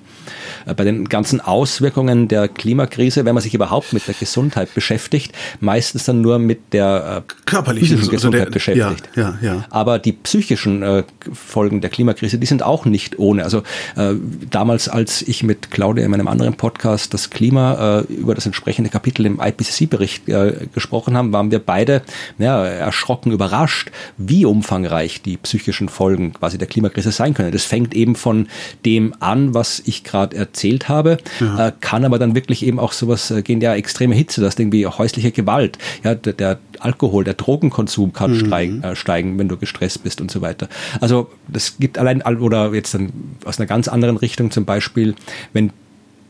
[0.77, 6.05] bei den ganzen Auswirkungen der Klimakrise, wenn man sich überhaupt mit der Gesundheit beschäftigt, meistens
[6.05, 9.09] dann nur mit der äh, körperlichen also Gesundheit der, beschäftigt.
[9.17, 9.65] Ja, ja, ja.
[9.71, 13.45] Aber die psychischen äh, Folgen der Klimakrise, die sind auch nicht ohne.
[13.45, 13.63] Also
[13.97, 14.15] äh,
[14.51, 18.91] damals, als ich mit Claudia in meinem anderen Podcast das Klima äh, über das entsprechende
[18.91, 22.03] Kapitel im IPCC-Bericht äh, gesprochen haben, waren wir beide
[22.39, 27.53] ja, erschrocken, überrascht, wie umfangreich die psychischen Folgen quasi der Klimakrise sein können.
[27.53, 28.49] Das fängt eben von
[28.85, 31.69] dem an, was ich gerade erzählt habe, ja.
[31.69, 34.87] äh, kann aber dann wirklich eben auch sowas äh, gehen, ja, extreme Hitze, das irgendwie
[34.87, 38.47] häusliche Gewalt, ja, der, der Alkohol, der Drogenkonsum kann mhm.
[38.47, 40.69] steigen, äh, steigen, wenn du gestresst bist und so weiter.
[41.01, 43.13] Also das gibt allein, oder jetzt dann
[43.45, 45.15] aus einer ganz anderen Richtung zum Beispiel,
[45.53, 45.73] wenn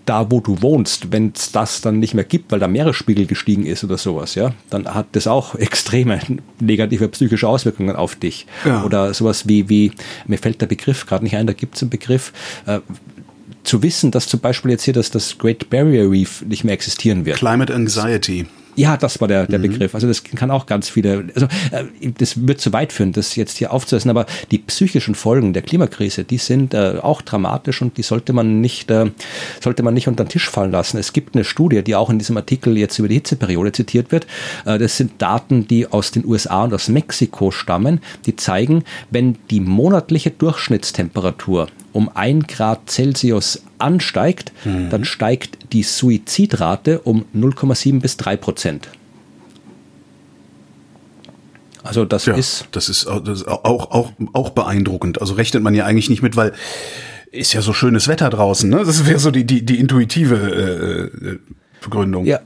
[0.05, 3.65] da, wo du wohnst, wenn es das dann nicht mehr gibt, weil der Meeresspiegel gestiegen
[3.67, 6.21] ist oder sowas, ja, dann hat das auch extreme
[6.61, 8.47] negative psychische Auswirkungen auf dich.
[8.65, 8.85] Ja.
[8.85, 9.93] Oder sowas wie, wie,
[10.27, 12.33] mir fällt der Begriff gerade nicht ein, da gibt es einen Begriff,
[12.67, 12.81] äh,
[13.65, 17.25] zu wissen, dass zum Beispiel jetzt hier das, das Great Barrier Reef nicht mehr existieren
[17.25, 17.37] wird.
[17.37, 18.47] Climate Anxiety.
[18.75, 19.65] Ja, das war der, der mhm.
[19.65, 19.95] Begriff.
[19.95, 21.85] Also das kann auch ganz viele, also äh,
[22.17, 26.25] das wird zu weit führen, das jetzt hier aufzusetzen, aber die psychischen Folgen der Klimakrise,
[26.25, 29.11] die sind äh, auch dramatisch und die sollte man nicht, äh,
[29.61, 30.97] sollte man nicht unter den Tisch fallen lassen.
[30.97, 34.27] Es gibt eine Studie, die auch in diesem Artikel jetzt über die Hitzeperiode zitiert wird.
[34.65, 39.37] Äh, das sind Daten, die aus den USA und aus Mexiko stammen, die zeigen, wenn
[39.51, 44.91] die monatliche Durchschnittstemperatur um ein Grad Celsius ansteigt, mhm.
[44.91, 48.89] dann steigt die Suizidrate um 0,7 bis 3 Prozent.
[51.83, 52.67] Also das ja, ist.
[52.73, 55.21] Das ist, das ist auch, auch, auch beeindruckend.
[55.21, 56.53] Also rechnet man ja eigentlich nicht mit, weil
[57.33, 58.69] ist ja so schönes Wetter draußen.
[58.69, 58.85] Ne?
[58.85, 61.39] Das wäre so die, die, die intuitive äh, äh
[61.81, 62.25] Begründung.
[62.27, 62.41] Ja,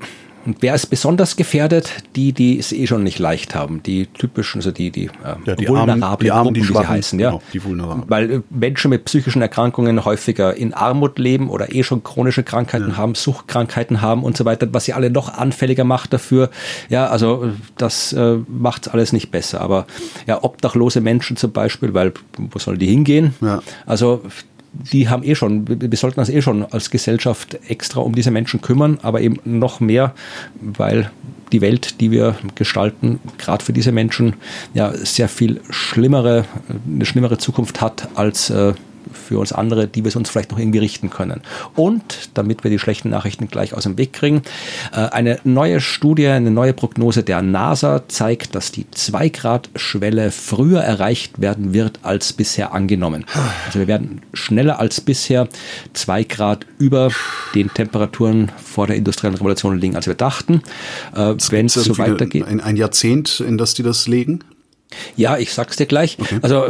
[0.46, 1.92] und wer ist besonders gefährdet?
[2.14, 3.82] Die, die es eh schon nicht leicht haben.
[3.82, 5.10] Die typischen, also die, die, äh,
[5.44, 7.18] ja, die vulnerablen die Armen, die Gruppen, wie sie heißen.
[7.18, 7.30] Ja?
[7.30, 8.04] Genau, die vulnerablen.
[8.08, 12.90] Weil äh, Menschen mit psychischen Erkrankungen häufiger in Armut leben oder eh schon chronische Krankheiten
[12.90, 12.96] ja.
[12.96, 16.50] haben, Suchtkrankheiten haben und so weiter, was sie alle noch anfälliger macht dafür.
[16.88, 19.60] Ja, also das äh, macht alles nicht besser.
[19.60, 19.86] Aber
[20.26, 23.34] ja, obdachlose Menschen zum Beispiel, weil wo sollen die hingehen?
[23.40, 23.62] Ja.
[23.84, 24.22] Also
[24.92, 28.60] die haben eh schon, wir sollten uns eh schon als Gesellschaft extra um diese Menschen
[28.60, 30.14] kümmern, aber eben noch mehr,
[30.60, 31.10] weil
[31.52, 34.34] die Welt, die wir gestalten, gerade für diese Menschen
[34.74, 36.44] ja sehr viel schlimmere,
[36.86, 38.74] eine schlimmere Zukunft hat als äh,
[39.12, 41.40] für uns andere, die wir uns vielleicht noch irgendwie richten können.
[41.74, 44.42] Und damit wir die schlechten Nachrichten gleich aus dem Weg kriegen,
[44.92, 51.40] äh, eine neue Studie, eine neue Prognose der NASA zeigt, dass die 2-Grad-Schwelle früher erreicht
[51.40, 53.24] werden wird als bisher angenommen.
[53.66, 55.48] Also wir werden schneller als bisher
[55.92, 57.10] 2 Grad über
[57.54, 60.62] den Temperaturen vor der industriellen Revolution liegen, als wir dachten.
[61.14, 62.46] Äh, Wenn es so weitergeht.
[62.46, 64.40] Ein, ein Jahrzehnt, in das die das legen?
[65.16, 66.16] Ja, ich sag's dir gleich.
[66.20, 66.38] Okay.
[66.42, 66.64] Also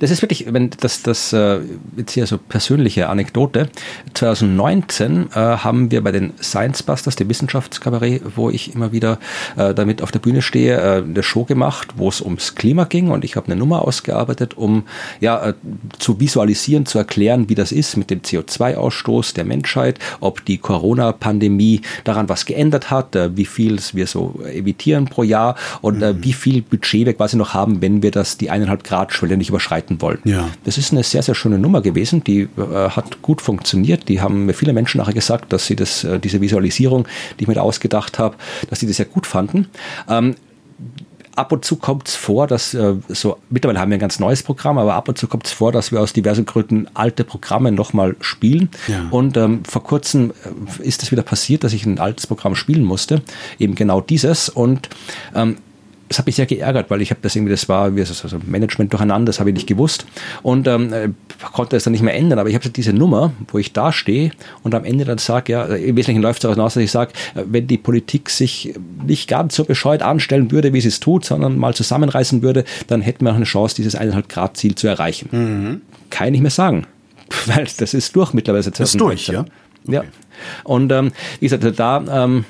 [0.00, 1.60] das ist wirklich, wenn das das äh,
[1.96, 3.70] jetzt hier so persönliche Anekdote.
[4.12, 9.18] 2019 äh, haben wir bei den Science Busters, dem Wissenschaftskabarett, wo ich immer wieder
[9.56, 13.10] äh, damit auf der Bühne stehe, äh, eine Show gemacht, wo es ums Klima ging
[13.10, 14.84] und ich habe eine Nummer ausgearbeitet, um
[15.20, 15.54] ja äh,
[15.98, 21.80] zu visualisieren, zu erklären, wie das ist mit dem CO2-Ausstoß der Menschheit, ob die Corona-Pandemie
[22.04, 26.22] daran was geändert hat, äh, wie viel wir so emittieren pro Jahr und mhm.
[26.22, 29.48] wie viel Budget wir quasi noch haben, wenn wir das die eineinhalb Grad Schwelle nicht
[29.48, 30.18] überschreiten wollen.
[30.24, 30.48] Ja.
[30.64, 32.48] Das ist eine sehr, sehr schöne Nummer gewesen, die äh,
[32.90, 34.08] hat gut funktioniert.
[34.08, 37.06] Die haben mir viele Menschen nachher gesagt, dass sie das, äh, diese Visualisierung,
[37.38, 38.36] die ich mir da ausgedacht habe,
[38.68, 39.68] dass sie das sehr gut fanden.
[40.08, 40.34] Ähm,
[41.36, 44.42] ab und zu kommt es vor, dass äh, so, mittlerweile haben wir ein ganz neues
[44.42, 47.72] Programm, aber ab und zu kommt es vor, dass wir aus diversen Gründen alte Programme
[47.72, 48.70] nochmal spielen.
[48.88, 49.06] Ja.
[49.10, 50.32] Und ähm, vor kurzem
[50.80, 53.22] äh, ist es wieder passiert, dass ich ein altes Programm spielen musste,
[53.58, 54.48] eben genau dieses.
[54.48, 54.88] Und
[55.34, 55.56] ähm,
[56.08, 58.92] das hat mich sehr geärgert, weil ich habe das irgendwie, das war wie also Management
[58.92, 60.06] durcheinander, das habe ich nicht gewusst
[60.42, 61.08] und ähm, äh,
[61.52, 62.38] konnte es dann nicht mehr ändern.
[62.38, 64.30] Aber ich habe diese Nummer, wo ich da stehe
[64.62, 67.12] und am Ende dann sage, ja, im Wesentlichen läuft es daraus hinaus, dass ich sage,
[67.34, 68.74] äh, wenn die Politik sich
[69.06, 73.00] nicht ganz so bescheuert anstellen würde, wie sie es tut, sondern mal zusammenreißen würde, dann
[73.00, 75.28] hätten wir noch eine Chance, dieses 1,5 Grad Ziel zu erreichen.
[75.32, 75.80] Mhm.
[76.10, 76.86] Kann ich nicht mehr sagen,
[77.46, 78.64] weil das ist durch mittlerweile.
[78.64, 79.40] Das ist durch, ja.
[79.86, 79.94] Okay.
[79.96, 80.02] Ja.
[80.64, 82.44] Und ähm, wie gesagt, da ähm,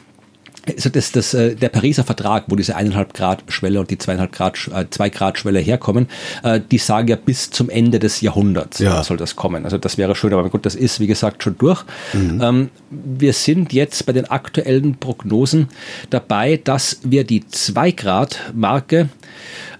[0.66, 4.32] also das, das, äh, der Pariser Vertrag, wo diese eineinhalb Grad Schwelle und die zweieinhalb
[4.32, 6.08] Grad, äh, zwei Grad Schwelle herkommen,
[6.42, 9.02] äh, die sagen ja bis zum Ende des Jahrhunderts ja.
[9.02, 9.64] soll das kommen.
[9.64, 11.84] Also das wäre schön, aber gut, das ist wie gesagt schon durch.
[12.12, 12.40] Mhm.
[12.42, 15.68] Ähm, wir sind jetzt bei den aktuellen Prognosen
[16.10, 19.08] dabei, dass wir die zwei Grad Marke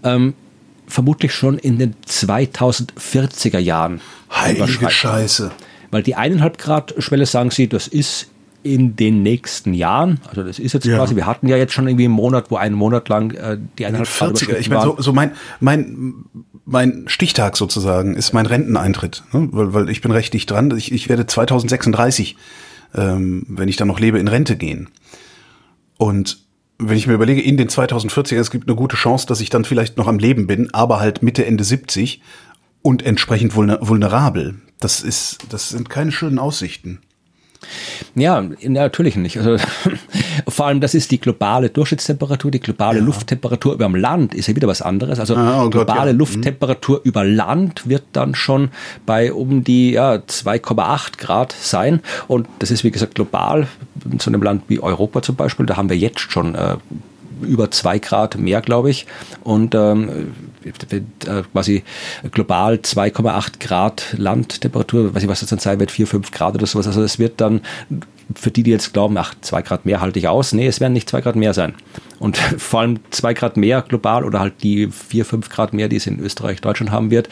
[0.03, 0.35] ähm,
[0.87, 5.53] vermutlich schon in den 2040er Jahren Heilige Scheiße.
[5.91, 8.29] Weil die eineinhalb Grad Schwelle sagen sie, das ist
[8.65, 10.97] in den nächsten Jahren, also das ist jetzt Ja.
[10.97, 13.87] quasi, wir hatten ja jetzt schon irgendwie einen Monat, wo einen Monat lang äh, die
[13.87, 14.57] eineinhalb Grad 40er.
[14.59, 16.25] Ich meine, so, so mein, mein,
[16.65, 19.49] mein Stichtag sozusagen ist mein Renteneintritt, ne?
[19.53, 20.75] weil, weil ich bin recht dicht dran.
[20.77, 22.37] Ich, ich werde 2036,
[22.95, 24.89] ähm, wenn ich dann noch lebe, in Rente gehen.
[25.99, 26.39] Und
[26.79, 29.65] wenn ich mir überlege, in den 2040er, es gibt eine gute Chance, dass ich dann
[29.65, 32.21] vielleicht noch am Leben bin, aber halt Mitte, Ende 70
[32.83, 34.57] und entsprechend vulner- vulnerabel.
[34.81, 37.01] Das ist, das sind keine schönen Aussichten.
[38.15, 39.39] Ja, natürlich nicht.
[39.39, 39.57] Also,
[40.49, 44.57] vor allem, das ist die globale Durchschnittstemperatur, die globale Lufttemperatur über dem Land ist ja
[44.57, 45.19] wieder was anderes.
[45.19, 46.17] Also Ah, oh Gott, globale ja.
[46.17, 48.71] Lufttemperatur über Land wird dann schon
[49.07, 52.01] bei um die ja, 2,8 Grad sein.
[52.29, 53.67] Und das ist, wie gesagt, global.
[54.11, 56.77] In so einem Land wie Europa zum Beispiel, da haben wir jetzt schon äh,
[57.43, 59.07] über zwei Grad mehr, glaube ich.
[59.43, 60.13] Und ähm, äh,
[61.53, 61.83] quasi
[62.31, 66.67] global 2,8 Grad Landtemperatur, weiß ich, was das dann sein wird, 4, 5 Grad oder
[66.67, 66.87] sowas.
[66.87, 67.63] Also es wird dann
[68.35, 70.53] für die, die jetzt glauben, ach, zwei Grad mehr halte ich aus.
[70.53, 71.75] Nee, es werden nicht zwei Grad mehr sein.
[72.19, 75.97] Und vor allem zwei Grad mehr global oder halt die vier, fünf Grad mehr, die
[75.97, 77.29] es in Österreich, Deutschland haben wird,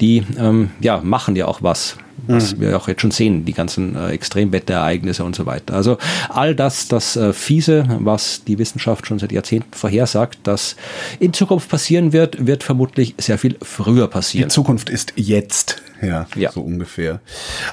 [0.00, 1.96] die ähm, ja, machen ja auch was.
[2.26, 5.74] Was wir auch jetzt schon sehen, die ganzen äh, Extremwetterereignisse und so weiter.
[5.74, 5.98] Also
[6.30, 10.76] all das, das äh, Fiese, was die Wissenschaft schon seit Jahrzehnten vorhersagt, dass
[11.18, 14.48] in Zukunft passieren wird, wird vermutlich sehr viel früher Die passieren.
[14.48, 16.52] Zukunft ist jetzt, ja, Ja.
[16.52, 17.20] so ungefähr.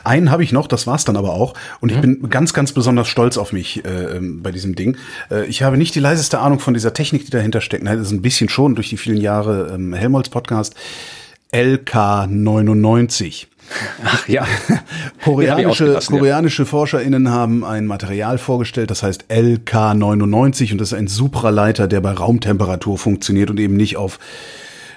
[0.03, 1.53] Einen habe ich noch, das war's dann aber auch.
[1.79, 4.97] Und ich bin ganz, ganz besonders stolz auf mich äh, ähm, bei diesem Ding.
[5.29, 7.85] Äh, ich habe nicht die leiseste Ahnung von dieser Technik, die dahinter steckt.
[7.85, 10.75] Das ist ein bisschen schon durch die vielen Jahre ähm, Helmholtz-Podcast.
[11.51, 13.47] LK99.
[14.03, 14.45] Ach ja.
[15.23, 16.19] Koreanische, ausgelassen, ja.
[16.19, 22.01] koreanische ForscherInnen haben ein Material vorgestellt, das heißt LK99 und das ist ein Supraleiter, der
[22.01, 24.19] bei Raumtemperatur funktioniert und eben nicht auf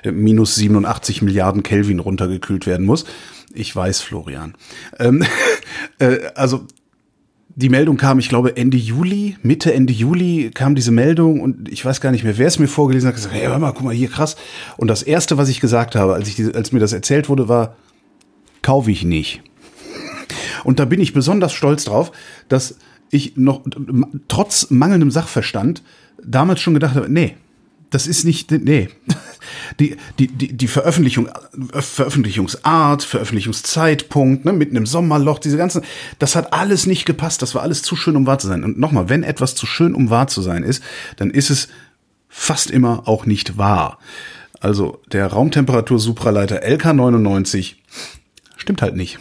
[0.03, 3.05] äh, minus 87 Milliarden Kelvin runtergekühlt werden muss.
[3.53, 4.55] Ich weiß, Florian.
[4.99, 5.25] Ähm,
[5.99, 6.67] äh, also
[7.57, 11.85] die Meldung kam, ich glaube, Ende Juli, Mitte, Ende Juli kam diese Meldung und ich
[11.85, 13.95] weiß gar nicht mehr, wer es mir vorgelesen hat, gesagt, hey, hör mal, guck mal
[13.95, 14.37] hier, krass.
[14.77, 17.77] Und das erste, was ich gesagt habe, als ich, als mir das erzählt wurde, war,
[18.63, 19.43] kaufe ich nicht.
[20.65, 22.11] Und da bin ich besonders stolz drauf,
[22.49, 22.77] dass
[23.11, 23.63] ich noch
[24.27, 25.83] trotz mangelndem Sachverstand
[26.23, 27.37] damals schon gedacht habe, nee,
[27.91, 28.89] das ist nicht, nee.
[29.81, 31.29] Die, die, die, die Veröffentlichung,
[31.73, 35.83] Veröffentlichungsart, Veröffentlichungszeitpunkt, ne, mitten im Sommerloch, diese ganzen,
[36.19, 38.65] das hat alles nicht gepasst, das war alles zu schön, um wahr zu sein.
[38.65, 40.83] Und nochmal, wenn etwas zu schön, um wahr zu sein ist,
[41.17, 41.69] dann ist es
[42.29, 43.99] fast immer auch nicht wahr.
[44.61, 47.75] Also der Raumtemperatur-Supraleiter LK99
[48.65, 49.19] stimmt halt nicht.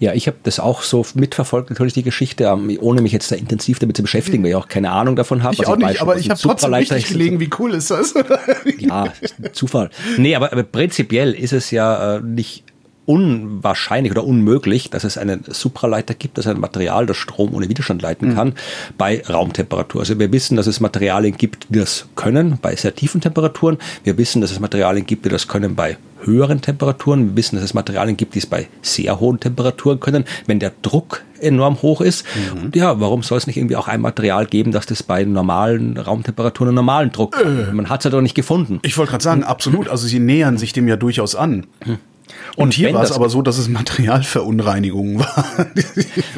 [0.00, 3.36] Ja, ich habe das auch so mitverfolgt, natürlich die Geschichte, ähm, ohne mich jetzt da
[3.36, 5.54] intensiv damit zu beschäftigen, weil ich auch keine Ahnung davon habe.
[5.54, 8.14] Ich auch nicht, aber ich habe trotzdem Supraleiter richtig gelegen, wie cool ist das?
[8.78, 9.12] Ja,
[9.52, 9.90] Zufall.
[10.16, 12.64] Nee, aber, aber prinzipiell ist es ja äh, nicht
[13.04, 18.00] unwahrscheinlich oder unmöglich, dass es einen Supraleiter gibt, das ein Material, das Strom ohne Widerstand
[18.00, 18.54] leiten kann,
[18.96, 20.00] bei Raumtemperatur.
[20.00, 23.78] Also wir wissen, dass es Materialien gibt, die das können bei sehr tiefen Temperaturen.
[24.04, 27.30] Wir wissen, dass es Materialien gibt, die das können bei höheren Temperaturen.
[27.30, 30.72] Wir wissen, dass es Materialien gibt, die es bei sehr hohen Temperaturen können, wenn der
[30.82, 32.24] Druck enorm hoch ist.
[32.62, 35.96] Und ja, warum soll es nicht irgendwie auch ein Material geben, das das bei normalen
[35.98, 37.74] Raumtemperaturen einen normalen Druck kann?
[37.74, 38.78] Man hat es ja doch nicht gefunden.
[38.82, 39.88] Ich wollte gerade sagen, absolut.
[39.88, 41.66] Also sie nähern sich dem ja durchaus an.
[42.56, 45.66] Und hier war es aber so, dass es Materialverunreinigungen war.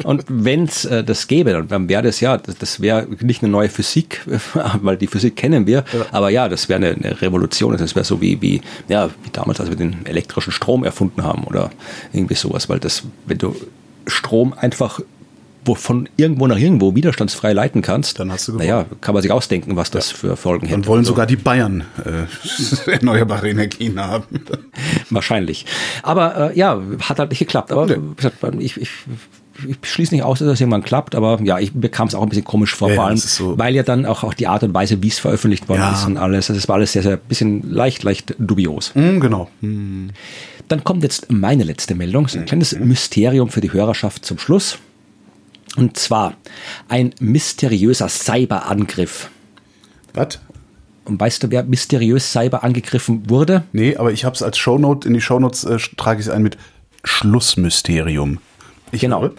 [0.03, 3.51] Und wenn es äh, das gäbe, dann, wäre das ja, das, das wäre nicht eine
[3.51, 4.21] neue Physik,
[4.81, 7.77] weil die Physik kennen wir, aber ja, das wäre eine, eine Revolution.
[7.77, 11.43] Das wäre so wie, wie, ja, wie damals, als wir den elektrischen Strom erfunden haben
[11.43, 11.71] oder
[12.13, 13.55] irgendwie sowas, weil das, wenn du
[14.07, 14.99] Strom einfach
[15.73, 18.69] von irgendwo nach irgendwo widerstandsfrei leiten kannst, Dann hast du gewonnen.
[18.69, 20.75] naja, kann man sich ausdenken, was das für Folgen hätte.
[20.77, 24.25] Und wollen Also, sogar die Bayern äh, erneuerbare Energien haben.
[25.09, 25.65] Wahrscheinlich.
[26.03, 27.71] Aber äh, ja, hat halt nicht geklappt.
[27.71, 27.97] Aber Nee.
[28.59, 28.89] ich, ich,
[29.67, 32.27] ich schließe nicht aus, dass das irgendwann klappt, aber ja, ich bekam es auch ein
[32.29, 34.73] bisschen komisch vor, Ja, vor allem, so- weil ja dann auch, auch die Art und
[34.73, 35.93] Weise, wie es veröffentlicht worden Ja.
[35.93, 38.93] ist und alles, das war alles sehr, sehr bisschen leicht, leicht dubios.
[38.95, 39.49] Hm, genau.
[40.67, 44.77] Dann kommt jetzt meine letzte Meldung, so ein kleines Mysterium für die Hörerschaft zum Schluss.
[45.75, 46.35] Und zwar
[46.87, 49.29] ein mysteriöser Cyberangriff.
[50.13, 50.39] Was?
[51.03, 53.63] Und weißt du, wer mysteriös Cyber angegriffen wurde?
[53.73, 56.41] Nee, aber ich habe es als Shownote, in die Shownotes äh, trage ich es ein
[56.41, 56.57] mit
[57.03, 58.39] Schlussmysterium.
[58.91, 59.21] Ich Genau.
[59.21, 59.33] höre.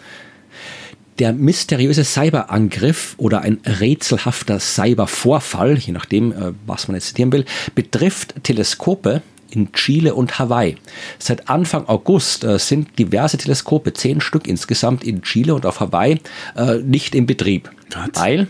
[1.18, 7.46] Der mysteriöse Cyberangriff oder ein rätselhafter Cybervorfall, je nachdem, äh, was man jetzt zitieren will,
[7.74, 10.77] betrifft Teleskope in Chile und Hawaii.
[11.18, 16.20] Seit Anfang August äh, sind diverse Teleskope, zehn Stück insgesamt in Chile und auf Hawaii,
[16.56, 17.70] äh, nicht in Betrieb.
[17.94, 18.09] Was?
[18.14, 18.48] Weil,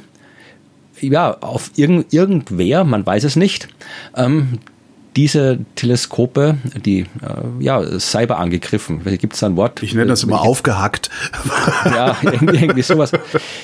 [1.00, 3.68] ja, auf irgend, irgendwer, man weiß es nicht,
[4.16, 4.58] ähm,
[5.16, 7.06] diese Teleskope, die äh,
[7.60, 9.00] ja, Cyber angegriffen.
[9.18, 9.82] Gibt es da ein Wort?
[9.82, 11.10] Ich nenne das immer aufgehackt.
[11.86, 13.12] Ja, irgendwie, irgendwie sowas.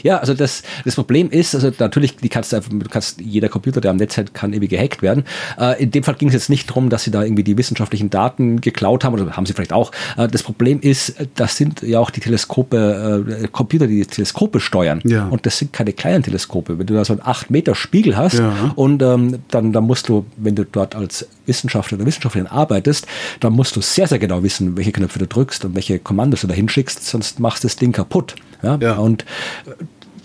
[0.03, 3.49] Ja, also das, das Problem ist, also natürlich, die kannst du, einfach, du kannst, jeder
[3.49, 5.24] Computer, der am Netz hat, kann irgendwie gehackt werden.
[5.59, 8.11] Äh, in dem Fall ging es jetzt nicht darum, dass sie da irgendwie die wissenschaftlichen
[8.11, 9.91] Daten geklaut haben, oder haben sie vielleicht auch.
[10.16, 14.61] Äh, das Problem ist, das sind ja auch die Teleskope, äh, Computer, die, die Teleskope
[14.61, 15.01] steuern.
[15.05, 15.27] Ja.
[15.27, 16.79] Und das sind keine kleinen Teleskope.
[16.79, 18.73] Wenn du da so einen 8 Meter Spiegel hast Ja.
[18.77, 23.06] und ähm, dann, dann musst du, wenn du dort als Wissenschaftler oder Wissenschaftlerin arbeitest,
[23.40, 26.47] dann musst du sehr, sehr genau wissen, welche Knöpfe du drückst und welche Kommandos du
[26.47, 28.35] da hinschickst, sonst machst du das Ding kaputt.
[28.62, 28.78] Ja?
[28.81, 28.97] Ja.
[28.97, 29.24] Und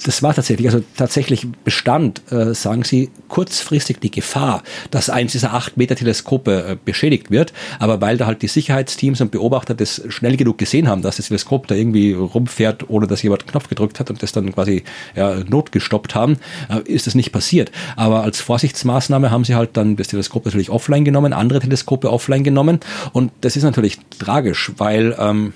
[0.04, 5.54] das war tatsächlich, also tatsächlich bestand, äh, sagen Sie, kurzfristig die Gefahr, dass eins dieser
[5.54, 7.54] 8 Meter Teleskope äh, beschädigt wird.
[7.80, 11.28] Aber weil da halt die Sicherheitsteams und Beobachter das schnell genug gesehen haben, dass das
[11.28, 14.84] Teleskop da irgendwie rumfährt, ohne dass jemand Knopf gedrückt hat und das dann quasi
[15.16, 16.38] ja, notgestoppt haben,
[16.70, 17.72] äh, ist das nicht passiert.
[17.96, 22.44] Aber als Vorsichtsmaßnahme haben sie halt dann das Teleskop natürlich offline genommen, andere Teleskope offline
[22.44, 22.80] genommen.
[23.14, 25.54] Und das ist natürlich tragisch, weil ähm,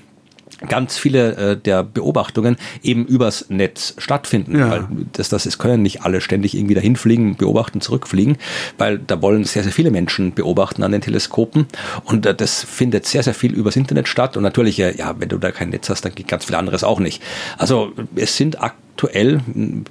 [0.67, 4.57] ganz viele äh, der Beobachtungen eben übers Netz stattfinden.
[4.57, 4.69] Ja.
[4.69, 8.37] Weil das, das, es können nicht alle ständig irgendwie dahin fliegen, beobachten, zurückfliegen,
[8.77, 11.67] weil da wollen sehr, sehr viele Menschen beobachten an den Teleskopen
[12.05, 15.29] und äh, das findet sehr, sehr viel übers Internet statt und natürlich, äh, ja, wenn
[15.29, 17.21] du da kein Netz hast, dann geht ganz viel anderes auch nicht.
[17.57, 19.41] Also es sind aktuell,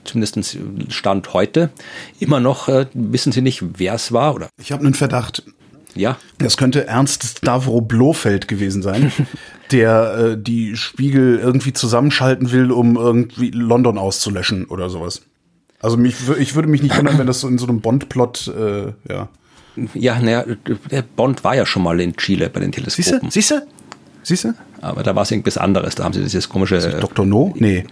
[0.04, 1.70] zumindest Stand heute,
[2.20, 5.42] immer noch, äh, wissen sie nicht, wer es war oder Ich habe einen Verdacht.
[5.94, 9.12] Ja, Das könnte Ernst Stavro Blofeld gewesen sein,
[9.72, 15.22] der äh, die Spiegel irgendwie zusammenschalten will, um irgendwie London auszulöschen oder sowas.
[15.80, 18.92] Also mich, ich würde mich nicht wundern, wenn das so in so einem Bond-Plot, äh,
[19.10, 19.28] ja.
[19.94, 20.44] ja, naja,
[20.90, 22.70] der Bond war ja schon mal in Chile bei den?
[22.70, 23.30] Teleskopen.
[23.30, 23.66] Siehste?
[24.22, 24.54] Siehste?
[24.82, 25.94] Aber da war es irgendwas anderes.
[25.94, 26.76] Da haben sie dieses komische.
[26.76, 27.24] Äh, Dr.
[27.24, 27.54] No?
[27.56, 27.84] Nee.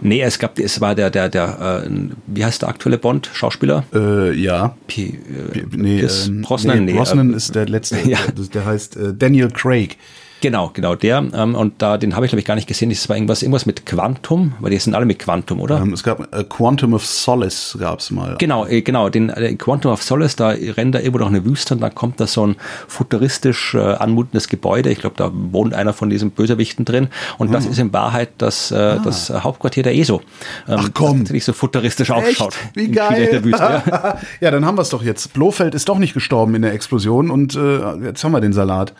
[0.00, 1.90] Nee, es gab, es war der, der, der, äh,
[2.26, 3.30] wie heißt der aktuelle Bond?
[3.32, 3.84] Schauspieler?
[3.94, 4.76] Äh, ja.
[4.86, 7.98] P, äh, Nee, Pierce ähm, Brosnan, nee, nee, Brosnan äh, ist der letzte.
[8.04, 8.18] Ja.
[8.52, 9.96] Der heißt äh, Daniel Craig.
[10.44, 11.24] Genau, genau, der.
[11.32, 12.90] Ähm, und da, den habe ich, glaube ich, gar nicht gesehen.
[12.90, 15.80] Das war irgendwas, irgendwas mit Quantum, weil die sind alle mit Quantum, oder?
[15.80, 18.36] Ähm, es gab äh, Quantum of Solace gab's mal.
[18.38, 21.72] Genau, äh, genau, den äh, Quantum of Solace, da rennt da irgendwo noch eine Wüste
[21.72, 22.56] und dann kommt da so ein
[22.88, 24.90] futuristisch äh, anmutendes Gebäude.
[24.90, 27.08] Ich glaube, da wohnt einer von diesen Bösewichten drin.
[27.38, 30.20] Und das ist in Wahrheit das, äh, das äh, Hauptquartier der ESO.
[30.68, 31.12] Ähm, Ach, komm.
[31.12, 32.54] Das natürlich so futuristisch ausschaut.
[32.74, 33.42] Wie geil.
[33.42, 34.18] Wüste, ja.
[34.42, 35.32] ja, dann haben wir es doch jetzt.
[35.32, 38.92] Blofeld ist doch nicht gestorben in der Explosion und äh, jetzt haben wir den Salat.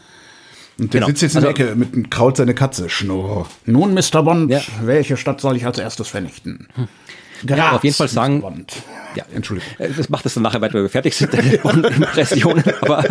[0.79, 1.07] Und der Genau.
[1.09, 2.89] sitzt jetzt in der Also- Ecke mit einem Kraut seine Katze.
[2.91, 3.47] Schnurr.
[3.67, 4.23] Nun, Mr.
[4.23, 4.61] Bond, Ja.
[4.83, 6.67] welche Stadt soll ich als erstes vernichten?
[7.47, 7.77] Graz, Hm.
[7.77, 8.41] auf jeden Fall sagen- Mr.
[8.43, 8.73] Bond.
[9.17, 9.71] Ja, Entschuldigung.
[9.79, 11.33] Äh, Das macht es dann nachher weiter, wenn wir fertig sind,
[11.65, 12.65] Impressionen.
[12.81, 13.05] Aber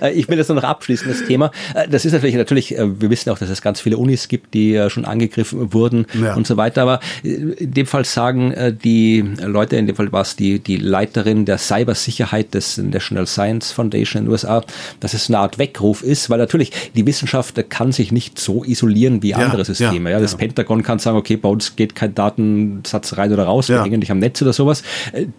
[0.00, 1.50] äh, ich will das nur noch abschließen, das Thema.
[1.74, 4.54] Äh, das ist natürlich, natürlich, äh, wir wissen auch, dass es ganz viele Unis gibt,
[4.54, 6.34] die schon angegriffen wurden Ja.
[6.34, 6.82] und so weiter.
[6.82, 8.54] Aber in dem Fall sagen
[8.84, 13.72] die Leute, in dem Fall war es die, die Leiterin der Cybersicherheit des National Science
[13.72, 14.64] Foundation in den USA,
[15.00, 19.22] dass es eine Art Weckruf ist, weil natürlich die Wissenschaft kann sich nicht so isolieren
[19.22, 20.10] wie andere Systeme.
[20.10, 20.38] ja, Ja, das ja.
[20.38, 23.76] Pentagon kann sagen, okay, bei uns geht kein Datensatz rein oder raus, Ja.
[23.76, 24.82] wir hängen nicht am Netz oder sowas.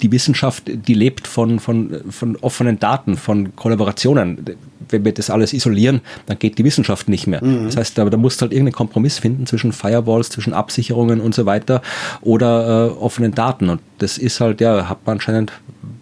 [0.01, 4.45] Die Wissenschaft, die lebt von, von, von offenen Daten, von Kollaborationen.
[4.89, 7.43] Wenn wir das alles isolieren, dann geht die Wissenschaft nicht mehr.
[7.43, 7.65] Mhm.
[7.65, 11.33] Das heißt, aber da musst du halt irgendeinen Kompromiss finden zwischen Firewalls, zwischen Absicherungen und
[11.33, 11.81] so weiter
[12.21, 13.69] oder äh, offenen Daten.
[13.69, 15.53] Und das ist halt, ja, hat man anscheinend,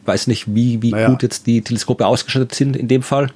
[0.05, 1.09] weiß nicht, wie, wie Naja.
[1.09, 3.29] gut jetzt die Teleskope ausgestattet sind in dem Fall.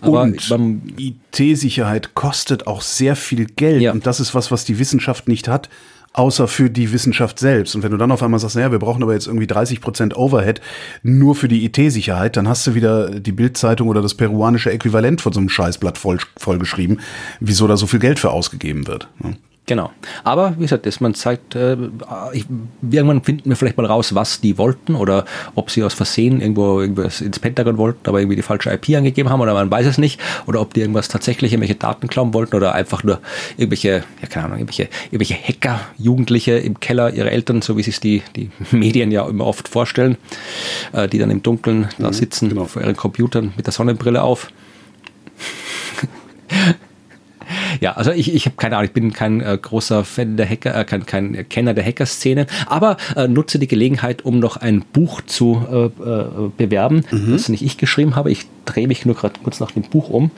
[0.00, 0.50] Aber und
[0.98, 3.82] IT-Sicherheit kostet auch sehr viel Geld.
[3.82, 3.92] Ja.
[3.92, 5.68] Und das ist was, was die Wissenschaft nicht hat,
[6.12, 7.74] außer für die Wissenschaft selbst.
[7.74, 10.16] Und wenn du dann auf einmal sagst, naja, wir brauchen aber jetzt irgendwie 30 Prozent
[10.16, 10.60] Overhead
[11.02, 15.32] nur für die IT-Sicherheit, dann hast du wieder die Bildzeitung oder das peruanische Äquivalent von
[15.32, 17.00] so einem Scheißblatt voll, vollgeschrieben,
[17.38, 19.08] wieso da so viel Geld für ausgegeben wird.
[19.22, 19.36] ne?
[19.70, 19.92] Genau.
[20.24, 21.76] Aber wie gesagt, dass man zeigt, äh,
[22.32, 22.44] ich,
[22.82, 25.24] irgendwann finden wir vielleicht mal raus, was die wollten oder
[25.54, 29.30] ob sie aus Versehen irgendwo irgendwas ins Pentagon wollten, aber irgendwie die falsche IP angegeben
[29.30, 30.20] haben oder man weiß es nicht.
[30.48, 33.20] Oder ob die irgendwas tatsächlich irgendwelche Daten klauen wollten oder einfach nur
[33.56, 38.00] irgendwelche, ja keine Ahnung, irgendwelche, irgendwelche Hacker, Jugendliche im Keller ihrer Eltern, so wie sich
[38.00, 40.16] die, die Medien ja immer oft vorstellen,
[40.92, 42.64] äh, die dann im Dunkeln da sitzen genau.
[42.64, 44.50] vor ihren Computern mit der Sonnenbrille auf.
[47.80, 50.74] Ja, also ich, ich habe keine Ahnung, ich bin kein äh, großer Fan der Hacker,
[50.74, 55.22] äh, kein, kein Kenner der Hacker-Szene, aber äh, nutze die Gelegenheit, um noch ein Buch
[55.22, 58.30] zu äh, äh, bewerben, das nicht ich geschrieben habe.
[58.30, 60.30] Ich drehe mich nur gerade kurz nach dem Buch um.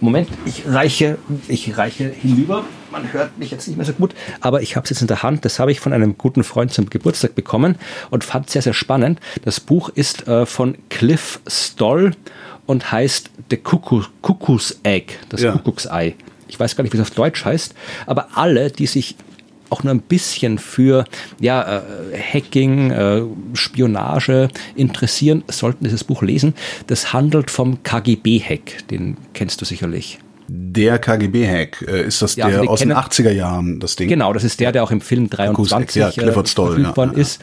[0.00, 2.64] Moment, ich reiche, ich reiche hinüber.
[2.92, 5.22] Man hört mich jetzt nicht mehr so gut, aber ich habe es jetzt in der
[5.22, 5.44] Hand.
[5.44, 7.74] Das habe ich von einem guten Freund zum Geburtstag bekommen
[8.10, 9.20] und fand sehr, sehr spannend.
[9.44, 12.12] Das Buch ist äh, von Cliff Stoll
[12.66, 15.52] und heißt The Cuckoo, Cuckoo's Egg, das Ja.
[15.52, 16.14] Kuckucksei.
[16.48, 17.74] Ich weiß gar nicht, wie es auf Deutsch heißt,
[18.06, 19.16] aber alle, die sich
[19.70, 21.04] auch nur ein bisschen für
[21.40, 23.22] ja, äh, Hacking, äh,
[23.52, 26.54] Spionage interessieren, sollten dieses Buch lesen.
[26.86, 30.18] Das handelt vom KGB-Hack, den kennst du sicherlich.
[30.50, 34.08] Der KGB-Hack, äh, ist das Ja, der also aus den kennen- 80er Jahren, das Ding?
[34.08, 37.12] Genau, das ist der, der auch im Film 23 ja, Clifford äh, Stoll, verfügbar ja,
[37.12, 37.18] ja.
[37.18, 37.40] ist,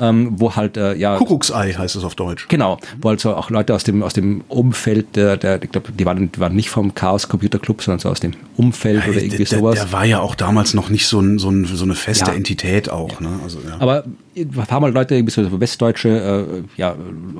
[0.00, 2.46] ähm, wo halt äh, ja Kuckucksei heißt es auf Deutsch.
[2.48, 6.06] Genau, wo also auch Leute aus dem, aus dem Umfeld, der, der ich glaube, die
[6.06, 9.24] waren, die waren nicht vom Chaos Computer Club, sondern so aus dem Umfeld oder Hey,
[9.24, 9.74] irgendwie der, sowas.
[9.74, 12.36] der war ja auch damals noch nicht so, ein, so, ein, so eine feste Ja.
[12.36, 13.20] Entität auch.
[13.20, 13.28] Ne?
[13.42, 13.76] Also, ja.
[13.80, 14.04] Aber
[14.70, 16.08] haben halt Leute, irgendwie so westdeutsche,
[16.78, 16.94] äh, ja,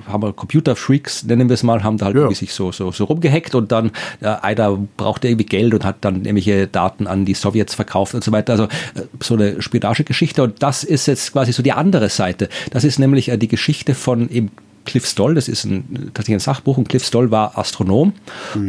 [0.08, 2.22] haben halt Computerfreaks, nennen wir es mal, haben da halt Ja.
[2.22, 3.90] irgendwie sich so, so, so rumgehackt und dann
[4.20, 8.22] äh, einer brauchte irgendwie Geld und hat dann irgendwelche Daten an die Sowjets verkauft und
[8.22, 8.52] so weiter.
[8.52, 12.48] Also äh, so eine Spionagegeschichte und das ist jetzt quasi so die andere Seite.
[12.70, 14.50] Das ist nämlich äh, die Geschichte von eben
[14.84, 18.12] Cliff Stoll, das ist ein, tatsächlich ein Sachbuch und Cliff Stoll war Astronom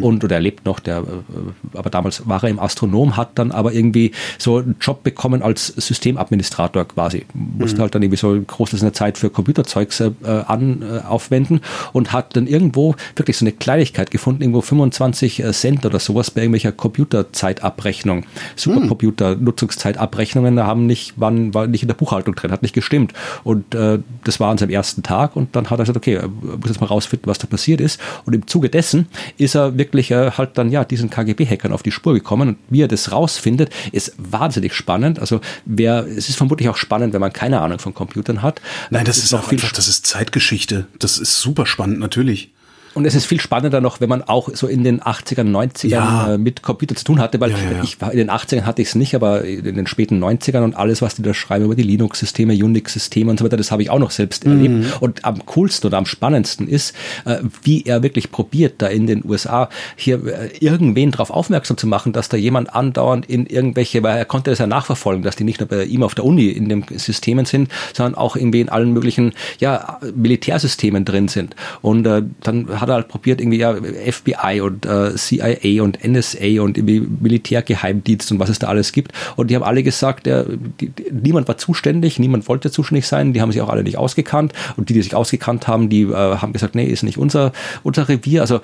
[0.01, 3.51] und oder er lebt noch, der, äh, aber damals war er im Astronom, hat dann
[3.51, 7.25] aber irgendwie so einen Job bekommen als Systemadministrator quasi.
[7.33, 11.61] Musste halt dann irgendwie so ein Großteil seiner Zeit für Computerzeugs äh, an, äh, aufwenden
[11.93, 16.41] und hat dann irgendwo wirklich so eine Kleinigkeit gefunden, irgendwo 25 Cent oder sowas bei
[16.41, 18.25] irgendwelcher Computerzeitabrechnung.
[18.55, 23.13] Supercomputer-Nutzungszeitabrechnungen haben nicht, waren, war nicht in der Buchhaltung drin, hat nicht gestimmt.
[23.43, 26.27] Und äh, das war an seinem ersten Tag und dann hat er gesagt, okay, er
[26.27, 27.99] muss jetzt mal rausfinden, was da passiert ist.
[28.25, 29.07] Und im Zuge dessen
[29.37, 32.81] ist er wirklich äh, halt dann ja diesen KGB-Hackern auf die Spur gekommen und wie
[32.81, 35.19] er das rausfindet, ist wahnsinnig spannend.
[35.19, 38.61] Also wer, es ist vermutlich auch spannend, wenn man keine Ahnung von Computern hat.
[38.89, 40.87] Nein, das ist noch auch einfach, das ist Zeitgeschichte.
[40.99, 42.51] Das ist super spannend, natürlich.
[42.95, 46.33] Und es ist viel spannender noch, wenn man auch so in den 80ern, 90ern Ja.
[46.33, 48.81] äh, mit Computer zu tun hatte, weil Ja, ja, ich war in den 80ern hatte
[48.81, 51.75] ich es nicht, aber in den späten 90ern und alles, was die da schreiben über
[51.75, 54.51] die Linux-Systeme, Unix-Systeme und so weiter, das habe ich auch noch selbst Mhm.
[54.51, 55.01] erlebt.
[55.01, 56.95] Und am coolsten oder am spannendsten ist,
[57.25, 61.87] äh, wie er wirklich probiert, da in den USA hier äh, irgendwen darauf aufmerksam zu
[61.87, 65.43] machen, dass da jemand andauernd in irgendwelche, weil er konnte das ja nachverfolgen, dass die
[65.43, 68.69] nicht nur bei ihm auf der Uni in den Systemen sind, sondern auch irgendwie in
[68.69, 71.55] allen möglichen ja, Militärsystemen drin sind.
[71.81, 76.61] Und äh, dann hat er halt probiert, irgendwie ja, FBI und äh, CIA und NSA
[76.61, 79.11] und irgendwie Militärgeheimdienst und was es da alles gibt.
[79.35, 80.45] Und die haben alle gesagt, der,
[80.79, 83.97] die, die, niemand war zuständig, niemand wollte zuständig sein, die haben sich auch alle nicht
[83.97, 84.53] ausgekannt.
[84.77, 87.51] Und die, die sich ausgekannt haben, die äh, haben gesagt, nee, ist nicht unser,
[87.83, 88.41] unser Revier.
[88.41, 88.61] Also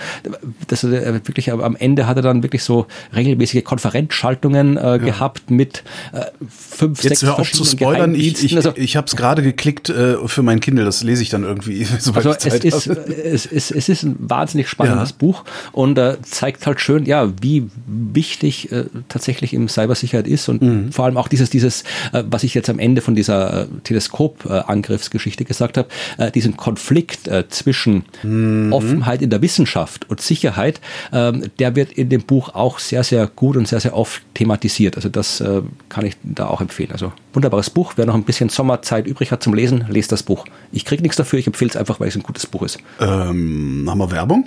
[0.68, 5.52] das äh, wirklich aber am Ende hat er dann wirklich so regelmäßige Konferenzschaltungen äh, gehabt
[5.52, 5.84] mit
[6.14, 8.16] äh, fünf, Jetzt sechs hör auf zu spoilern.
[8.16, 10.86] Ich, ich, Also- ich habe es gerade geklickt äh, für mein Kindle.
[10.86, 11.88] Das lese ich dann irgendwie.
[12.14, 15.16] Also es ist, es, ist, es ist ein wahnsinnig spannendes Ja.
[15.20, 20.62] Buch und äh, zeigt halt schön, ja, wie wichtig äh, tatsächlich im Cybersicherheit ist und
[20.62, 20.92] Mhm.
[20.92, 21.84] vor allem auch dieses, dieses,
[22.14, 27.28] äh, was ich jetzt am Ende von dieser äh, Teleskop-Angriffsgeschichte gesagt habe, äh, diesen Konflikt
[27.28, 28.74] äh, zwischen Mhm.
[28.74, 30.80] Offenheit in der Wissenschaft und Sicherheit,
[31.12, 34.96] ähm, der wird in dem Buch auch sehr, sehr gut und sehr, sehr oft thematisiert.
[34.96, 35.44] Also das
[35.90, 36.92] kann ich da auch empfehlen.
[36.92, 37.94] Also wunderbares Buch.
[37.96, 40.46] Wer noch ein bisschen Sommerzeit übrig hat zum Lesen, lest das Buch.
[40.72, 42.80] Ich kriege nichts dafür, ich empfehle es einfach, weil es ein gutes Buch ist.
[43.00, 44.46] Ähm, haben wir Werbung?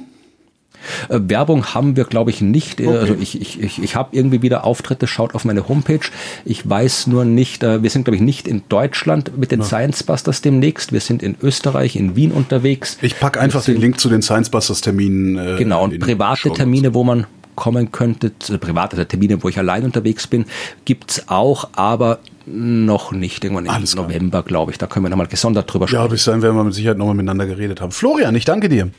[1.08, 2.78] Äh, Werbung haben wir, glaube ich, nicht.
[2.80, 6.00] Äh, Also ich, ich, ich, ich habe irgendwie wieder Auftritte, schaut auf meine Homepage.
[6.44, 10.02] Ich weiß nur nicht, äh, wir sind, glaube ich, nicht in Deutschland mit den Science
[10.02, 10.92] Busters demnächst.
[10.92, 12.98] Wir sind in Österreich, in Wien unterwegs.
[13.00, 15.38] Ich pack einfach sind- den Link zu den Science Busters Terminen.
[15.38, 16.52] Äh, Genau, und private.
[16.52, 20.44] Termine, wo man kommen könnte, also private Termine, wo ich allein unterwegs bin,
[20.84, 23.42] gibt's auch, aber noch nicht.
[23.44, 24.06] Irgendwann im Alles klar.
[24.08, 24.76] November, glaube ich.
[24.78, 26.10] Da können wir nochmal gesondert drüber Ja, sprechen.
[26.10, 27.92] bis dahin werden wir mit Sicherheit nochmal miteinander geredet haben.
[27.92, 28.90] Florian, ich danke dir.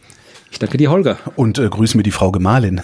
[0.52, 1.18] Ich danke dir, Holger.
[1.36, 2.82] Und äh, grüß mir die Frau Gemahlin.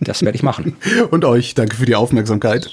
[0.00, 0.76] Das werde ich machen.
[1.10, 2.70] Und euch, danke für die Aufmerksamkeit.